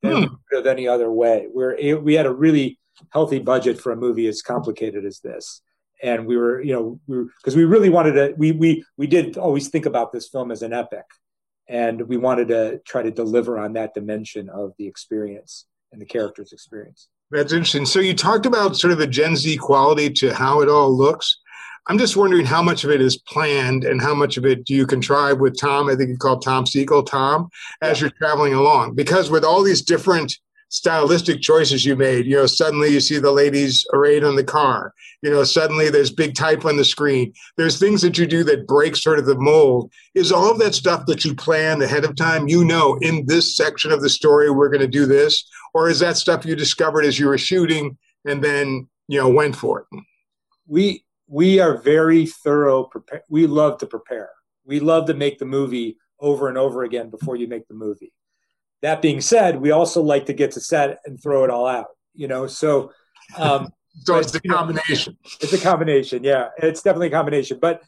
than 0.02 0.23
hmm. 0.23 0.67
any 0.67 0.88
other 0.88 1.12
way. 1.12 1.47
Where 1.52 1.76
we 2.00 2.13
had 2.13 2.26
a 2.26 2.34
really 2.34 2.80
healthy 3.12 3.39
budget 3.39 3.80
for 3.80 3.91
a 3.91 3.97
movie 3.97 4.28
as 4.28 4.41
complicated 4.41 5.04
as 5.04 5.19
this, 5.19 5.62
and 6.04 6.28
we 6.28 6.38
were 6.38 6.62
you 6.62 6.73
know 6.73 7.00
we 7.08 7.26
because 7.38 7.56
we 7.56 7.65
really 7.65 7.89
wanted 7.89 8.13
to 8.13 8.34
we 8.38 8.52
we 8.52 8.86
we 8.97 9.08
did 9.08 9.38
always 9.38 9.69
think 9.69 9.86
about 9.86 10.12
this 10.12 10.30
film 10.30 10.52
as 10.52 10.62
an 10.62 10.73
epic 10.73 11.06
and 11.69 12.08
we 12.08 12.17
wanted 12.17 12.47
to 12.47 12.80
try 12.86 13.02
to 13.02 13.12
deliver 13.12 13.60
on 13.60 13.73
that 13.73 13.93
dimension 13.93 14.50
of 14.50 14.73
the 14.78 14.88
experience 14.88 15.65
and 15.91 16.02
the 16.02 16.06
character's 16.06 16.54
experience. 16.54 17.10
That's 17.30 17.52
interesting. 17.52 17.86
So 17.86 18.00
you 18.00 18.13
talked 18.13 18.45
about 18.45 18.78
sort 18.78 18.93
of 18.93 19.00
the 19.00 19.08
Gen 19.08 19.36
Z 19.36 19.58
quality 19.58 20.10
to 20.13 20.34
how 20.34 20.62
it 20.62 20.69
all 20.69 20.95
looks. 20.95 21.39
I'm 21.89 21.97
just 21.97 22.17
wondering 22.17 22.45
how 22.45 22.62
much 22.62 22.84
of 22.84 22.91
it 22.91 23.02
is 23.02 23.17
planned 23.17 23.86
and 23.86 24.02
how 24.02 24.13
much 24.13 24.38
of 24.38 24.45
it 24.45 24.65
do 24.65 24.73
you 24.73 24.86
contrive 24.86 25.39
with 25.39 25.60
Tom? 25.60 25.89
I 25.89 25.95
think 25.95 26.10
you 26.10 26.17
call 26.17 26.39
Tom 26.39 26.65
Sigel 26.65 27.04
Tom 27.04 27.50
as 27.82 28.00
yeah. 28.00 28.06
you're 28.06 28.17
traveling 28.17 28.54
along. 28.54 28.95
Because 28.95 29.30
with 29.30 29.45
all 29.45 29.63
these 29.63 29.82
different 29.82 30.38
stylistic 30.69 31.41
choices 31.41 31.86
you 31.86 31.95
made. 31.95 32.26
You 32.26 32.36
know, 32.36 32.45
suddenly 32.45 32.89
you 32.89 33.00
see 33.00 33.19
the 33.19 33.32
ladies 33.32 33.86
arrayed 33.93 34.23
on 34.23 34.36
the 34.36 34.43
car. 34.43 34.93
You 35.21 35.32
know, 35.32 35.43
suddenly 35.43 35.89
there's 35.89 36.12
big 36.12 36.36
type 36.36 36.65
on 36.65 36.78
the 36.78 36.86
screen. 36.86 37.34
There's 37.56 37.80
things 37.80 38.02
that 38.02 38.17
you 38.17 38.28
do 38.28 38.43
that 38.45 38.67
break 38.67 38.95
sort 38.95 39.19
of 39.19 39.26
the 39.26 39.38
mold. 39.38 39.91
Is 40.13 40.32
all 40.32 40.52
of 40.52 40.60
that 40.60 40.76
stuff 40.76 41.06
that 41.08 41.26
you 41.26 41.36
plan 41.36 41.82
ahead 41.82 42.04
of 42.04 42.15
time? 42.15 42.47
You 42.47 42.65
know, 42.65 42.97
in 43.02 43.26
this 43.26 43.56
section 43.56 43.91
of 43.91 44.02
the 44.02 44.10
story, 44.10 44.50
we're 44.50 44.69
going 44.69 44.82
to 44.82 44.88
do 44.88 45.06
this, 45.06 45.47
or 45.73 45.89
is 45.89 46.00
that 46.00 46.17
stuff 46.17 46.45
you 46.45 46.56
discovered 46.56 47.06
as 47.06 47.17
you 47.17 47.28
were 47.28 47.38
shooting 47.38 47.97
and 48.26 48.43
then 48.43 48.88
you 49.08 49.19
know 49.19 49.30
went 49.30 49.56
for 49.56 49.82
it? 49.91 50.00
We 50.67 51.06
we 51.28 51.60
are 51.60 51.78
very 51.78 52.26
thorough. 52.26 52.84
Prepare. 52.84 53.24
We 53.30 53.48
love 53.48 53.80
to 53.80 53.88
prepare. 53.88 54.30
We 54.66 54.80
love 54.80 55.08
to 55.08 55.13
make 55.13 55.40
the 55.40 55.46
movie 55.46 55.98
over 56.20 56.50
and 56.50 56.58
over 56.58 56.84
again 56.84 57.10
before 57.10 57.36
you 57.36 57.48
make 57.48 57.68
the 57.68 57.74
movie 57.74 58.13
that 58.82 59.02
being 59.02 59.22
said, 59.22 59.60
we 59.60 59.72
also 59.72 60.02
like 60.02 60.26
to 60.28 60.34
get 60.34 60.52
to 60.52 60.62
set 60.62 61.00
and 61.06 61.22
throw 61.22 61.44
it 61.44 61.50
all 61.50 61.68
out. 61.68 61.88
You 62.13 62.28
know, 62.28 62.48
so 62.48 62.92
um, 63.38 63.70
so 64.04 64.13
but, 64.13 64.24
it's 64.24 64.36
a 64.36 64.42
combination. 64.42 65.18
Know, 65.24 65.30
it's 65.42 65.54
a 65.54 65.58
combination. 65.62 66.24
Yeah, 66.24 66.50
it's 66.58 66.82
definitely 66.82 67.08
a 67.08 67.12
combination. 67.12 67.60
But 67.62 67.82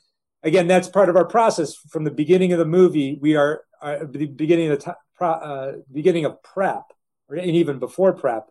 again, 0.44 0.68
that's 0.68 0.88
part 0.88 1.10
of 1.10 1.16
our 1.16 1.26
process 1.26 1.76
from 1.76 2.04
the 2.04 2.12
beginning 2.12 2.54
of 2.54 2.60
the 2.60 2.66
movie. 2.66 3.18
We 3.22 3.36
are 3.36 3.64
uh, 3.82 4.00
the 4.10 4.26
beginning 4.28 4.72
of 4.72 4.80
the 4.80 4.86
t- 4.86 5.26
uh, 5.26 5.72
beginning 5.92 6.26
of 6.26 6.42
prep, 6.44 6.84
or, 7.28 7.36
and 7.36 7.52
even 7.52 7.80
before 7.80 8.14
prep, 8.14 8.50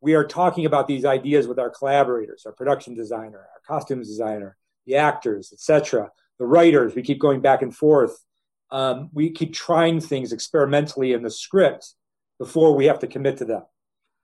we 0.00 0.14
are 0.14 0.24
talking 0.24 0.66
about 0.66 0.86
these 0.86 1.04
ideas 1.04 1.46
with 1.46 1.58
our 1.58 1.70
collaborators, 1.70 2.44
our 2.46 2.52
production 2.52 2.94
designer, 2.94 3.38
our 3.38 3.60
costumes 3.66 4.08
designer, 4.08 4.56
the 4.86 4.96
actors, 4.96 5.50
etc., 5.52 6.10
the 6.38 6.46
writers. 6.46 6.94
We 6.94 7.02
keep 7.02 7.18
going 7.18 7.40
back 7.40 7.62
and 7.62 7.74
forth 7.74 8.24
um, 8.70 9.10
we 9.12 9.30
keep 9.30 9.52
trying 9.52 10.00
things 10.00 10.32
experimentally 10.32 11.12
in 11.12 11.22
the 11.22 11.30
script 11.30 11.94
before 12.38 12.74
we 12.74 12.86
have 12.86 13.00
to 13.00 13.06
commit 13.06 13.38
to 13.38 13.44
them. 13.44 13.62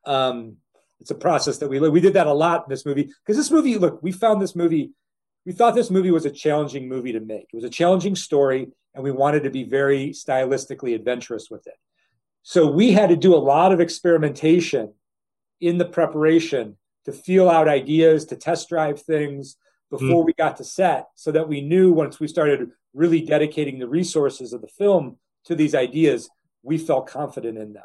Um, 0.05 0.57
it's 1.01 1.11
a 1.11 1.17
process 1.17 1.59
that 1.59 1.69
we 1.69 1.79
we 1.81 2.01
did 2.01 2.15
that 2.15 2.27
a 2.27 2.33
lot 2.33 2.65
in 2.65 2.71
this 2.71 2.87
movie 2.87 3.11
because 3.25 3.37
this 3.37 3.51
movie, 3.51 3.77
look, 3.77 4.03
we 4.03 4.13
found 4.13 4.41
this 4.41 4.57
movie. 4.57 4.93
We 5.45 5.53
thought 5.53 5.75
this 5.75 5.91
movie 5.91 6.11
was 6.11 6.27
a 6.27 6.31
challenging 6.31 6.89
movie 6.89 7.13
to 7.13 7.21
make. 7.21 7.49
It 7.53 7.55
was 7.55 7.65
a 7.65 7.71
challenging 7.71 8.17
story, 8.17 8.69
and 8.95 9.05
we 9.05 9.13
wanted 9.13 9.45
to 9.45 9.51
be 9.51 9.63
very 9.63 10.11
stylistically 10.11 10.95
adventurous 10.95 11.49
with 11.51 11.67
it. 11.67 11.75
So 12.43 12.69
we 12.69 12.93
had 12.93 13.11
to 13.11 13.17
do 13.17 13.35
a 13.35 13.37
lot 13.37 13.73
of 13.73 13.81
experimentation 13.81 14.95
in 15.61 15.79
the 15.79 15.85
preparation 15.85 16.77
to 17.05 17.13
feel 17.13 17.49
out 17.49 17.69
ideas, 17.69 18.25
to 18.27 18.37
test 18.37 18.69
drive 18.69 19.01
things 19.01 19.57
before 19.91 20.23
mm. 20.23 20.27
we 20.27 20.33
got 20.33 20.57
to 20.57 20.65
set, 20.65 21.07
so 21.15 21.31
that 21.31 21.49
we 21.49 21.61
knew 21.61 21.93
once 21.93 22.19
we 22.19 22.27
started 22.27 22.71
really 22.93 23.21
dedicating 23.21 23.79
the 23.79 23.87
resources 23.87 24.53
of 24.53 24.61
the 24.61 24.69
film 24.69 25.17
to 25.45 25.55
these 25.55 25.75
ideas, 25.75 26.29
we 26.63 26.77
felt 26.77 27.07
confident 27.07 27.57
in 27.57 27.73
them. 27.73 27.85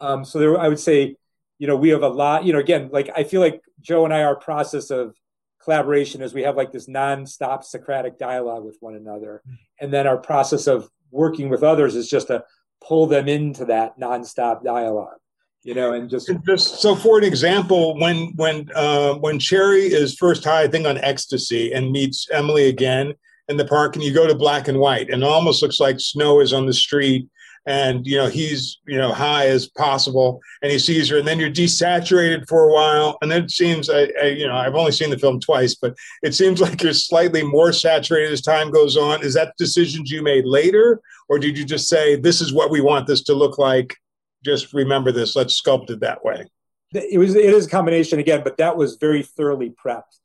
Um, 0.00 0.24
so 0.24 0.38
there, 0.38 0.58
I 0.58 0.68
would 0.68 0.80
say, 0.80 1.16
you 1.58 1.66
know, 1.66 1.76
we 1.76 1.90
have 1.90 2.02
a 2.02 2.08
lot, 2.08 2.44
you 2.44 2.52
know, 2.52 2.58
again, 2.58 2.90
like 2.92 3.10
I 3.14 3.24
feel 3.24 3.40
like 3.40 3.62
Joe 3.80 4.04
and 4.04 4.12
I, 4.12 4.22
our 4.22 4.36
process 4.36 4.90
of 4.90 5.14
collaboration 5.62 6.22
is 6.22 6.34
we 6.34 6.42
have 6.42 6.56
like 6.56 6.72
this 6.72 6.88
nonstop 6.88 7.62
Socratic 7.62 8.18
dialogue 8.18 8.64
with 8.64 8.78
one 8.80 8.94
another. 8.94 9.42
And 9.80 9.92
then 9.92 10.06
our 10.06 10.18
process 10.18 10.66
of 10.66 10.88
working 11.10 11.48
with 11.48 11.62
others 11.62 11.94
is 11.94 12.08
just 12.08 12.28
to 12.28 12.44
pull 12.80 13.06
them 13.06 13.28
into 13.28 13.64
that 13.66 13.98
nonstop 13.98 14.64
dialogue 14.64 15.18
you 15.64 15.74
know, 15.74 15.92
and 15.92 16.08
just 16.08 16.30
just 16.46 16.80
so 16.80 16.94
for 16.94 17.18
an 17.18 17.24
example, 17.24 17.98
when 17.98 18.32
when 18.36 18.68
uh, 18.74 19.14
when 19.14 19.38
Cherry 19.38 19.86
is 19.86 20.14
first 20.14 20.44
high, 20.44 20.62
I 20.62 20.68
think 20.68 20.86
on 20.86 20.98
ecstasy, 20.98 21.72
and 21.72 21.90
meets 21.90 22.28
Emily 22.30 22.68
again, 22.68 23.14
in 23.48 23.56
the 23.56 23.64
park 23.64 23.94
and 23.94 24.04
you 24.04 24.12
go 24.12 24.26
to 24.26 24.34
black 24.34 24.68
and 24.68 24.78
white 24.78 25.10
and 25.10 25.24
almost 25.24 25.62
looks 25.62 25.80
like 25.80 25.98
snow 25.98 26.40
is 26.40 26.52
on 26.52 26.66
the 26.66 26.72
street 26.72 27.28
and 27.66 28.06
you 28.06 28.16
know 28.16 28.28
he's 28.28 28.78
you 28.86 28.96
know 28.96 29.12
high 29.12 29.46
as 29.46 29.66
possible 29.66 30.40
and 30.62 30.70
he 30.70 30.78
sees 30.78 31.08
her 31.08 31.18
and 31.18 31.26
then 31.26 31.40
you're 31.40 31.50
desaturated 31.50 32.46
for 32.46 32.68
a 32.68 32.72
while 32.72 33.18
and 33.20 33.30
then 33.30 33.44
it 33.44 33.50
seems 33.50 33.90
I, 33.90 34.08
I, 34.22 34.26
you 34.26 34.46
know 34.46 34.54
i've 34.54 34.74
only 34.74 34.92
seen 34.92 35.10
the 35.10 35.18
film 35.18 35.40
twice 35.40 35.74
but 35.74 35.94
it 36.22 36.34
seems 36.34 36.60
like 36.62 36.82
you're 36.82 36.92
slightly 36.92 37.42
more 37.42 37.72
saturated 37.72 38.32
as 38.32 38.42
time 38.42 38.70
goes 38.70 38.96
on. 38.96 39.22
Is 39.22 39.34
that 39.34 39.54
decisions 39.58 40.10
you 40.10 40.22
made 40.22 40.44
later 40.44 41.00
or 41.28 41.38
did 41.38 41.58
you 41.58 41.64
just 41.64 41.88
say 41.88 42.16
this 42.16 42.40
is 42.40 42.52
what 42.52 42.70
we 42.70 42.80
want 42.80 43.06
this 43.06 43.22
to 43.24 43.34
look 43.34 43.58
like 43.58 43.96
just 44.44 44.72
remember 44.72 45.12
this 45.12 45.36
let's 45.36 45.60
sculpt 45.60 45.90
it 45.90 46.00
that 46.00 46.24
way 46.24 46.44
it 46.92 47.18
was 47.18 47.34
it 47.34 47.52
is 47.52 47.66
a 47.66 47.70
combination 47.70 48.18
again 48.18 48.42
but 48.42 48.56
that 48.56 48.76
was 48.76 48.96
very 48.96 49.22
thoroughly 49.22 49.70
prepped 49.70 50.18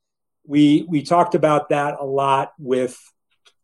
we 0.46 0.86
we 0.90 1.02
talked 1.02 1.36
about 1.36 1.70
that 1.70 1.96
a 2.00 2.06
lot 2.06 2.54
with 2.58 3.00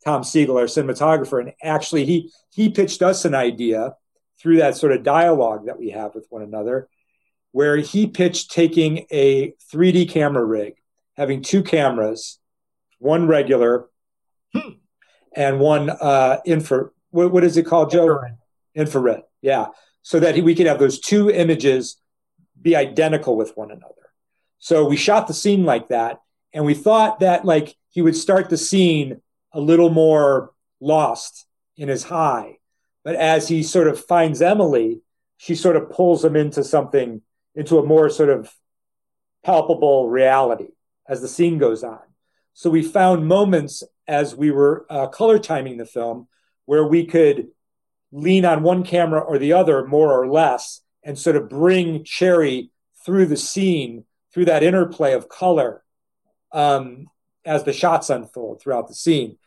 Tom 0.05 0.23
Sigel, 0.23 0.57
our 0.57 0.65
cinematographer, 0.65 1.39
and 1.39 1.53
actually 1.61 2.05
he 2.05 2.31
he 2.49 2.69
pitched 2.69 3.01
us 3.01 3.25
an 3.25 3.35
idea 3.35 3.95
through 4.41 4.57
that 4.57 4.77
sort 4.77 4.93
of 4.93 5.03
dialogue 5.03 5.65
that 5.65 5.77
we 5.77 5.89
have 5.89 6.15
with 6.15 6.25
one 6.29 6.41
another, 6.41 6.87
where 7.51 7.77
he 7.77 8.07
pitched 8.07 8.51
taking 8.51 9.05
a 9.11 9.53
3D 9.73 10.09
camera 10.09 10.43
rig, 10.43 10.75
having 11.17 11.41
two 11.41 11.61
cameras, 11.61 12.39
one 12.99 13.27
regular 13.27 13.89
hmm. 14.53 14.69
and 15.35 15.59
one 15.59 15.89
uh, 15.89 16.39
infra. 16.45 16.89
What, 17.11 17.31
what 17.31 17.43
is 17.43 17.57
it 17.57 17.65
called, 17.65 17.91
Joe? 17.91 18.03
Infrared. 18.03 18.35
infrared. 18.75 19.23
Yeah, 19.41 19.67
so 20.01 20.19
that 20.19 20.41
we 20.43 20.55
could 20.55 20.67
have 20.67 20.79
those 20.79 20.99
two 20.99 21.29
images 21.29 21.97
be 22.61 22.75
identical 22.75 23.35
with 23.35 23.55
one 23.55 23.71
another. 23.71 23.93
So 24.59 24.85
we 24.85 24.97
shot 24.97 25.27
the 25.27 25.33
scene 25.33 25.63
like 25.63 25.89
that, 25.89 26.21
and 26.53 26.65
we 26.65 26.73
thought 26.73 27.19
that 27.19 27.45
like 27.45 27.75
he 27.89 28.01
would 28.01 28.15
start 28.15 28.49
the 28.49 28.57
scene 28.57 29.21
a 29.53 29.59
little 29.59 29.89
more 29.89 30.51
lost 30.79 31.45
in 31.77 31.87
his 31.87 32.03
high. 32.03 32.57
But 33.03 33.15
as 33.15 33.47
he 33.47 33.63
sort 33.63 33.87
of 33.87 34.03
finds 34.03 34.41
Emily, 34.41 35.01
she 35.37 35.55
sort 35.55 35.77
of 35.77 35.89
pulls 35.89 36.23
him 36.23 36.35
into 36.35 36.63
something, 36.63 37.21
into 37.55 37.79
a 37.79 37.85
more 37.85 38.09
sort 38.09 38.29
of 38.29 38.53
palpable 39.43 40.09
reality 40.09 40.67
as 41.07 41.21
the 41.21 41.27
scene 41.27 41.57
goes 41.57 41.83
on. 41.83 42.01
So 42.53 42.69
we 42.69 42.83
found 42.83 43.25
moments 43.25 43.83
as 44.07 44.35
we 44.35 44.51
were 44.51 44.85
uh, 44.89 45.07
color 45.07 45.39
timing 45.39 45.77
the 45.77 45.85
film 45.85 46.27
where 46.65 46.85
we 46.85 47.05
could 47.05 47.47
lean 48.11 48.45
on 48.45 48.63
one 48.63 48.83
camera 48.83 49.19
or 49.19 49.37
the 49.37 49.53
other 49.53 49.85
more 49.85 50.13
or 50.13 50.27
less 50.27 50.81
and 51.03 51.17
sort 51.17 51.35
of 51.35 51.49
bring 51.49 52.03
Cherry 52.03 52.71
through 53.05 53.27
the 53.27 53.37
scene, 53.37 54.05
through 54.33 54.45
that 54.45 54.63
interplay 54.63 55.13
of 55.13 55.29
color 55.29 55.83
um, 56.51 57.07
as 57.45 57.63
the 57.63 57.73
shots 57.73 58.09
unfold 58.09 58.61
throughout 58.61 58.87
the 58.87 58.95
scene. 58.95 59.37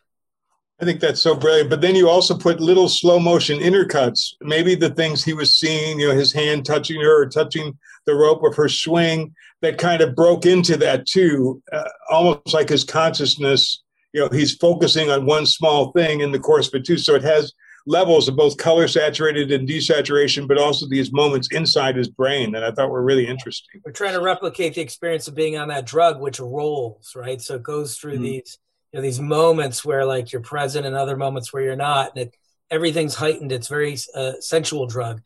I 0.80 0.84
think 0.84 1.00
that's 1.00 1.22
so 1.22 1.36
brilliant. 1.36 1.70
But 1.70 1.80
then 1.80 1.94
you 1.94 2.08
also 2.08 2.36
put 2.36 2.58
little 2.60 2.88
slow 2.88 3.20
motion 3.20 3.60
intercuts, 3.60 4.34
maybe 4.40 4.74
the 4.74 4.90
things 4.90 5.22
he 5.22 5.32
was 5.32 5.56
seeing, 5.56 6.00
you 6.00 6.08
know, 6.08 6.14
his 6.14 6.32
hand 6.32 6.64
touching 6.64 7.00
her 7.00 7.22
or 7.22 7.28
touching 7.28 7.78
the 8.04 8.14
rope 8.14 8.42
of 8.42 8.56
her 8.56 8.68
swing, 8.68 9.32
that 9.60 9.78
kind 9.78 10.02
of 10.02 10.16
broke 10.16 10.44
into 10.44 10.76
that 10.78 11.06
too, 11.06 11.62
uh, 11.72 11.88
almost 12.10 12.52
like 12.52 12.68
his 12.68 12.82
consciousness. 12.82 13.80
You 14.12 14.22
know, 14.22 14.28
he's 14.30 14.56
focusing 14.56 15.08
on 15.08 15.24
one 15.24 15.46
small 15.46 15.92
thing 15.92 16.20
in 16.20 16.32
the 16.32 16.40
course 16.40 16.66
of 16.66 16.74
it 16.74 16.84
too. 16.84 16.98
So 16.98 17.14
it 17.14 17.22
has 17.22 17.52
levels 17.86 18.28
of 18.28 18.36
both 18.36 18.56
color 18.56 18.88
saturated 18.88 19.50
and 19.52 19.68
desaturation, 19.68 20.46
but 20.46 20.58
also 20.58 20.86
these 20.88 21.12
moments 21.12 21.48
inside 21.52 21.96
his 21.96 22.08
brain 22.08 22.52
that 22.52 22.64
I 22.64 22.70
thought 22.70 22.90
were 22.90 23.02
really 23.02 23.26
interesting. 23.26 23.80
We're 23.84 23.92
trying 23.92 24.14
to 24.14 24.20
replicate 24.20 24.74
the 24.74 24.80
experience 24.80 25.28
of 25.28 25.34
being 25.34 25.56
on 25.56 25.68
that 25.68 25.86
drug, 25.86 26.20
which 26.20 26.40
rolls, 26.40 27.12
right? 27.16 27.40
So 27.40 27.56
it 27.56 27.62
goes 27.62 27.96
through 27.96 28.14
mm-hmm. 28.14 28.22
these 28.24 28.58
you 28.92 28.98
know 28.98 29.02
these 29.02 29.20
moments 29.20 29.84
where 29.84 30.04
like 30.04 30.32
you're 30.32 30.42
present 30.42 30.84
and 30.84 30.94
other 30.94 31.16
moments 31.16 31.52
where 31.52 31.62
you're 31.62 31.76
not 31.76 32.10
and 32.14 32.26
it, 32.26 32.36
everything's 32.70 33.14
heightened 33.14 33.50
it's 33.50 33.68
very 33.68 33.96
uh, 34.14 34.32
sensual 34.40 34.86
drug 34.86 35.22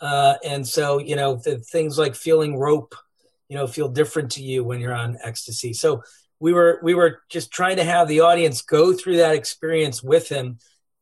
Uh, 0.00 0.36
and 0.44 0.66
so, 0.66 0.98
you 0.98 1.14
know, 1.14 1.36
the 1.44 1.58
things 1.58 1.98
like 1.98 2.14
feeling 2.14 2.58
rope, 2.58 2.94
you 3.48 3.56
know, 3.56 3.66
feel 3.66 3.88
different 3.88 4.30
to 4.32 4.42
you 4.42 4.64
when 4.64 4.80
you're 4.80 4.94
on 4.94 5.18
ecstasy. 5.22 5.72
So 5.74 6.02
we 6.38 6.52
were 6.54 6.80
we 6.82 6.94
were 6.94 7.20
just 7.28 7.50
trying 7.50 7.76
to 7.76 7.84
have 7.84 8.08
the 8.08 8.20
audience 8.20 8.62
go 8.62 8.94
through 8.94 9.18
that 9.18 9.34
experience 9.34 10.02
with 10.02 10.28
him, 10.28 10.58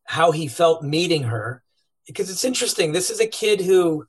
how 0.09 0.31
he 0.31 0.49
felt 0.49 0.83
meeting 0.83 1.25
her, 1.25 1.63
because 2.07 2.31
it's 2.31 2.45
interesting. 2.45 2.93
This 2.93 3.11
is 3.11 3.21
a 3.21 3.27
kid 3.27 3.61
who, 3.61 4.07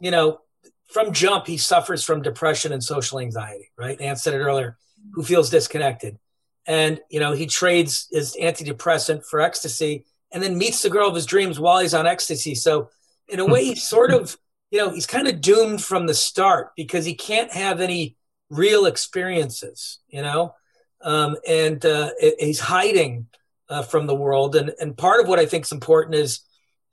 you 0.00 0.10
know, 0.10 0.40
from 0.86 1.12
jump 1.12 1.46
he 1.46 1.58
suffers 1.58 2.02
from 2.02 2.22
depression 2.22 2.72
and 2.72 2.82
social 2.82 3.20
anxiety. 3.20 3.70
Right? 3.76 4.00
Anne 4.00 4.16
said 4.16 4.32
it 4.32 4.38
earlier. 4.38 4.78
Who 5.12 5.22
feels 5.22 5.50
disconnected, 5.50 6.18
and 6.66 7.00
you 7.10 7.20
know 7.20 7.32
he 7.32 7.46
trades 7.46 8.08
his 8.10 8.34
antidepressant 8.40 9.24
for 9.26 9.40
ecstasy, 9.40 10.06
and 10.32 10.42
then 10.42 10.58
meets 10.58 10.82
the 10.82 10.90
girl 10.90 11.08
of 11.08 11.14
his 11.14 11.26
dreams 11.26 11.60
while 11.60 11.80
he's 11.80 11.94
on 11.94 12.06
ecstasy. 12.06 12.54
So 12.54 12.88
in 13.28 13.38
a 13.38 13.46
way, 13.46 13.64
he's 13.64 13.86
sort 13.86 14.12
of 14.12 14.36
you 14.70 14.78
know 14.78 14.90
he's 14.90 15.06
kind 15.06 15.28
of 15.28 15.42
doomed 15.42 15.84
from 15.84 16.06
the 16.06 16.14
start 16.14 16.72
because 16.76 17.04
he 17.04 17.14
can't 17.14 17.52
have 17.52 17.80
any 17.80 18.16
real 18.48 18.86
experiences, 18.86 20.00
you 20.08 20.22
know, 20.22 20.54
um, 21.02 21.36
and 21.46 21.84
uh, 21.84 22.10
he's 22.38 22.60
hiding 22.60 23.26
uh, 23.68 23.82
from 23.82 24.06
the 24.06 24.14
world. 24.14 24.56
And 24.56 24.72
and 24.80 24.96
part 24.96 25.20
of 25.20 25.28
what 25.28 25.38
I 25.38 25.46
think 25.46 25.64
is 25.64 25.72
important 25.72 26.14
is 26.14 26.40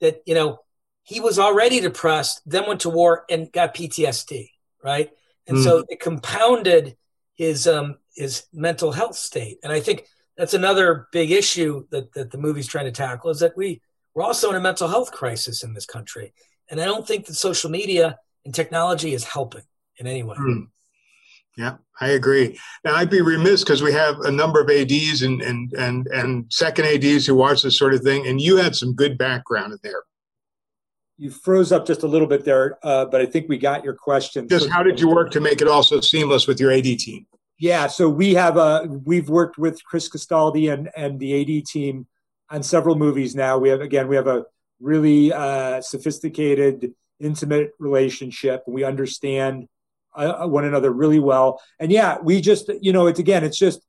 that 0.00 0.22
you 0.26 0.34
know 0.34 0.58
he 1.04 1.20
was 1.20 1.38
already 1.38 1.80
depressed, 1.80 2.42
then 2.46 2.66
went 2.66 2.80
to 2.80 2.90
war 2.90 3.24
and 3.28 3.52
got 3.52 3.74
PTSD, 3.74 4.50
right? 4.82 5.10
And 5.46 5.58
mm. 5.58 5.64
so 5.64 5.84
it 5.88 6.00
compounded 6.00 6.96
his 7.34 7.66
um, 7.66 7.96
his 8.14 8.46
mental 8.52 8.92
health 8.92 9.16
state. 9.16 9.58
And 9.62 9.72
I 9.72 9.80
think 9.80 10.06
that's 10.36 10.54
another 10.54 11.08
big 11.12 11.30
issue 11.30 11.86
that 11.90 12.12
that 12.14 12.30
the 12.30 12.38
movie's 12.38 12.66
trying 12.66 12.86
to 12.86 12.92
tackle 12.92 13.30
is 13.30 13.40
that 13.40 13.56
we 13.56 13.82
we're 14.14 14.24
also 14.24 14.50
in 14.50 14.56
a 14.56 14.60
mental 14.60 14.88
health 14.88 15.12
crisis 15.12 15.62
in 15.62 15.74
this 15.74 15.86
country, 15.86 16.32
and 16.70 16.80
I 16.80 16.84
don't 16.84 17.06
think 17.06 17.26
that 17.26 17.34
social 17.34 17.70
media 17.70 18.18
and 18.44 18.54
technology 18.54 19.12
is 19.12 19.24
helping 19.24 19.64
in 19.98 20.06
any 20.06 20.22
way. 20.22 20.36
Mm. 20.36 20.68
Yeah, 21.56 21.76
I 22.00 22.10
agree. 22.10 22.58
Now 22.84 22.94
I'd 22.94 23.10
be 23.10 23.20
remiss 23.20 23.62
because 23.62 23.82
we 23.82 23.92
have 23.92 24.18
a 24.20 24.30
number 24.30 24.60
of 24.60 24.68
ads 24.68 25.22
and 25.22 25.40
and 25.40 25.72
and 25.74 26.06
and 26.08 26.46
second 26.52 26.86
ads 26.86 27.26
who 27.26 27.34
watch 27.34 27.62
this 27.62 27.78
sort 27.78 27.94
of 27.94 28.00
thing, 28.00 28.26
and 28.26 28.40
you 28.40 28.56
had 28.56 28.74
some 28.74 28.94
good 28.94 29.16
background 29.16 29.72
in 29.72 29.78
there. 29.82 30.02
You 31.16 31.30
froze 31.30 31.70
up 31.70 31.86
just 31.86 32.02
a 32.02 32.08
little 32.08 32.26
bit 32.26 32.44
there, 32.44 32.76
uh, 32.82 33.04
but 33.04 33.20
I 33.20 33.26
think 33.26 33.48
we 33.48 33.56
got 33.56 33.84
your 33.84 33.94
question. 33.94 34.48
Just 34.48 34.68
how 34.68 34.82
did 34.82 34.98
you 34.98 35.08
work 35.08 35.30
to 35.30 35.40
make 35.40 35.60
it 35.60 35.68
also 35.68 36.00
seamless 36.00 36.48
with 36.48 36.58
your 36.58 36.72
AD 36.72 36.98
team? 36.98 37.26
Yeah, 37.58 37.86
so 37.86 38.08
we 38.08 38.34
have 38.34 38.56
a 38.56 38.88
we've 39.04 39.28
worked 39.28 39.56
with 39.56 39.82
Chris 39.84 40.08
Castaldi 40.08 40.72
and 40.72 40.90
and 40.96 41.20
the 41.20 41.40
AD 41.40 41.66
team 41.66 42.08
on 42.50 42.64
several 42.64 42.96
movies 42.96 43.36
now. 43.36 43.58
We 43.58 43.68
have 43.68 43.80
again 43.80 44.08
we 44.08 44.16
have 44.16 44.26
a 44.26 44.44
really 44.80 45.32
uh, 45.32 45.80
sophisticated, 45.80 46.94
intimate 47.20 47.70
relationship. 47.78 48.64
We 48.66 48.82
understand 48.82 49.68
uh, 50.16 50.42
uh, 50.42 50.46
one 50.46 50.64
another 50.64 50.92
really 50.92 51.18
well. 51.18 51.60
And 51.78 51.90
yeah, 51.90 52.18
we 52.22 52.40
just, 52.40 52.70
you 52.80 52.92
know, 52.92 53.06
it's 53.06 53.20
again, 53.20 53.44
it's 53.44 53.58
just 53.58 53.80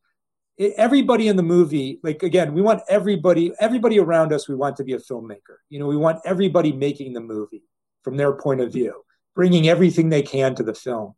everybody 0.59 1.27
in 1.27 1.35
the 1.35 1.43
movie. 1.43 1.99
Like 2.03 2.23
again, 2.23 2.53
we 2.53 2.61
want 2.61 2.81
everybody, 2.89 3.51
everybody 3.59 3.99
around 3.99 4.33
us. 4.33 4.47
We 4.47 4.55
want 4.55 4.77
to 4.77 4.83
be 4.83 4.93
a 4.93 4.99
filmmaker. 4.99 5.57
You 5.69 5.79
know, 5.79 5.87
we 5.87 5.97
want 5.97 6.19
everybody 6.25 6.71
making 6.71 7.13
the 7.13 7.21
movie 7.21 7.63
from 8.03 8.17
their 8.17 8.33
point 8.33 8.61
of 8.61 8.71
view, 8.71 9.03
bringing 9.35 9.67
everything 9.67 10.09
they 10.09 10.21
can 10.21 10.55
to 10.55 10.63
the 10.63 10.73
film. 10.73 11.13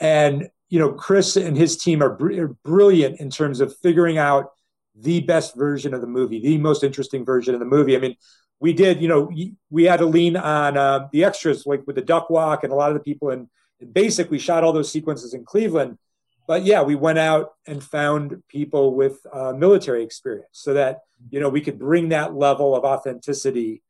And 0.00 0.48
you 0.68 0.78
know, 0.78 0.90
Chris 0.90 1.36
and 1.36 1.54
his 1.54 1.76
team 1.76 2.02
are, 2.02 2.16
br- 2.16 2.40
are 2.40 2.56
brilliant 2.64 3.20
in 3.20 3.28
terms 3.28 3.60
of 3.60 3.76
figuring 3.82 4.16
out 4.16 4.52
the 4.94 5.20
best 5.20 5.54
version 5.54 5.92
of 5.92 6.00
the 6.00 6.06
movie, 6.06 6.40
the 6.40 6.56
most 6.56 6.82
interesting 6.82 7.26
version 7.26 7.52
of 7.52 7.60
the 7.60 7.66
movie. 7.66 7.94
I 7.94 8.00
mean, 8.00 8.16
we 8.58 8.72
did, 8.72 9.02
you 9.02 9.08
know, 9.08 9.30
we 9.70 9.84
had 9.84 9.98
to 9.98 10.06
lean 10.06 10.36
on 10.36 10.76
uh, 10.76 11.08
the 11.12 11.24
extras, 11.24 11.66
like 11.66 11.82
with 11.86 11.96
the 11.96 12.02
duck 12.02 12.30
walk 12.30 12.64
and 12.64 12.72
a 12.72 12.76
lot 12.76 12.90
of 12.90 12.94
the 12.94 13.02
people 13.02 13.30
in 13.30 13.50
basically 13.92 14.36
we 14.36 14.38
shot 14.38 14.64
all 14.64 14.72
those 14.72 14.90
sequences 14.90 15.34
in 15.34 15.44
Cleveland. 15.44 15.98
But 16.46 16.64
yeah, 16.64 16.82
we 16.82 16.96
went 16.96 17.18
out 17.18 17.52
and 17.66 17.82
found 17.82 18.42
people 18.48 18.94
with 18.94 19.24
uh, 19.32 19.52
military 19.52 20.02
experience 20.02 20.48
so 20.52 20.74
that 20.74 21.00
you 21.30 21.40
know 21.40 21.48
we 21.48 21.60
could 21.60 21.78
bring 21.78 22.08
that 22.10 22.34
level 22.34 22.74
of 22.74 22.84
authenticity 22.84 23.82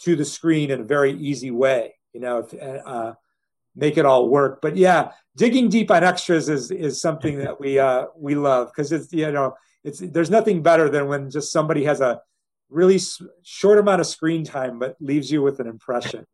to 0.00 0.16
the 0.16 0.24
screen 0.24 0.70
in 0.70 0.80
a 0.80 0.84
very 0.84 1.12
easy 1.12 1.50
way. 1.50 1.94
You 2.12 2.20
know, 2.20 2.38
if, 2.38 2.54
uh, 2.86 3.14
make 3.76 3.96
it 3.96 4.04
all 4.04 4.28
work. 4.28 4.60
But 4.60 4.76
yeah, 4.76 5.12
digging 5.36 5.68
deep 5.68 5.90
on 5.90 6.04
extras 6.04 6.48
is 6.48 6.70
is 6.70 7.00
something 7.00 7.38
that 7.38 7.60
we 7.60 7.78
uh, 7.78 8.06
we 8.16 8.34
love 8.34 8.68
because 8.68 8.92
it's 8.92 9.12
you 9.12 9.30
know 9.30 9.54
it's 9.84 10.00
there's 10.00 10.30
nothing 10.30 10.62
better 10.62 10.88
than 10.88 11.06
when 11.06 11.30
just 11.30 11.52
somebody 11.52 11.84
has 11.84 12.00
a 12.00 12.20
really 12.68 13.00
short 13.42 13.78
amount 13.78 14.00
of 14.00 14.06
screen 14.06 14.44
time 14.44 14.78
but 14.78 14.96
leaves 15.00 15.30
you 15.30 15.42
with 15.42 15.60
an 15.60 15.66
impression. 15.66 16.26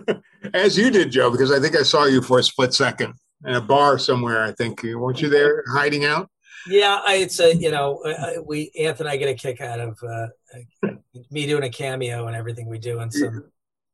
As 0.54 0.76
you 0.76 0.90
did, 0.90 1.10
Joe, 1.10 1.30
because 1.30 1.52
I 1.52 1.60
think 1.60 1.76
I 1.76 1.82
saw 1.82 2.04
you 2.04 2.22
for 2.22 2.38
a 2.38 2.42
split 2.42 2.74
second 2.74 3.14
in 3.46 3.54
a 3.54 3.60
bar 3.60 3.98
somewhere. 3.98 4.42
I 4.44 4.52
think 4.52 4.82
weren't 4.82 5.20
you 5.20 5.28
there 5.28 5.64
hiding 5.68 6.04
out? 6.04 6.28
Yeah, 6.66 7.00
I, 7.04 7.16
it's 7.16 7.40
a 7.40 7.54
you 7.54 7.70
know 7.70 8.02
we 8.46 8.70
Anthony 8.78 9.08
and 9.08 9.14
I 9.14 9.16
get 9.16 9.28
a 9.28 9.34
kick 9.34 9.60
out 9.60 9.80
of 9.80 9.98
uh, 10.02 10.88
me 11.30 11.46
doing 11.46 11.64
a 11.64 11.70
cameo 11.70 12.26
and 12.26 12.36
everything 12.36 12.68
we 12.68 12.78
do 12.78 13.00
and 13.00 13.12
some 13.12 13.44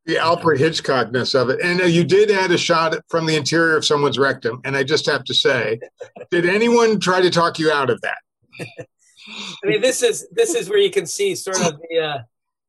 the 0.08 0.16
Alfred 0.18 0.58
Hitchcockness 0.58 1.38
of 1.38 1.50
it. 1.50 1.60
And 1.62 1.82
uh, 1.82 1.84
you 1.84 2.02
did 2.02 2.30
add 2.30 2.50
a 2.50 2.56
shot 2.56 2.96
from 3.08 3.26
the 3.26 3.36
interior 3.36 3.76
of 3.76 3.84
someone's 3.84 4.18
rectum. 4.18 4.58
And 4.64 4.74
I 4.74 4.82
just 4.82 5.04
have 5.04 5.22
to 5.24 5.34
say, 5.34 5.78
did 6.30 6.46
anyone 6.46 6.98
try 6.98 7.20
to 7.20 7.30
talk 7.30 7.58
you 7.58 7.70
out 7.70 7.90
of 7.90 8.00
that? 8.00 8.18
I 9.62 9.66
mean, 9.66 9.82
this 9.82 10.02
is 10.02 10.26
this 10.32 10.54
is 10.54 10.70
where 10.70 10.78
you 10.78 10.90
can 10.90 11.06
see 11.06 11.34
sort 11.34 11.60
of 11.60 11.78
the 11.78 11.98
uh, 11.98 12.18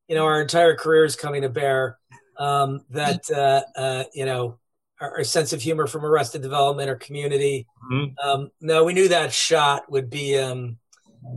you 0.06 0.14
know 0.14 0.26
our 0.26 0.42
entire 0.42 0.76
careers 0.76 1.16
coming 1.16 1.42
to 1.42 1.48
bear 1.48 1.98
um, 2.40 2.80
that 2.90 3.30
uh, 3.30 3.60
uh, 3.78 4.04
you 4.14 4.24
know 4.24 4.58
our, 5.00 5.18
our, 5.18 5.24
sense 5.24 5.52
of 5.52 5.60
humor 5.60 5.86
from 5.86 6.04
Arrested 6.04 6.42
Development 6.42 6.88
or 6.88 6.96
Community. 6.96 7.66
Mm-hmm. 7.92 8.28
Um, 8.28 8.50
no, 8.60 8.84
we 8.84 8.94
knew 8.94 9.08
that 9.08 9.32
shot 9.32 9.90
would 9.92 10.08
be 10.10 10.38
um, 10.38 10.78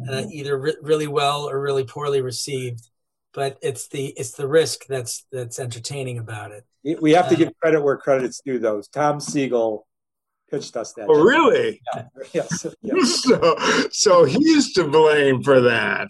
uh, 0.10 0.24
either 0.32 0.58
re- 0.58 0.78
really 0.82 1.08
well 1.08 1.50
or 1.50 1.62
really 1.62 1.84
poorly 1.84 2.22
received. 2.22 2.90
But 3.34 3.58
it's 3.62 3.90
the 3.90 4.08
it's 4.08 4.32
the 4.32 4.48
risk 4.48 4.86
that's 4.88 5.26
that's 5.32 5.60
entertaining 5.60 6.20
about 6.20 6.52
it. 6.52 6.66
We 7.02 7.12
have 7.12 7.28
to 7.30 7.36
uh, 7.36 7.38
give 7.38 7.60
credit 7.60 7.82
where 7.82 7.98
credit's 7.98 8.42
due. 8.46 8.60
Those 8.60 8.88
Tom 8.88 9.20
Sigel 9.20 9.86
pitched 10.54 10.78
us 10.78 10.94
that. 10.94 11.08
Oh, 11.10 11.24
really? 11.24 11.82
Yeah. 11.96 12.06
Yes. 12.34 12.68
yes. 12.82 13.24
So, 13.24 13.58
so 13.92 14.24
he's 14.24 14.74
to 14.74 14.84
blame 14.84 15.42
for 15.42 15.62
that. 15.62 16.10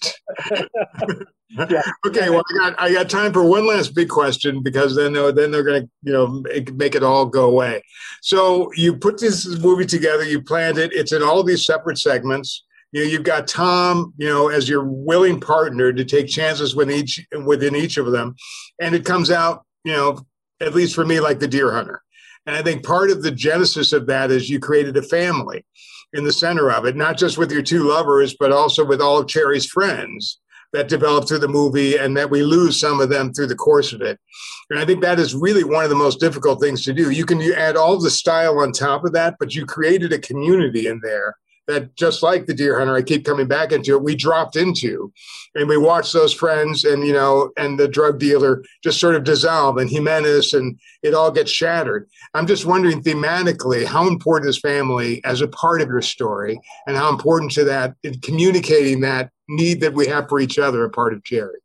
yeah. 1.49 1.81
Okay. 2.05 2.29
Well, 2.29 2.43
I 2.51 2.57
got 2.57 2.81
I 2.81 2.93
got 2.93 3.09
time 3.09 3.31
for 3.31 3.43
one 3.43 3.65
last 3.65 3.95
big 3.95 4.09
question 4.09 4.61
because 4.61 4.95
then 4.95 5.13
they're, 5.13 5.31
then 5.31 5.51
they're 5.51 5.63
going 5.63 5.83
to 5.83 5.89
you 6.03 6.13
know 6.13 6.27
make, 6.27 6.73
make 6.73 6.95
it 6.95 7.03
all 7.03 7.25
go 7.25 7.45
away. 7.45 7.81
So 8.21 8.71
you 8.75 8.95
put 8.95 9.19
this 9.19 9.47
movie 9.59 9.85
together, 9.85 10.23
you 10.23 10.41
planned 10.41 10.77
it. 10.77 10.91
It's 10.93 11.13
in 11.13 11.23
all 11.23 11.43
these 11.43 11.65
separate 11.65 11.97
segments. 11.97 12.65
You 12.91 13.03
know, 13.03 13.09
you've 13.09 13.23
got 13.23 13.47
Tom, 13.47 14.13
you 14.17 14.27
know, 14.27 14.49
as 14.49 14.69
your 14.69 14.83
willing 14.83 15.39
partner 15.39 15.91
to 15.93 16.05
take 16.05 16.27
chances 16.27 16.75
with 16.75 16.91
each 16.91 17.25
within 17.45 17.75
each 17.75 17.97
of 17.97 18.11
them, 18.11 18.35
and 18.79 18.93
it 18.93 19.05
comes 19.05 19.31
out, 19.31 19.65
you 19.83 19.93
know, 19.93 20.19
at 20.59 20.75
least 20.75 20.95
for 20.95 21.05
me, 21.05 21.19
like 21.19 21.39
the 21.39 21.47
Deer 21.47 21.71
Hunter. 21.71 22.03
And 22.45 22.55
I 22.55 22.61
think 22.61 22.83
part 22.83 23.09
of 23.09 23.21
the 23.21 23.31
genesis 23.31 23.93
of 23.93 24.07
that 24.07 24.31
is 24.31 24.49
you 24.49 24.59
created 24.59 24.97
a 24.97 25.01
family 25.01 25.65
in 26.13 26.23
the 26.23 26.33
center 26.33 26.71
of 26.71 26.85
it, 26.85 26.95
not 26.95 27.17
just 27.17 27.37
with 27.37 27.51
your 27.51 27.61
two 27.61 27.83
lovers, 27.83 28.35
but 28.39 28.51
also 28.51 28.85
with 28.85 29.01
all 29.01 29.17
of 29.17 29.27
Cherry's 29.27 29.65
friends 29.65 30.39
that 30.73 30.89
develop 30.89 31.27
through 31.27 31.39
the 31.39 31.47
movie 31.47 31.97
and 31.97 32.17
that 32.17 32.29
we 32.29 32.43
lose 32.43 32.79
some 32.79 32.99
of 32.99 33.09
them 33.09 33.31
through 33.31 33.47
the 33.47 33.55
course 33.55 33.93
of 33.93 34.01
it. 34.01 34.19
And 34.69 34.79
I 34.79 34.85
think 34.85 35.01
that 35.01 35.19
is 35.19 35.35
really 35.35 35.63
one 35.63 35.83
of 35.83 35.89
the 35.89 35.95
most 35.95 36.19
difficult 36.19 36.59
things 36.59 36.83
to 36.85 36.93
do. 36.93 37.11
You 37.11 37.25
can 37.25 37.41
add 37.53 37.77
all 37.77 37.99
the 37.99 38.09
style 38.09 38.59
on 38.59 38.71
top 38.71 39.05
of 39.05 39.13
that, 39.13 39.35
but 39.39 39.53
you 39.53 39.65
created 39.65 40.11
a 40.11 40.19
community 40.19 40.87
in 40.87 40.99
there 41.03 41.35
that 41.67 41.95
just 41.95 42.23
like 42.23 42.45
the 42.45 42.53
deer 42.53 42.77
hunter, 42.77 42.95
I 42.95 43.01
keep 43.01 43.25
coming 43.25 43.47
back 43.47 43.71
into 43.71 43.95
it, 43.95 44.03
we 44.03 44.15
dropped 44.15 44.55
into. 44.55 45.11
And 45.55 45.69
we 45.69 45.77
watched 45.77 46.13
those 46.13 46.33
friends 46.33 46.83
and, 46.83 47.05
you 47.05 47.13
know, 47.13 47.51
and 47.57 47.79
the 47.79 47.87
drug 47.87 48.19
dealer 48.19 48.63
just 48.83 48.99
sort 48.99 49.15
of 49.15 49.23
dissolve 49.23 49.77
and 49.77 49.89
Jimenez 49.89 50.53
and 50.53 50.79
it 51.03 51.13
all 51.13 51.31
gets 51.31 51.51
shattered. 51.51 52.09
I'm 52.33 52.47
just 52.47 52.65
wondering 52.65 53.03
thematically, 53.03 53.85
how 53.85 54.07
important 54.07 54.49
is 54.49 54.59
family 54.59 55.23
as 55.23 55.41
a 55.41 55.47
part 55.47 55.81
of 55.81 55.89
your 55.89 56.01
story 56.01 56.59
and 56.87 56.97
how 56.97 57.09
important 57.09 57.51
to 57.51 57.63
that 57.65 57.95
in 58.03 58.19
communicating 58.21 59.01
that 59.01 59.29
need 59.47 59.81
that 59.81 59.93
we 59.93 60.07
have 60.07 60.27
for 60.29 60.39
each 60.39 60.57
other 60.57 60.83
a 60.83 60.89
part 60.89 61.13
of 61.13 61.23
Cherry? 61.23 61.62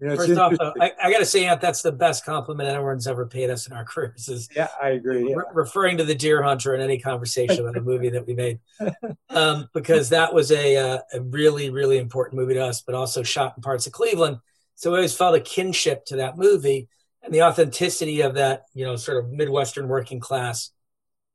First 0.00 0.38
off, 0.38 0.54
though, 0.58 0.74
I, 0.80 0.92
I 1.02 1.10
got 1.10 1.18
to 1.18 1.24
say, 1.24 1.46
Aunt, 1.46 1.60
that's 1.60 1.82
the 1.82 1.92
best 1.92 2.24
compliment 2.24 2.68
anyone's 2.68 3.06
ever 3.06 3.26
paid 3.26 3.48
us 3.48 3.66
in 3.66 3.72
our 3.72 3.84
careers. 3.88 4.28
Is 4.28 4.48
yeah, 4.54 4.68
I 4.82 4.90
agree. 4.90 5.30
Yeah. 5.30 5.36
Re- 5.36 5.44
referring 5.54 5.98
to 5.98 6.04
the 6.04 6.14
Deer 6.14 6.42
Hunter 6.42 6.74
in 6.74 6.80
any 6.80 6.98
conversation 6.98 7.60
about 7.60 7.76
a 7.76 7.80
movie 7.80 8.10
that 8.10 8.26
we 8.26 8.34
made, 8.34 8.58
um, 9.30 9.68
because 9.72 10.08
that 10.10 10.34
was 10.34 10.50
a, 10.50 10.76
uh, 10.76 10.98
a 11.12 11.20
really, 11.20 11.70
really 11.70 11.98
important 11.98 12.40
movie 12.40 12.54
to 12.54 12.64
us, 12.64 12.82
but 12.82 12.94
also 12.94 13.22
shot 13.22 13.54
in 13.56 13.62
parts 13.62 13.86
of 13.86 13.92
Cleveland. 13.92 14.38
So 14.74 14.90
we 14.90 14.98
always 14.98 15.16
felt 15.16 15.36
a 15.36 15.40
kinship 15.40 16.04
to 16.06 16.16
that 16.16 16.36
movie 16.36 16.88
and 17.22 17.32
the 17.32 17.42
authenticity 17.42 18.20
of 18.22 18.34
that, 18.34 18.64
you 18.74 18.84
know, 18.84 18.96
sort 18.96 19.24
of 19.24 19.30
Midwestern 19.30 19.88
working 19.88 20.20
class 20.20 20.70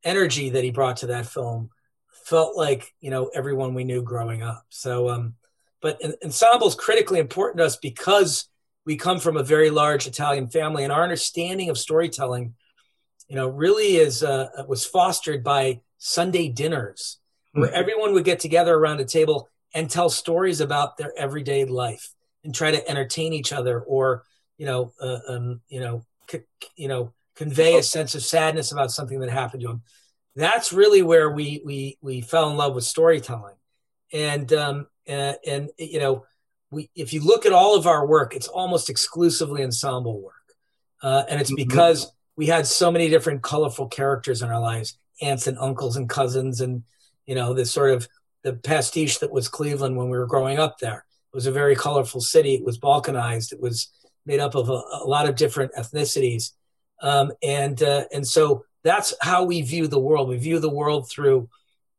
energy 0.03 0.49
that 0.51 0.63
he 0.63 0.71
brought 0.71 0.97
to 0.97 1.07
that 1.07 1.25
film 1.25 1.69
felt 2.25 2.55
like, 2.55 2.93
you 2.99 3.09
know, 3.09 3.31
everyone 3.33 3.73
we 3.73 3.83
knew 3.83 4.03
growing 4.03 4.43
up. 4.43 4.63
So, 4.69 5.09
um, 5.09 5.35
but 5.81 5.99
ensemble 6.23 6.67
is 6.67 6.75
critically 6.75 7.19
important 7.19 7.59
to 7.59 7.65
us 7.65 7.77
because 7.77 8.49
we 8.85 8.97
come 8.97 9.19
from 9.19 9.37
a 9.37 9.43
very 9.43 9.69
large 9.69 10.07
Italian 10.07 10.47
family, 10.49 10.83
and 10.83 10.91
our 10.91 11.03
understanding 11.03 11.69
of 11.69 11.77
storytelling, 11.77 12.55
you 13.27 13.35
know, 13.35 13.47
really 13.47 13.97
is 13.97 14.23
uh, 14.23 14.47
was 14.67 14.85
fostered 14.85 15.43
by 15.43 15.81
Sunday 15.97 16.49
dinners, 16.49 17.19
where 17.51 17.67
mm-hmm. 17.67 17.75
everyone 17.75 18.13
would 18.13 18.23
get 18.25 18.39
together 18.39 18.75
around 18.75 18.99
a 18.99 19.05
table 19.05 19.49
and 19.73 19.89
tell 19.89 20.09
stories 20.09 20.61
about 20.61 20.97
their 20.97 21.13
everyday 21.17 21.65
life 21.65 22.13
and 22.43 22.55
try 22.55 22.71
to 22.71 22.89
entertain 22.89 23.33
each 23.33 23.53
other, 23.53 23.81
or 23.81 24.23
you 24.57 24.65
know, 24.65 24.93
uh, 25.01 25.19
um, 25.27 25.61
you 25.69 25.79
know, 25.79 26.03
c- 26.29 26.39
you 26.75 26.87
know, 26.87 27.13
convey 27.35 27.77
a 27.77 27.83
sense 27.83 28.15
of 28.15 28.23
sadness 28.23 28.71
about 28.71 28.91
something 28.91 29.19
that 29.19 29.29
happened 29.29 29.61
to 29.61 29.67
them. 29.67 29.83
That's 30.35 30.73
really 30.73 31.01
where 31.01 31.29
we 31.29 31.61
we 31.63 31.97
we 32.01 32.21
fell 32.21 32.49
in 32.49 32.57
love 32.57 32.73
with 32.75 32.85
storytelling, 32.85 33.55
and 34.11 34.51
um, 34.53 34.87
uh, 35.09 35.33
and 35.45 35.69
you 35.77 35.99
know 35.99 36.25
we 36.71 36.89
if 36.95 37.13
you 37.13 37.21
look 37.21 37.45
at 37.45 37.53
all 37.53 37.75
of 37.75 37.87
our 37.87 38.05
work, 38.05 38.35
it's 38.35 38.47
almost 38.47 38.89
exclusively 38.89 39.63
ensemble 39.63 40.21
work, 40.21 40.33
uh, 41.01 41.23
and 41.29 41.41
it's 41.41 41.51
mm-hmm. 41.51 41.67
because 41.67 42.11
we 42.35 42.45
had 42.45 42.67
so 42.67 42.91
many 42.91 43.09
different 43.09 43.41
colorful 43.41 43.87
characters 43.87 44.41
in 44.41 44.49
our 44.49 44.61
lives, 44.61 44.97
aunts 45.21 45.47
and 45.47 45.57
uncles 45.57 45.97
and 45.97 46.09
cousins, 46.09 46.61
and 46.61 46.83
you 47.25 47.35
know 47.35 47.53
this 47.53 47.71
sort 47.71 47.91
of 47.91 48.07
the 48.43 48.53
pastiche 48.53 49.19
that 49.19 49.31
was 49.31 49.47
Cleveland 49.47 49.97
when 49.97 50.09
we 50.09 50.17
were 50.17 50.27
growing 50.27 50.59
up 50.59 50.79
there. 50.79 51.05
It 51.33 51.35
was 51.35 51.45
a 51.45 51.51
very 51.51 51.75
colorful 51.75 52.21
city. 52.21 52.55
It 52.55 52.65
was 52.65 52.79
balkanized. 52.79 53.51
It 53.51 53.59
was 53.59 53.89
made 54.25 54.39
up 54.39 54.55
of 54.55 54.69
a, 54.69 54.73
a 54.73 55.05
lot 55.05 55.27
of 55.27 55.35
different 55.35 55.73
ethnicities, 55.73 56.51
um, 57.01 57.31
and 57.43 57.81
uh, 57.81 58.05
and 58.13 58.27
so 58.27 58.63
that's 58.83 59.13
how 59.21 59.43
we 59.43 59.61
view 59.61 59.87
the 59.87 59.99
world. 59.99 60.29
We 60.29 60.37
view 60.37 60.59
the 60.59 60.69
world 60.69 61.09
through, 61.09 61.49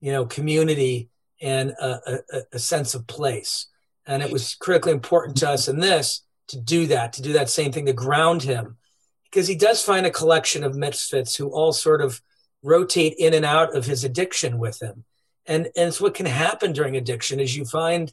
you 0.01 0.13
know, 0.13 0.25
community 0.25 1.10
and 1.41 1.71
a, 1.71 2.21
a, 2.33 2.43
a 2.55 2.59
sense 2.59 2.95
of 2.95 3.07
place. 3.07 3.67
And 4.07 4.23
it 4.23 4.33
was 4.33 4.55
critically 4.55 4.93
important 4.93 5.37
to 5.39 5.51
us 5.51 5.69
in 5.69 5.79
this 5.79 6.23
to 6.49 6.59
do 6.59 6.87
that, 6.89 7.13
to 7.15 7.23
do 7.23 7.33
that 7.35 7.49
same 7.49 7.73
thing, 7.73 7.87
to 7.87 7.93
ground 7.93 8.43
him, 8.43 8.77
because 9.25 9.47
he 9.47 9.55
does 9.55 9.83
find 9.83 10.05
a 10.05 10.11
collection 10.11 10.65
of 10.65 10.75
misfits 10.75 11.37
who 11.37 11.49
all 11.49 11.73
sort 11.73 12.03
of 12.03 12.21
rotate 12.63 13.15
in 13.19 13.35
and 13.35 13.45
out 13.45 13.77
of 13.77 13.87
his 13.87 14.05
addiction 14.05 14.59
with 14.59 14.83
him. 14.83 15.05
And, 15.47 15.67
and 15.77 15.89
it's 15.89 16.01
what 16.01 16.15
can 16.15 16.27
happen 16.27 16.73
during 16.73 16.97
addiction 16.97 17.41
is 17.41 17.57
you 17.57 17.65
find, 17.65 18.13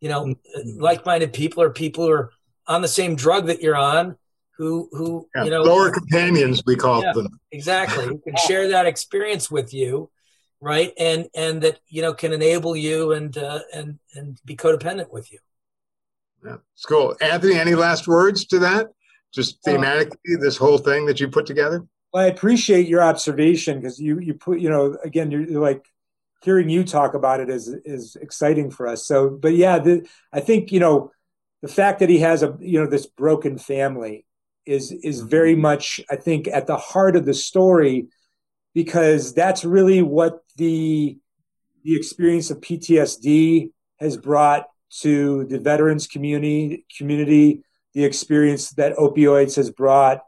you 0.00 0.08
know, 0.08 0.24
mm-hmm. 0.24 0.80
like-minded 0.80 1.32
people 1.32 1.62
or 1.62 1.70
people 1.70 2.04
who 2.04 2.12
are 2.12 2.32
on 2.66 2.82
the 2.82 2.88
same 2.88 3.14
drug 3.14 3.46
that 3.46 3.62
you're 3.62 3.76
on 3.76 4.16
who 4.56 4.88
who 4.92 5.28
yeah, 5.34 5.44
you 5.44 5.50
know 5.50 5.62
lower 5.62 5.90
companions 5.90 6.62
we 6.66 6.76
call 6.76 7.02
yeah, 7.02 7.12
them 7.12 7.28
exactly 7.52 8.04
who 8.06 8.18
can 8.18 8.34
share 8.36 8.68
that 8.68 8.86
experience 8.86 9.50
with 9.50 9.72
you 9.72 10.10
right? 10.60 10.92
And 10.98 11.28
and 11.34 11.62
that 11.62 11.80
you 11.88 12.02
know 12.02 12.14
can 12.14 12.32
enable 12.32 12.76
you 12.76 13.12
and 13.12 13.36
uh, 13.36 13.60
and 13.74 13.98
and 14.14 14.40
be 14.44 14.56
codependent 14.56 15.12
with 15.12 15.32
you. 15.32 15.38
Yeah 16.44 16.56
it's 16.74 16.84
cool. 16.84 17.16
Anthony 17.20 17.54
any 17.54 17.74
last 17.74 18.06
words 18.06 18.44
to 18.46 18.58
that? 18.60 18.88
Just 19.32 19.58
uh, 19.66 19.72
thematically 19.72 20.40
this 20.40 20.56
whole 20.56 20.78
thing 20.78 21.06
that 21.06 21.20
you 21.20 21.28
put 21.28 21.46
together? 21.46 21.86
Well 22.12 22.24
i 22.24 22.28
appreciate 22.28 22.88
your 22.88 23.02
observation 23.02 23.80
because 23.80 23.98
you 23.98 24.18
you 24.20 24.34
put 24.34 24.60
you 24.60 24.70
know 24.70 24.96
again 25.04 25.30
you're, 25.30 25.42
you're, 25.42 25.60
like 25.60 25.84
hearing 26.42 26.68
you 26.68 26.84
talk 26.84 27.14
about 27.14 27.40
it 27.40 27.50
is 27.50 27.68
is 27.84 28.16
exciting 28.20 28.70
for 28.70 28.86
us. 28.86 29.06
So 29.06 29.30
but 29.30 29.54
yeah 29.54 29.78
the, 29.78 30.06
i 30.32 30.40
think 30.40 30.72
you 30.72 30.80
know 30.80 31.10
the 31.62 31.68
fact 31.68 32.00
that 32.00 32.08
he 32.08 32.20
has 32.20 32.42
a 32.42 32.56
you 32.60 32.80
know 32.80 32.88
this 32.88 33.06
broken 33.06 33.58
family 33.58 34.24
is 34.64 34.92
is 34.92 35.20
very 35.20 35.56
much 35.56 36.00
i 36.10 36.16
think 36.16 36.48
at 36.48 36.66
the 36.66 36.76
heart 36.76 37.16
of 37.16 37.24
the 37.24 37.34
story 37.34 38.06
because 38.74 39.34
that's 39.34 39.64
really 39.64 40.02
what 40.02 40.40
the 40.56 41.18
the 41.84 41.96
experience 41.96 42.50
of 42.50 42.60
PTSD 42.60 43.70
has 44.00 44.16
brought 44.16 44.66
to 45.00 45.44
the 45.44 45.58
veterans 45.58 46.06
community 46.06 46.84
community 46.96 47.62
the 47.94 48.04
experience 48.04 48.70
that 48.72 48.96
opioids 48.96 49.56
has 49.56 49.70
brought 49.70 50.20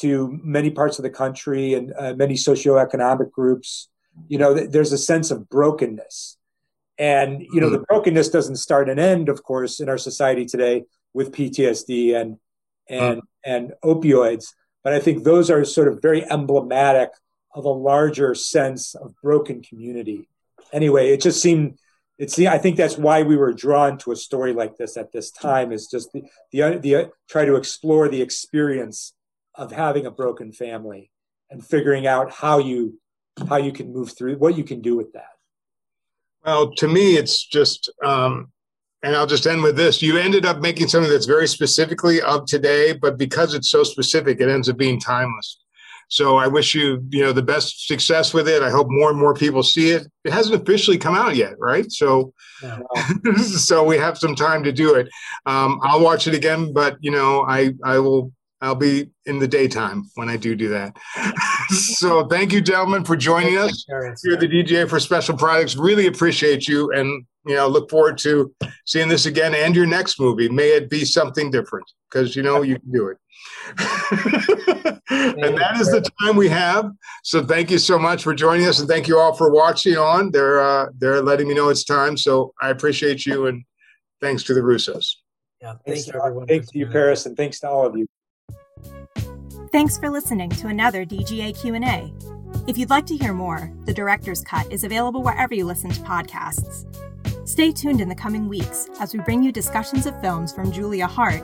to 0.00 0.40
many 0.42 0.70
parts 0.70 0.98
of 0.98 1.02
the 1.02 1.10
country 1.10 1.74
and 1.74 1.92
uh, 1.96 2.14
many 2.14 2.34
socioeconomic 2.34 3.30
groups. 3.30 3.88
You 4.28 4.38
know 4.38 4.54
there's 4.54 4.92
a 4.92 4.98
sense 4.98 5.30
of 5.30 5.48
brokenness. 5.48 6.36
And 6.98 7.42
you 7.42 7.60
know 7.60 7.70
the 7.70 7.78
mm-hmm. 7.78 7.84
brokenness 7.88 8.28
doesn't 8.28 8.56
start 8.56 8.88
and 8.88 9.00
end 9.00 9.28
of 9.28 9.42
course 9.42 9.80
in 9.80 9.88
our 9.88 9.98
society 9.98 10.44
today 10.44 10.84
with 11.14 11.32
PTSD 11.32 12.14
and 12.14 12.38
and 12.88 13.22
and 13.44 13.72
opioids. 13.84 14.52
But 14.84 14.92
i 14.92 14.98
think 14.98 15.22
those 15.22 15.50
are 15.50 15.64
sort 15.64 15.88
of 15.88 16.02
very 16.02 16.28
emblematic 16.30 17.10
of 17.54 17.64
a 17.64 17.70
larger 17.70 18.34
sense 18.34 18.94
of 18.94 19.14
broken 19.22 19.62
community. 19.62 20.28
Anyway, 20.72 21.10
it 21.10 21.20
just 21.20 21.42
seemed 21.42 21.78
it's 22.18 22.36
the 22.36 22.48
I 22.48 22.58
think 22.58 22.76
that's 22.76 22.98
why 22.98 23.22
we 23.22 23.36
were 23.36 23.52
drawn 23.52 23.98
to 23.98 24.12
a 24.12 24.16
story 24.16 24.52
like 24.52 24.76
this 24.76 24.96
at 24.96 25.12
this 25.12 25.30
time 25.30 25.72
is 25.72 25.86
just 25.86 26.12
the 26.12 26.22
the, 26.50 26.78
the 26.78 27.10
try 27.28 27.44
to 27.44 27.56
explore 27.56 28.08
the 28.08 28.22
experience 28.22 29.14
of 29.54 29.72
having 29.72 30.06
a 30.06 30.10
broken 30.10 30.52
family 30.52 31.10
and 31.50 31.64
figuring 31.64 32.06
out 32.06 32.32
how 32.32 32.58
you 32.58 32.98
how 33.48 33.56
you 33.56 33.72
can 33.72 33.92
move 33.92 34.16
through 34.16 34.36
what 34.36 34.56
you 34.56 34.64
can 34.64 34.80
do 34.80 34.96
with 34.96 35.12
that. 35.12 35.32
Well, 36.44 36.74
to 36.74 36.88
me, 36.88 37.16
it's 37.16 37.46
just, 37.46 37.88
um, 38.04 38.50
and 39.02 39.14
I'll 39.14 39.26
just 39.26 39.46
end 39.46 39.62
with 39.62 39.76
this. 39.76 40.02
You 40.02 40.18
ended 40.18 40.44
up 40.44 40.60
making 40.60 40.88
something 40.88 41.10
that's 41.10 41.26
very 41.26 41.46
specifically 41.46 42.20
of 42.20 42.46
today, 42.46 42.94
but 42.94 43.16
because 43.16 43.54
it's 43.54 43.70
so 43.70 43.84
specific, 43.84 44.40
it 44.40 44.48
ends 44.48 44.68
up 44.68 44.76
being 44.76 44.98
timeless. 44.98 45.61
So 46.12 46.36
I 46.36 46.46
wish 46.46 46.74
you, 46.74 47.02
you 47.08 47.22
know, 47.22 47.32
the 47.32 47.42
best 47.42 47.86
success 47.86 48.34
with 48.34 48.46
it. 48.46 48.62
I 48.62 48.68
hope 48.68 48.88
more 48.90 49.08
and 49.08 49.18
more 49.18 49.32
people 49.32 49.62
see 49.62 49.92
it. 49.92 50.06
It 50.24 50.32
hasn't 50.34 50.60
officially 50.60 50.98
come 50.98 51.14
out 51.14 51.36
yet, 51.36 51.54
right? 51.58 51.90
So, 51.90 52.34
so 53.42 53.82
we 53.82 53.96
have 53.96 54.18
some 54.18 54.34
time 54.34 54.62
to 54.64 54.72
do 54.72 54.94
it. 54.94 55.08
Um, 55.46 55.80
I'll 55.82 56.02
watch 56.02 56.26
it 56.26 56.34
again, 56.34 56.74
but 56.74 56.98
you 57.00 57.10
know, 57.10 57.46
I 57.48 57.72
I 57.82 57.98
will 57.98 58.30
I'll 58.60 58.74
be 58.74 59.08
in 59.24 59.38
the 59.38 59.48
daytime 59.48 60.04
when 60.14 60.28
I 60.28 60.36
do 60.36 60.54
do 60.54 60.68
that. 60.68 60.94
so 61.70 62.26
thank 62.26 62.52
you, 62.52 62.60
gentlemen, 62.60 63.04
for 63.04 63.16
joining 63.16 63.56
us 63.56 63.86
here 64.22 64.34
at 64.34 64.40
the 64.40 64.48
DGA 64.48 64.90
for 64.90 65.00
Special 65.00 65.34
Products. 65.34 65.76
Really 65.76 66.08
appreciate 66.08 66.68
you, 66.68 66.92
and 66.92 67.24
you 67.46 67.54
know, 67.54 67.68
look 67.68 67.88
forward 67.88 68.18
to 68.18 68.54
seeing 68.84 69.08
this 69.08 69.24
again 69.24 69.54
and 69.54 69.74
your 69.74 69.86
next 69.86 70.20
movie. 70.20 70.50
May 70.50 70.76
it 70.76 70.90
be 70.90 71.06
something 71.06 71.50
different 71.50 71.86
because 72.10 72.36
you 72.36 72.42
know 72.42 72.60
you 72.60 72.78
can 72.78 72.92
do 72.92 73.08
it. 73.08 73.16
and 73.78 75.56
that 75.56 75.76
is 75.78 75.90
the 75.90 76.08
time 76.20 76.36
we 76.36 76.48
have. 76.48 76.90
So 77.22 77.44
thank 77.44 77.70
you 77.70 77.78
so 77.78 77.98
much 77.98 78.22
for 78.22 78.34
joining 78.34 78.66
us, 78.66 78.80
and 78.80 78.88
thank 78.88 79.08
you 79.08 79.18
all 79.18 79.34
for 79.34 79.52
watching 79.52 79.96
on. 79.96 80.30
They're 80.30 80.60
uh, 80.60 80.86
they're 80.98 81.22
letting 81.22 81.48
me 81.48 81.54
know 81.54 81.68
it's 81.68 81.84
time, 81.84 82.16
so 82.16 82.52
I 82.60 82.70
appreciate 82.70 83.24
you, 83.26 83.46
and 83.46 83.64
thanks 84.20 84.42
to 84.44 84.54
the 84.54 84.60
Russos. 84.60 85.16
Yeah, 85.60 85.74
thanks, 85.86 86.04
to 86.06 86.16
everyone. 86.16 86.46
Thanks 86.46 86.70
to 86.70 86.78
you, 86.78 86.86
Paris, 86.86 87.26
and 87.26 87.36
thanks 87.36 87.60
to 87.60 87.68
all 87.68 87.86
of 87.86 87.96
you. 87.96 88.06
Thanks 89.70 89.96
for 89.96 90.10
listening 90.10 90.50
to 90.50 90.66
another 90.66 91.06
DGA 91.06 91.58
Q&A. 91.58 92.12
If 92.66 92.76
you'd 92.76 92.90
like 92.90 93.06
to 93.06 93.16
hear 93.16 93.32
more, 93.32 93.72
the 93.86 93.94
director's 93.94 94.42
cut 94.42 94.70
is 94.70 94.84
available 94.84 95.22
wherever 95.22 95.54
you 95.54 95.64
listen 95.64 95.90
to 95.90 96.00
podcasts. 96.00 96.86
Stay 97.48 97.72
tuned 97.72 98.00
in 98.00 98.08
the 98.08 98.14
coming 98.14 98.48
weeks 98.48 98.88
as 99.00 99.12
we 99.14 99.20
bring 99.20 99.42
you 99.42 99.50
discussions 99.50 100.06
of 100.06 100.20
films 100.20 100.52
from 100.52 100.70
Julia 100.70 101.06
Hart, 101.06 101.42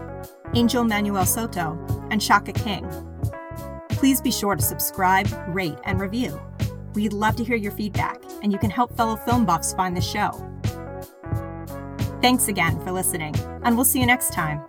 Angel 0.55 0.85
Manuel 0.85 1.27
Soto, 1.27 1.79
and 2.11 2.23
Shaka 2.23 2.53
King. 2.53 2.89
Please 3.91 4.21
be 4.21 4.31
sure 4.31 4.57
to 4.57 4.63
subscribe, 4.63 5.29
rate, 5.49 5.79
and 5.85 6.01
review. 6.01 6.41
We'd 6.95 7.13
love 7.13 7.37
to 7.37 7.45
hear 7.45 7.57
your 7.57 7.73
feedback, 7.73 8.23
and 8.43 8.53
you 8.53 8.59
can 8.59 8.71
help 8.71 8.97
fellow 8.97 9.17
film 9.17 9.45
buffs 9.45 9.73
find 9.75 9.97
the 9.97 10.01
show. 10.01 10.31
Thanks 12.23 12.49
again 12.49 12.81
for 12.81 12.93
listening, 12.93 13.35
and 13.63 13.77
we'll 13.77 13.85
see 13.85 14.01
you 14.01 14.07
next 14.07 14.33
time. 14.33 14.63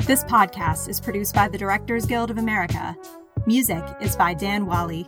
This 0.00 0.22
podcast 0.24 0.88
is 0.88 1.00
produced 1.00 1.34
by 1.34 1.48
the 1.48 1.58
Directors 1.58 2.04
Guild 2.04 2.30
of 2.30 2.38
America. 2.38 2.96
Music 3.46 3.82
is 4.00 4.16
by 4.16 4.34
Dan 4.34 4.66
Wally 4.66 5.06